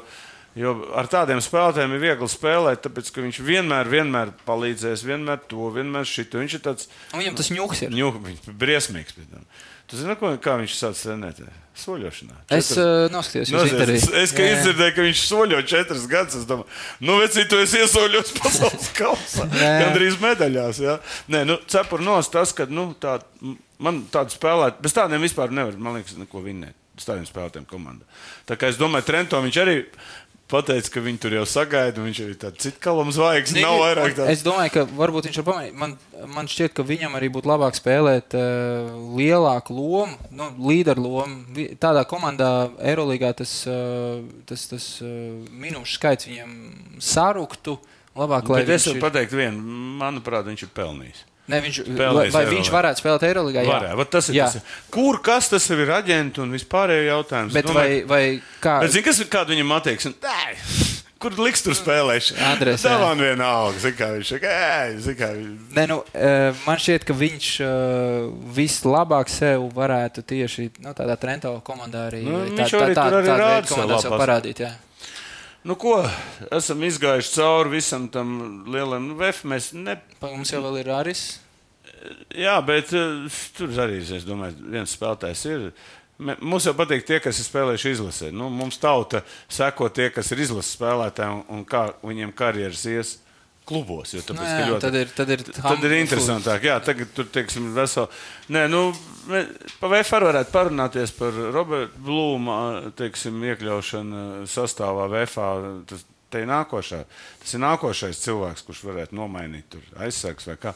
jo 0.55 0.77
ar 1.03 1.11
tādiem 1.11 1.43
spēlētājiem 1.43 1.97
ir 1.99 2.05
viegli 2.07 2.31
spēlēt, 2.31 2.85
tāpēc 2.87 3.11
ka 3.11 3.27
viņš 3.27 3.43
vienmēr, 3.51 3.91
vienmēr 3.91 4.31
palīdzēs, 4.47 5.03
vienmēr 5.11 5.43
to, 5.51 5.67
vienmēr 5.75 6.07
šito. 6.07 6.39
Viņš 6.45 6.61
ir 6.61 6.63
tāds 6.69 6.87
Un 7.11 7.25
Viņam 7.25 7.41
tas 7.43 7.51
ņūks 7.59 7.89
ir. 7.89 7.97
ņūk, 7.99 8.23
viņš 8.31 8.47
ir 8.47 8.61
briesmīgs. 8.63 9.19
tam. 9.35 9.51
Tu 9.87 9.97
zini, 10.01 10.17
ko, 10.19 10.33
kā 10.43 10.57
viņš 10.61 10.75
sāc 10.81 10.99
trenēt? 11.05 11.41
Soļošanā. 11.77 12.37
Es 12.57 12.71
Četras- 12.73 12.79
uh, 12.81 13.11
noskatījos, 13.13 13.51
Nu, 13.53 13.59
es, 13.61 13.73
interviju. 13.75 13.97
es, 14.01 14.07
es, 14.23 14.31
ka 14.33 14.43
Jā, 14.43 14.49
jā. 14.49 14.55
izdzirdēju, 14.57 14.95
ka 14.97 15.03
viņš 15.05 15.21
soļo 15.29 15.59
četras 15.69 16.07
gadus. 16.09 16.39
Es 16.41 16.47
domāju, 16.49 16.67
nu, 17.05 17.19
vecī, 17.21 17.45
tu 17.51 17.59
esi 17.61 17.83
iesoļojis 17.85 18.33
pasaules 18.41 18.89
kausā. 18.97 19.45
Jā, 19.53 19.61
jā. 19.61 19.83
Gandrīz 19.85 20.17
medaļās. 20.23 20.81
Ja? 20.81 20.97
Nē, 21.29 21.45
nu, 21.51 21.59
cepur 21.69 22.01
nos 22.07 22.33
tas, 22.33 22.55
ka 22.57 22.65
nu, 22.73 22.89
tā, 22.99 23.19
man 23.79 24.03
tādu 24.11 24.33
spēlēt, 24.33 24.81
bez 24.81 24.97
tādiem 24.97 25.21
vispār 25.23 25.53
nevar, 25.53 25.77
man 25.77 25.99
liekas, 26.01 26.17
neko 26.17 26.41
vinnēt. 26.49 26.75
Bez 26.97 27.05
tādiem 27.11 27.27
spēlētājiem 27.29 27.67
komandā. 27.69 28.07
Tā 28.49 28.57
kā 28.57 28.71
es 28.73 28.79
domāju, 28.81 29.05
Trento 29.11 29.37
viņš 29.45 29.57
arī 29.61 29.75
pateica, 30.51 30.91
ka 30.95 31.03
viņi 31.03 31.19
tur 31.23 31.35
jau 31.37 31.45
sagaida, 31.49 31.99
un 32.01 32.07
viņš 32.09 32.21
arī 32.25 32.35
tāds 32.39 32.63
cits 32.63 32.81
kalam 32.83 33.11
zvaigznes, 33.15 33.63
nav 33.65 33.79
vairāk 33.83 34.15
tāds. 34.19 34.31
Es 34.35 34.45
domāju, 34.47 34.73
ka 34.77 34.85
varbūt 34.99 35.29
viņš 35.29 35.39
var 35.43 35.47
pamanīt. 35.51 35.75
Man, 35.83 35.97
man 36.37 36.51
šķiet, 36.51 36.75
ka 36.77 36.85
viņam 36.87 37.17
arī 37.19 37.31
būtu 37.35 37.51
labāk 37.51 37.79
spēlēt 37.79 38.37
uh, 38.39 38.93
lielāku 39.19 39.75
lomu, 39.77 40.17
nu, 40.31 40.49
līderu 40.71 41.05
lomu. 41.09 41.67
Tādā 41.83 42.07
komandā, 42.09 42.51
Eirolandā, 42.79 43.33
tas, 43.43 43.53
uh, 43.71 44.23
tas, 44.49 44.67
tas 44.71 44.89
uh, 45.05 45.11
minūšu 45.51 45.99
skaits 45.99 46.31
viņam 46.31 46.57
saruktu. 47.03 47.79
Labāk, 48.17 48.47
lai 48.49 48.63
Bet 48.65 48.71
es 48.79 48.87
viņš 48.87 48.95
varu 48.95 48.97
ir- 48.97 49.05
pateikt, 49.11 49.35
vienu, 49.37 49.61
manuprāt, 50.01 50.47
viņš 50.49 50.63
ir 50.65 50.71
pelnījis. 50.73 51.19
Ne, 51.47 51.61
viņš, 51.63 51.77
Spēlējis 51.87 52.35
vai, 52.35 52.43
Eirolīgā. 52.43 52.57
viņš 52.57 52.71
varētu 52.75 53.03
spēlēt 53.03 53.25
Eirolandā? 53.29 53.63
Jā, 53.63 53.75
Varētu, 53.77 54.11
tas 54.11 54.29
ir 54.33 54.35
Jā. 54.35 54.47
tas, 54.51 54.79
kur 54.91 55.21
kas 55.23 55.49
tas 55.53 55.69
ir 55.71 55.93
aģents 55.95 56.43
un 56.43 56.55
vispārējo 56.57 57.05
jautājums. 57.07 57.55
Bet 57.55 57.69
Es 57.71 57.77
vai, 57.77 57.91
vai 58.03 58.23
kā? 58.63 58.81
Bet, 58.83 58.91
zini, 58.97 59.05
kas 59.07 59.21
ir 59.23 59.31
kāda 59.31 59.55
viņam 59.55 59.75
attieksme? 59.79 60.15
Kur 61.17 61.33
liks 61.41 61.63
tur 61.65 61.73
spēlēšana? 61.73 62.51
Andres, 62.53 62.83
Tā 62.85 62.99
man 63.01 63.23
vienalga. 63.23 63.79
Zini, 63.81 63.97
kā 63.97 64.11
viņš 64.13 64.33
saka, 64.35 64.51
ej, 64.85 65.15
kā 65.17 65.31
viņš. 65.33 65.71
Nē, 65.79 65.85
nu, 65.89 65.97
eh, 66.13 66.51
man 66.67 66.77
šķiet, 66.83 67.07
ka 67.09 67.17
viņš 67.17 67.47
uh, 67.65 68.27
vislabāk 68.59 69.31
sev 69.33 69.65
varētu 69.73 70.27
tieši 70.29 70.67
nu, 70.85 70.93
tādā 70.99 71.17
Trento 71.17 71.55
komandā 71.65 72.11
arī, 72.11 72.21
Nu, 72.27 72.43
viņš 72.51 72.75
arī 72.83 72.99
tur 72.99 73.17
arī 73.23 73.33
rāda 73.33 73.49
veida 73.49 73.71
savu 73.71 73.81
komandā 73.81 74.03
sev 74.03 74.13
labu 74.13 74.23
parādīt. 74.27 74.61
Jā. 74.67 74.75
Nu, 75.67 75.75
ko? 75.75 75.97
Esam 76.55 76.85
izgājuši 76.87 77.33
cauri 77.35 77.73
visam 77.75 78.07
tam 78.13 78.37
lielam 78.71 79.09
nu. 79.11 79.17
Mēs 79.19 79.73
ne... 79.75 79.97
Mums 80.23 80.53
jau 80.55 80.63
ir 80.79 80.91
Aris. 80.95 81.25
Jā, 82.39 82.55
bet 82.63 82.93
uh, 82.95 83.41
tur 83.57 83.73
arī, 83.83 83.99
es 83.99 84.27
domāju, 84.29 84.61
viens 84.71 84.95
spēlētājs 84.95 85.43
ir. 85.51 85.65
Mums 86.23 86.69
jau 86.69 86.73
patīk 86.79 87.03
tie, 87.09 87.19
kas 87.25 87.41
ir 87.43 87.49
spēlējuši 87.49 87.95
izlasē. 87.97 88.31
Nu, 88.31 88.47
mums 88.53 88.79
tauta 88.79 89.25
seko 89.51 89.91
tie, 89.91 90.07
kas 90.15 90.31
ir 90.31 90.45
izlases 90.47 90.77
spēlētāji 90.79 91.35
un, 91.35 91.43
un 91.59 91.67
kā 91.67 91.89
viņiem 91.99 92.31
karjeras 92.37 92.87
ies 92.93 93.17
klubos. 93.67 94.13
Jo, 94.15 94.23
Nu, 94.23 94.27
tāpēc, 94.31 94.49
jā, 94.51 94.57
ka 94.63 94.67
ļoti- 94.71 94.81
tad 94.87 94.95
ir, 95.01 95.13
tad 95.17 95.31
ir, 95.35 95.43
Tad 95.57 95.85
ir 95.89 95.95
interesantāk. 95.99 96.67
Jā, 96.69 96.77
tagad 96.85 97.13
tur 97.17 97.27
teiksim, 97.35 97.73
vesel... 97.77 98.07
Nē, 98.55 98.67
nu, 98.71 98.83
pa 99.81 99.91
VFR 99.91 100.27
varētu 100.31 100.53
parunāties 100.55 101.15
par 101.19 101.35
Roberta 101.55 101.99
Blūma 102.07 102.59
teiksim, 102.99 103.41
iekļaušanu 103.53 104.45
sastāvā 104.51 105.09
VFā. 105.17 105.49
Tas, 105.91 106.07
te 106.31 106.41
ir 106.43 106.49
nākošā. 106.51 107.03
tas 107.43 107.55
ir 107.55 107.61
nākošais 107.63 108.23
cilvēks, 108.23 108.65
kurš 108.67 108.85
varētu 108.89 109.15
nomainīt 109.19 109.77
aizsargs 110.03 110.47
vai 110.51 110.57
kā. 110.63 110.73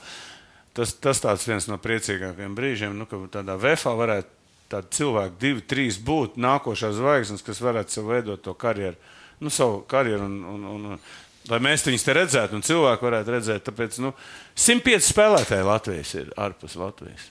Tas, 0.75 0.93
tas 1.03 1.19
tāds 1.23 1.47
viens 1.51 1.67
no 1.67 1.79
priecīgākajiem 1.83 2.55
brīžiem, 2.55 2.93
nu, 2.95 3.07
ka 3.11 3.19
tādā 3.35 3.57
VFā 3.59 3.95
varētu 3.99 4.37
tādi 4.71 4.93
cilvēki, 4.95 5.35
divi, 5.43 5.65
trīs 5.67 5.97
būt 5.99 6.37
nākošās 6.39 6.95
zvaigznes, 6.95 7.43
kas 7.43 7.59
varētu 7.59 7.91
sev 7.97 8.07
veidot 8.13 8.43
to 8.47 8.55
karjeru, 8.55 8.95
nu, 9.43 9.51
savu 9.51 9.81
karjeru 9.91 10.29
un, 10.31 10.37
un, 10.47 10.69
un, 10.71 11.01
Lai 11.49 11.59
mēs 11.65 11.87
viņus 11.87 12.05
te 12.05 12.15
redzētu, 12.15 12.59
un 12.59 12.65
cilvēki 12.67 13.07
varētu 13.07 13.33
redzēt, 13.33 13.65
tāpēc 13.65 13.97
nu, 14.05 14.13
105 14.61 15.07
spēlētāji 15.09 15.65
Latvijas 15.67 16.13
ir 16.21 16.33
ārpus 16.37 16.77
Latvijas. 16.77 17.31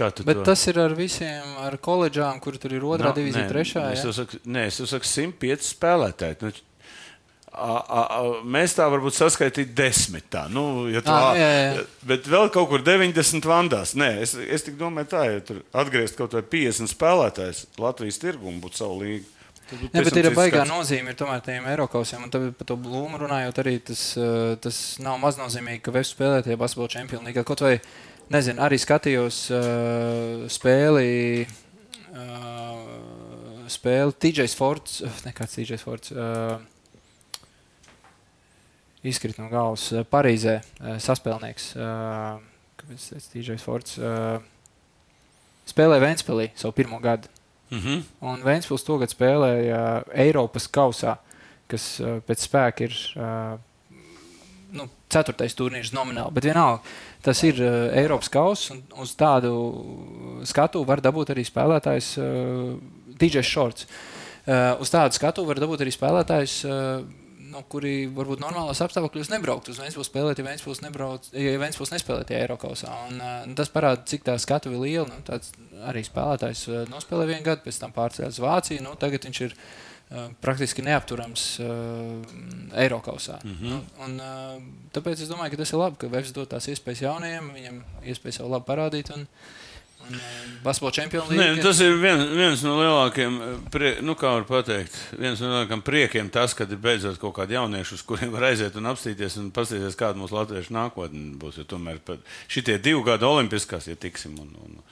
Bet 0.00 0.38
to? 0.38 0.44
tas 0.46 0.62
ir 0.70 0.78
ar 0.80 0.94
visiem, 0.96 1.56
ar 1.60 1.76
koledžām, 1.82 2.38
kur 2.40 2.56
tur 2.56 2.72
ir 2.72 2.84
otrā 2.86 3.10
Nav- 3.10 3.18
divīzija, 3.18 3.44
nē, 3.44 3.52
trešā. 3.52 3.84
Es 3.92 4.00
jā? 4.00 4.08
tev 4.08 4.16
saku, 4.16 4.40
nē, 4.48 4.66
es 4.70 4.78
tev 4.80 4.88
saku 4.94 5.08
105 5.10 5.66
spēlētāji. 5.66 6.38
Nu, 6.40 6.52
a, 7.50 7.74
a, 7.74 8.04
a, 8.06 8.20
mēs 8.56 8.76
tā 8.78 8.86
varbūt 8.88 9.18
saskaitītu 9.18 9.74
desmit. 9.76 10.30
Tā, 10.32 10.46
nu, 10.52 10.86
ja 10.88 11.02
tu, 11.04 11.12
Ā, 11.12 11.34
jā, 11.36 11.50
jā. 11.58 11.84
Bet 12.08 12.30
vēl 12.30 12.48
kaut 12.54 12.70
kur 12.70 12.86
90 12.86 13.50
vandās. 13.50 13.92
Nē, 13.98 14.12
es, 14.24 14.32
es 14.38 14.64
tik 14.64 14.78
domāju, 14.80 15.10
tā, 15.12 15.26
ja 15.28 15.44
tur 15.44 15.60
atgriezt 15.82 16.16
kaut 16.16 16.38
vai 16.38 16.46
50 16.56 16.94
spēlētājus 16.94 17.66
Latvijas 17.82 18.22
tirgu 18.22 18.48
un 18.48 18.62
būtu 18.62 18.80
savu 18.80 19.02
līgu. 19.02 19.28
Jā, 19.70 20.02
bet 20.02 20.16
ir 20.18 20.28
baigā 20.34 20.64
nozīme 20.66 21.12
ir 21.12 21.18
tomēr 21.18 21.42
tiem 21.46 21.66
Eiropausiem. 21.70 22.24
Un 22.26 22.32
tad 22.32 22.48
par 22.58 22.66
to 22.66 22.76
blūmu 22.80 23.20
runājot, 23.22 23.60
arī 23.62 23.76
tas, 23.90 24.02
eh, 24.18 24.56
tas 24.62 24.98
nav 25.02 25.20
maznozīmīgi, 25.22 25.82
ka 25.86 25.94
Vēstures 25.94 26.16
spēlē 26.16 26.42
tie 26.46 26.56
basketbola 26.58 26.90
čempioni. 26.96 27.30
līgā. 27.30 27.44
Kaut 27.46 27.62
vai, 27.62 27.76
nezinu, 28.30 28.58
arī 28.66 28.78
skatījos 28.82 29.38
uh, 29.54 30.48
spēli. 30.50 31.46
Uh, 32.10 33.66
spēli 33.70 34.14
TJs 34.18 34.56
Forts, 34.58 35.00
uh, 35.06 35.22
nekāds 35.26 35.54
TJs 35.54 35.86
Forts. 35.86 36.10
Uh, 36.10 36.58
Izkrīt 39.06 39.38
no 39.38 39.48
galvas 39.48 39.86
Parīzē, 40.10 40.60
uh, 40.60 40.98
saspēlnieks. 41.00 41.74
Uh, 41.78 42.42
kāpēc 42.80 43.10
tas 43.14 43.28
ir 43.30 43.34
TJs 43.36 43.64
Forts? 43.64 43.98
Uh, 43.98 44.42
spēlēja 45.70 46.02
Vēnspēlī 46.08 46.50
savu 46.58 46.74
pirmo 46.76 46.98
gadu. 47.00 47.30
Mhm. 47.70 48.04
Un 48.26 48.44
Vēnspils 48.44 48.84
to 48.86 48.98
gadu 48.98 49.14
spēlēja 49.14 49.80
Eiropas 50.26 50.66
kausā, 50.70 51.16
kas 51.70 51.84
uh, 52.02 52.18
pēc 52.26 52.46
spēka 52.48 52.88
ir 52.88 52.96
uh, 53.14 53.54
nu, 54.74 54.88
ceturtais 55.10 55.54
turnīrs 55.58 55.92
nomināli. 55.94 56.34
Bet 56.34 56.48
vienalga, 56.50 56.82
tas 57.22 57.42
ir 57.46 57.60
uh, 57.62 57.90
Eiropas 57.94 58.32
kausa, 58.32 58.74
un 58.74 59.04
uz 59.04 59.14
tādu 59.18 59.52
skatu 60.50 60.82
var 60.88 61.02
dabūt 61.04 61.30
arī 61.34 61.46
spēlētājs 61.46 62.12
uh, 62.18 62.74
DJs 63.20 63.52
Shorts. 63.52 63.86
Uh, 64.40 64.80
uz 64.82 64.90
tādu 64.90 65.14
skatu 65.14 65.46
var 65.46 65.62
dabūt 65.62 65.84
arī 65.84 65.94
spēlētājs. 65.94 66.62
Uh, 67.50 67.56
nu, 67.56 67.62
kuri 67.70 68.06
varbūt 68.14 68.40
normālos 68.42 68.80
apstākļos 68.84 69.30
nebrauktu 69.32 69.74
uz 69.74 69.80
Vēnspils 69.82 70.10
spēlēt, 70.10 70.40
ja 70.40 70.46
Vēnspils, 70.46 70.82
nebrauc, 70.84 71.28
ja 71.34 71.58
Vēnspils 71.60 71.92
nespēlētu 71.94 72.36
Eiropausā. 72.38 72.94
Un, 73.08 73.20
uh, 73.20 73.44
tas 73.58 73.72
parāda, 73.72 74.04
cik 74.06 74.24
tā 74.26 74.36
skatu 74.40 74.72
ir 74.72 74.80
liela. 74.80 75.06
Nu, 75.10 75.20
tāds 75.26 75.52
arī 75.90 76.04
spēlētājs 76.06 76.64
uh, 76.70 76.82
nospēlē 76.90 77.28
vienu 77.32 77.46
gadu, 77.46 77.64
pēc 77.66 77.80
tam 77.82 77.94
pārcēlās 77.96 78.38
uz 78.38 78.44
Vāciju. 78.44 78.84
Nu, 78.86 78.94
tagad 79.00 79.26
viņš 79.26 79.40
ir 79.46 79.56
uh, 79.56 80.28
praktiski 80.44 80.84
neapturams 80.86 81.46
uh, 81.64 82.76
Eiropausā. 82.84 83.40
Mm 83.44 83.56
-hmm. 83.56 83.72
nu, 83.72 83.80
un, 84.06 84.20
uh, 84.20 84.92
tāpēc 84.94 85.24
es 85.24 85.32
domāju, 85.32 85.56
ka 85.56 85.62
tas 85.64 85.72
ir 85.72 85.82
labi, 85.82 85.96
ka 85.96 86.12
Vēnspils 86.12 86.38
dod 86.38 86.52
tās 86.54 86.70
iespējas 86.70 87.02
jaunajiem, 87.08 87.50
viņam 87.56 87.82
iespēja 88.04 88.40
sev 88.40 88.52
labi 88.52 88.70
parādīt. 88.70 89.14
Un, 89.16 89.26
Basketbola 90.64 90.92
čempionu 90.92 91.32
līniju. 91.32 91.62
Tas 91.64 91.78
ir 91.80 91.94
vien, 92.00 92.20
viens 92.36 92.62
no 92.66 92.74
lielākajiem, 92.76 93.36
prie, 93.72 93.92
nu, 94.04 94.12
kā 94.18 94.34
var 94.34 94.44
pateikt, 94.48 94.96
viens 95.16 95.40
no 95.40 95.48
lielākajiem 95.54 95.84
priekiem, 95.86 96.32
tas, 96.32 96.52
kad 96.56 96.72
ir 96.72 96.80
beidzot 96.82 97.20
kaut 97.22 97.34
kādi 97.38 97.56
jaunieši, 97.56 97.96
uz 97.96 98.04
kuriem 98.04 98.34
var 98.34 98.50
aiziet 98.50 98.76
un 98.76 98.90
apstīties 98.90 99.38
un 99.40 99.48
paskatīties, 99.56 99.96
kāda 100.00 100.20
mūsu 100.20 100.36
latviešu 100.36 100.74
nākotne 100.76 101.38
būs. 101.40 101.62
Jo 101.62 101.68
tomēr 101.70 102.02
šitie 102.50 102.76
divi 102.82 103.00
gadi 103.06 103.28
olimpiskās, 103.28 103.88
ja 103.88 103.96
tiksim, 103.96 104.36
un, 104.42 104.52
un, 104.66 104.82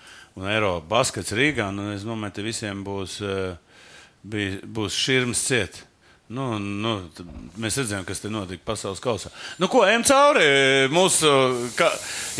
un 0.41 0.49
Eiropa 0.49 0.87
baskets 0.97 1.37
Rīgā, 1.37 1.69
nu, 1.75 1.91
es 1.97 2.07
domāju, 2.09 2.39
ka 2.39 2.47
visiem 2.49 2.81
būs, 2.87 3.19
eh, 3.27 3.85
bij, 4.25 4.57
būs 4.65 4.97
širms 4.97 5.45
ciet. 5.51 5.83
Nu, 6.29 6.59
nu, 6.61 6.99
mēs 7.57 7.79
redzējām, 7.81 8.05
kas 8.05 8.21
te 8.21 8.29
notika 8.29 8.61
pasaules 8.69 9.01
kausā. 9.01 9.31
Nu, 9.61 9.69
ko 9.73 9.87
ejam 9.89 10.03
cauri? 10.05 10.45
Mūsu 10.93 11.31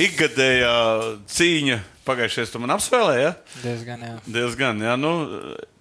ikgadējā 0.05 0.75
cīņa 1.33 1.79
Pagājušajā 2.09 2.53
tu 2.53 2.63
man 2.63 2.73
apspēlēji, 2.79 3.25
ja? 3.27 3.33
Diezgan, 3.63 4.05
jā. 4.07 4.15
Diezgan, 4.39 4.81
jā. 4.85 4.97
Nu, 5.01 5.13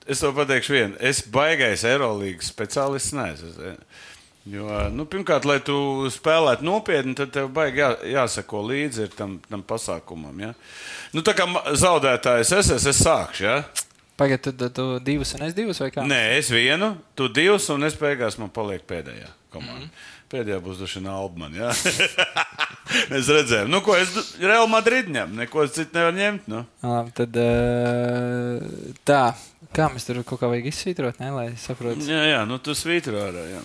es 0.08 0.24
to 0.24 0.34
pateikšu 0.36 0.76
vienu. 0.76 1.00
Es 1.00 1.22
baigais 1.32 1.86
Eirolandes 1.88 2.52
speciālists 2.52 3.16
neesmu. 3.16 3.78
Jo, 4.48 4.68
nu, 4.96 5.04
pirmkārt, 5.12 5.44
lai 5.48 5.58
tu 5.64 6.08
spēlētu 6.12 6.64
nopietni, 6.64 7.16
tad 7.20 7.34
tev 7.36 7.50
baigi 7.56 7.82
jā, 7.82 7.90
jāsako 8.14 8.62
līdzi 8.70 9.10
tam, 9.18 9.36
tam 9.44 9.64
pasākumam. 9.68 10.38
Ja? 10.40 10.54
Nu, 11.12 11.24
tā 11.26 11.34
kā 11.36 11.48
zaudētājs 11.76 12.54
es 12.56 12.72
esmu, 12.72 12.94
es 12.94 13.02
sākšu. 13.04 13.44
Ja? 13.44 13.58
Pagaidiet, 14.18 14.56
tad 14.58 14.74
tu 14.78 14.86
divus 15.04 15.36
un 15.36 15.44
es 15.50 15.58
divus 15.58 15.82
vai 15.84 15.90
kā? 15.94 16.06
Nē, 16.08 16.22
es 16.38 16.48
vienu, 16.54 16.94
tu 17.18 17.28
divus 17.30 17.68
un 17.76 17.86
es 17.86 17.98
beigās 18.00 18.40
man 18.40 18.50
paliek 18.54 18.88
pēdējā 18.88 19.28
komanda. 19.54 19.84
Mm 19.84 19.90
-hmm. 19.90 20.17
Pēdējā 20.28 20.58
būs 20.64 20.82
Dušana 20.82 21.14
Albana. 21.16 21.70
Ja? 21.70 21.72
Mēs 23.12 23.30
redzējām, 23.32 23.72
nu, 23.72 23.80
ko 23.84 23.96
es 23.96 24.12
Real 24.42 24.68
Madrid 24.72 25.08
ņemu. 25.12 25.40
Neko 25.40 25.64
citu 25.72 25.96
nevar 25.96 26.16
ņemt. 26.16 26.48
Nu. 26.52 26.64
Labi, 26.84 27.14
tad 27.16 27.40
tā, 29.08 29.24
kā 29.76 29.90
mēs 29.92 30.08
tur 30.08 30.22
kaut 30.28 30.42
kā 30.42 30.52
vajag 30.52 30.70
izsvītrot, 30.72 31.20
ne, 31.24 31.32
lai 31.36 31.48
saprotu. 31.60 32.08
Jā, 32.08 32.24
jā, 32.32 32.40
nu 32.48 32.60
tu 32.64 32.76
svītro 32.76 33.20
ārā. 33.24 33.44
Jā. 33.56 33.62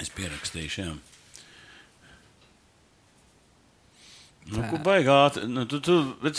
Es 0.00 0.12
pierakstīšu, 0.14 0.80
jā. 0.84 0.96
Nu, 4.48 4.62
ko 4.70 4.78
baigāt? 4.80 5.42
Nu, 5.48 5.66
tu, 5.68 5.80
tu, 5.84 5.98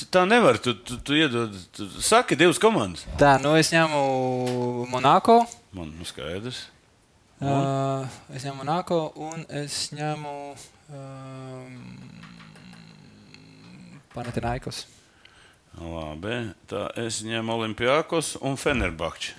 tā 0.10 0.24
nevar. 0.26 0.58
Tu, 0.62 0.74
tu, 0.74 0.98
tu 1.06 1.18
iedod, 1.18 1.54
tu 1.76 1.86
saki 2.02 2.38
divas 2.40 2.58
komandas. 2.62 3.06
Tā, 3.22 3.36
nu 3.44 3.54
es 3.60 3.70
ņemu 3.74 4.00
Monako. 4.90 5.44
Man 5.78 5.92
nu 5.94 6.08
skaidrs. 6.10 6.66
Uh, 7.40 8.04
es 8.36 8.44
ņemu 8.44 8.60
Monako 8.60 8.98
un 9.16 9.46
es 9.48 9.94
ņemu 9.96 10.32
um, 10.92 11.78
Panathinaikos. 14.12 14.82
Labi, 15.80 16.50
tā 16.68 16.90
es 17.00 17.22
ņemu 17.24 17.56
Olimpijākos 17.56 18.34
un 18.44 18.60
Fenerbahču. 18.60 19.38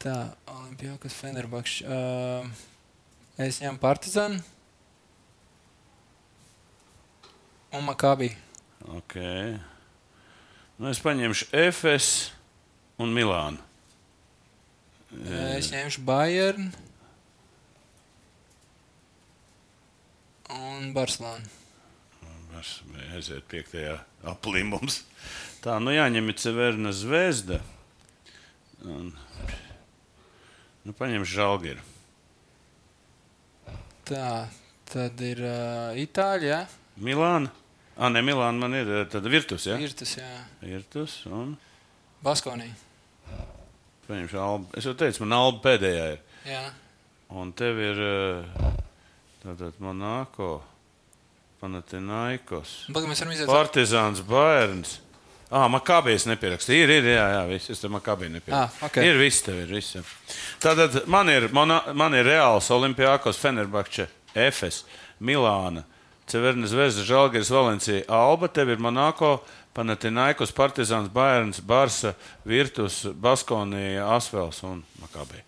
Tā, 0.00 0.16
Olimpijākos, 0.54 1.12
Fenerbahču. 1.12 1.84
Uh, 1.84 2.48
es 3.44 3.60
ņemu 3.60 3.76
Partizanu 3.82 4.40
un 7.76 7.84
Makabī. 7.84 8.32
Ok. 8.96 9.20
Nu, 10.80 10.88
es 10.88 11.04
paņemšu 11.04 11.52
FS 11.68 12.30
un 12.96 13.12
Milānu. 13.12 13.67
Es 15.08 15.70
ņemšu 15.72 16.02
Bayern 16.04 16.68
un 20.52 20.90
Barcelonu. 20.96 21.56
Aiziet 23.14 23.46
piektajā 23.48 23.94
aplī 24.28 24.64
mums. 24.66 25.02
Tā, 25.62 25.78
nu 25.80 25.94
jāņem 25.94 26.28
ir 26.28 26.36
Ceverna 26.40 26.92
zvezda. 26.92 27.60
Un, 28.84 29.12
nu, 30.84 30.94
paņemšu 30.98 31.38
Žalgiru. 31.38 31.86
Tā, 34.08 34.48
tad 34.90 35.22
ir 35.24 35.40
uh, 35.44 35.96
Itāļa. 35.98 36.60
Milāna. 37.04 37.54
Ah, 37.96 38.10
ne, 38.12 38.22
Milāna 38.26 38.60
man 38.60 38.76
ir. 38.78 38.92
Tad 39.12 39.26
Virtus, 39.30 39.66
ja? 39.70 39.78
Virtus, 39.80 40.18
jā. 40.20 40.28
Virtus 40.62 41.20
un... 41.30 41.56
Baskonija. 42.24 42.87
Paņemšu 44.08 44.40
albu. 44.40 44.70
Es 44.78 44.86
jau 44.88 44.94
teicu, 44.96 45.24
man 45.24 45.36
alba 45.36 45.60
pēdējā 45.66 46.04
ir. 46.14 46.22
Jā. 46.48 46.62
Un 47.36 47.50
tev 47.52 47.80
ir 47.84 47.98
eh, 48.00 48.62
tātad 49.42 49.76
Monako, 49.84 50.62
Panatinaikos, 51.60 52.86
Partizāns, 53.48 54.22
Bērns. 54.24 54.94
Ah, 55.48 55.64
Makabijas 55.72 56.26
nepierakstīja. 56.28 56.84
Ir, 56.84 56.90
ir, 56.98 57.06
jā, 57.14 57.24
jā, 57.32 57.44
viss. 57.48 57.70
Es 57.72 57.80
tam 57.80 57.94
Makabiju 57.96 58.34
nepierakstīju. 58.34 58.80
Ah, 58.80 58.88
okay. 58.88 59.08
Ir 59.08 59.20
viss, 59.20 59.44
tev 59.44 59.62
ir 59.62 59.70
viss. 59.72 59.96
Tātad 60.60 61.02
man 61.08 61.28
ir, 61.32 61.48
man, 61.56 61.72
man 61.96 62.16
ir 62.16 62.28
Reāls, 62.28 62.68
Olimpijākos, 62.72 63.40
Fenerbahče, 63.40 64.08
Efes, 64.36 64.82
Milāna, 65.24 65.86
Cevernes 66.28 66.74
Zvezda, 66.74 67.04
Žalgiris, 67.08 67.52
Valencija, 67.52 68.04
Alba, 68.12 68.50
tev 68.52 68.74
ir 68.74 68.84
Monako, 68.84 69.38
Panatinaikos, 69.78 70.50
Partizāns, 70.50 71.06
Bērns, 71.14 71.60
Barsa, 71.62 72.16
Virtus, 72.46 73.04
Baskonija, 73.14 74.08
Asvels 74.16 74.58
un 74.66 74.82
Makabī. 74.98 75.44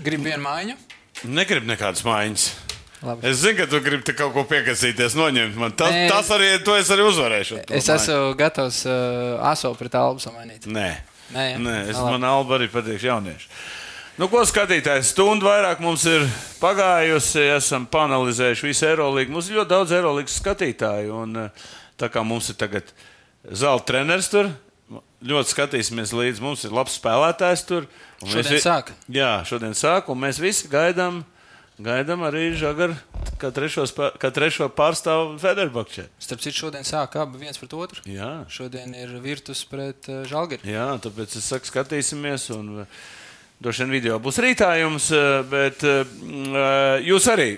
Gribu 0.00 0.30
vienu 0.30 0.40
mājiņu? 0.46 0.76
Negribu 1.28 1.68
nekādas 1.68 2.04
mājiņas. 2.06 2.48
Labi. 3.02 3.28
Es 3.30 3.42
zinu, 3.44 3.58
ka 3.60 3.66
tu 3.70 3.78
gribi 3.82 4.14
kaut 4.16 4.32
ko 4.34 4.42
piekasīties, 4.48 5.14
noņemt 5.18 5.58
man. 5.60 5.74
Tas, 5.78 5.92
Nē. 5.94 6.06
tas 6.10 6.30
arī, 6.34 6.48
to 6.66 6.74
es 6.78 6.88
arī 6.90 7.04
uzvarēšu. 7.06 7.60
Es 7.78 7.90
esmu 7.94 8.32
gatavs 8.38 8.80
uh, 8.88 9.36
aso 9.50 9.70
pret 9.78 9.94
albu 9.98 10.22
samainīt. 10.22 10.66
Nē. 10.66 10.88
Nē, 11.34 11.44
ja? 11.52 11.60
Nē 11.62 11.76
es, 11.92 12.00
man 12.00 12.24
alba 12.26 12.56
arī 12.56 12.66
patīk 12.72 13.04
jaunieši. 13.04 13.50
Nu, 14.18 14.26
ko 14.32 14.40
skatītājs? 14.48 15.12
Stundu 15.12 15.46
vairāk 15.46 15.78
mums 15.84 16.02
ir 16.10 16.24
pagājusi, 16.58 17.44
esam 17.54 17.84
panelizējuši 17.86 18.66
visu 18.66 18.88
Eirolandu. 18.88 19.36
Mums 19.36 19.52
ir 19.52 19.60
ļoti 19.60 19.72
daudz 19.76 19.94
Eirolandas 19.94 20.40
skatītāju. 20.40 21.20
Un, 21.22 21.44
uh, 21.44 21.68
Tā 21.98 22.10
kā 22.12 22.22
mums 22.26 22.50
ir 22.52 22.58
tagad 22.60 22.90
zelta 23.42 23.90
treneris 23.90 24.30
tur, 24.30 24.52
ļoti 25.24 25.52
skatīsimies 25.52 26.14
līdzi. 26.14 26.44
Mums 26.44 26.62
ir 26.66 26.74
labs 26.74 26.98
spēlētājs 26.98 27.64
tur. 27.68 27.88
Šodien 28.22 28.54
mēs, 28.54 28.64
sāk. 28.64 28.92
Jā, 29.12 29.32
šodien 29.48 29.74
sāk, 29.78 30.10
un 30.12 30.22
mēs 30.22 30.40
visi 30.42 30.70
gaidām. 30.70 31.24
Gaidām 31.78 32.24
arī 32.26 32.48
Žagaru, 32.58 32.96
kā 33.38 33.52
trešo, 33.54 33.84
kā 34.18 34.32
trešo 34.34 34.66
pārstāvu 34.74 35.36
Federbakčē. 35.38 36.08
Starp 36.18 36.42
citu, 36.42 36.64
šodien 36.64 36.86
sāk 36.86 37.14
abi 37.22 37.38
viens 37.38 37.60
pret 37.60 37.76
otru. 37.78 38.02
Jā. 38.10 38.32
Šodien 38.50 38.96
ir 38.98 39.12
Virtus 39.22 39.60
pret 39.68 40.08
uh, 40.10 40.24
Žalgari. 40.26 40.66
Jā, 40.66 40.88
tāpēc 41.04 41.36
es 41.38 41.46
saku, 41.46 41.70
skatīsimies. 41.70 42.48
Un, 42.56 42.82
uh, 42.82 43.06
Droši 43.58 43.82
vien 43.82 43.94
video 43.96 44.18
būs 44.22 44.36
rītā 44.38 44.68
jums, 44.78 45.08
uh, 45.10 45.40
bet 45.50 45.82
jūs 47.02 47.24
arī. 47.30 47.56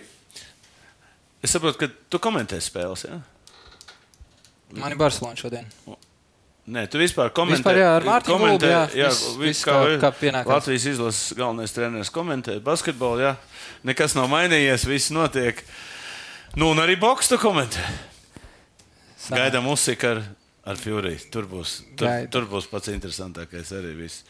Es 1.45 1.53
saprotu, 1.53 1.82
ka 1.82 1.88
tu 2.12 2.20
komentēsi 2.20 2.70
spēles. 2.70 3.05
Ja? 3.05 3.18
Man 4.76 4.94
ir 4.94 5.00
Barcelona 5.00 5.38
šodien. 5.38 5.66
Nē, 6.70 6.84
tu 6.86 7.00
vispār 7.00 7.32
komentē. 7.34 7.58
Vispār, 7.58 7.80
jā, 7.80 7.86
ar 7.98 8.04
Mārtiņu 8.06 8.36
komentē, 8.36 8.68
Gulbi, 8.68 8.70
jā, 8.70 8.82
jā, 9.00 9.08
viss, 9.10 9.30
viss 9.40 9.66
kā, 9.66 9.78
kā, 9.98 10.10
kā 10.20 10.42
Latvijas 10.46 10.84
izlases 10.92 11.32
galvenais 11.38 11.74
treneris 11.74 12.12
komentē 12.14 12.58
basketbolu, 12.62 13.24
jā. 13.24 13.32
Nekas 13.88 14.14
nav 14.14 14.28
mainījies, 14.30 14.84
viss 14.86 15.10
notiek. 15.14 15.64
Nu, 16.54 16.68
un 16.70 16.82
arī 16.82 16.94
bokstu 17.00 17.40
komentē. 17.42 17.82
Sanā. 19.18 19.44
Gaidām 19.44 19.66
uzsika 19.72 20.14
ar, 20.14 20.22
ar 20.70 20.78
Fury. 20.78 21.16
Tur 21.32 21.48
būs, 21.50 21.80
tur, 21.96 22.06
Gaida. 22.06 22.30
tur 22.36 22.46
būs 22.50 22.70
pats 22.70 22.92
interesantākais 22.92 23.74
arī 23.76 23.96
viss. 24.04 24.22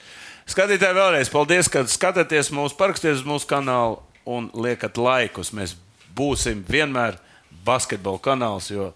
Skatītāji 0.50 0.96
vēlreiz, 0.96 1.30
paldies, 1.30 1.68
ka 1.70 1.84
skatāties 1.90 2.50
mūsu, 2.54 2.78
parakstieties 2.78 3.20
uz 3.20 3.28
mūsu 3.28 3.50
kanālu 3.50 4.00
un 4.28 4.48
liekat 4.54 4.96
laikus. 4.96 5.52
Mēs 5.56 5.76
būsim 6.16 6.64
vienmēr 6.66 7.20
basketbola 7.66 8.22
kanāls, 8.22 8.70
jo 8.72 8.90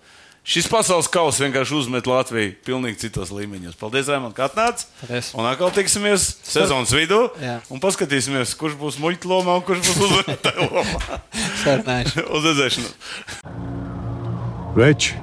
Šis 0.44 0.66
pasaules 0.68 1.06
kausa 1.08 1.46
vienkārši 1.46 1.72
uzmet 1.78 2.04
Latviju 2.04 2.50
pilnīgi 2.66 3.06
citos 3.06 3.30
līmeņos. 3.32 3.78
Paldies, 3.80 4.10
Rēmon, 4.12 4.34
ka 4.36 4.44
atnācāt. 4.50 4.82
Un 5.32 5.46
atkal 5.48 5.70
tiksimies 5.72 6.26
sezonas 6.44 6.92
vidū. 6.92 7.30
Jā. 7.40 7.62
Un 7.72 7.80
paskatīsimies, 7.80 8.52
kurš 8.60 8.74
būs 8.76 8.98
muļķa 9.00 9.30
lomā 9.30 9.54
un 9.56 9.64
kurš 9.64 9.80
būs 9.86 10.02
uzvarētāja 10.04 10.66
lomā. 10.68 11.20
Uz 12.36 12.48
redzēšanos. 12.50 12.92
Veči, 14.76 15.16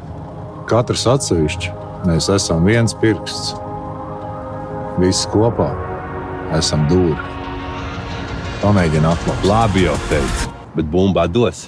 katrs 0.72 1.06
atsevišķi. 1.14 1.76
Mēs 2.10 2.32
esam 2.34 2.66
viens 2.66 2.98
pirksts. 2.98 3.52
Visi 4.98 5.30
kopā 5.30 5.70
esam 6.58 6.88
dūri. 6.90 7.20
Pamēģini 8.66 9.12
atklāt. 9.12 9.46
Labi, 9.46 9.86
jau 9.86 9.94
teicu, 10.10 10.50
bet 10.80 10.90
bumbā 10.90 11.28
dos. 11.30 11.68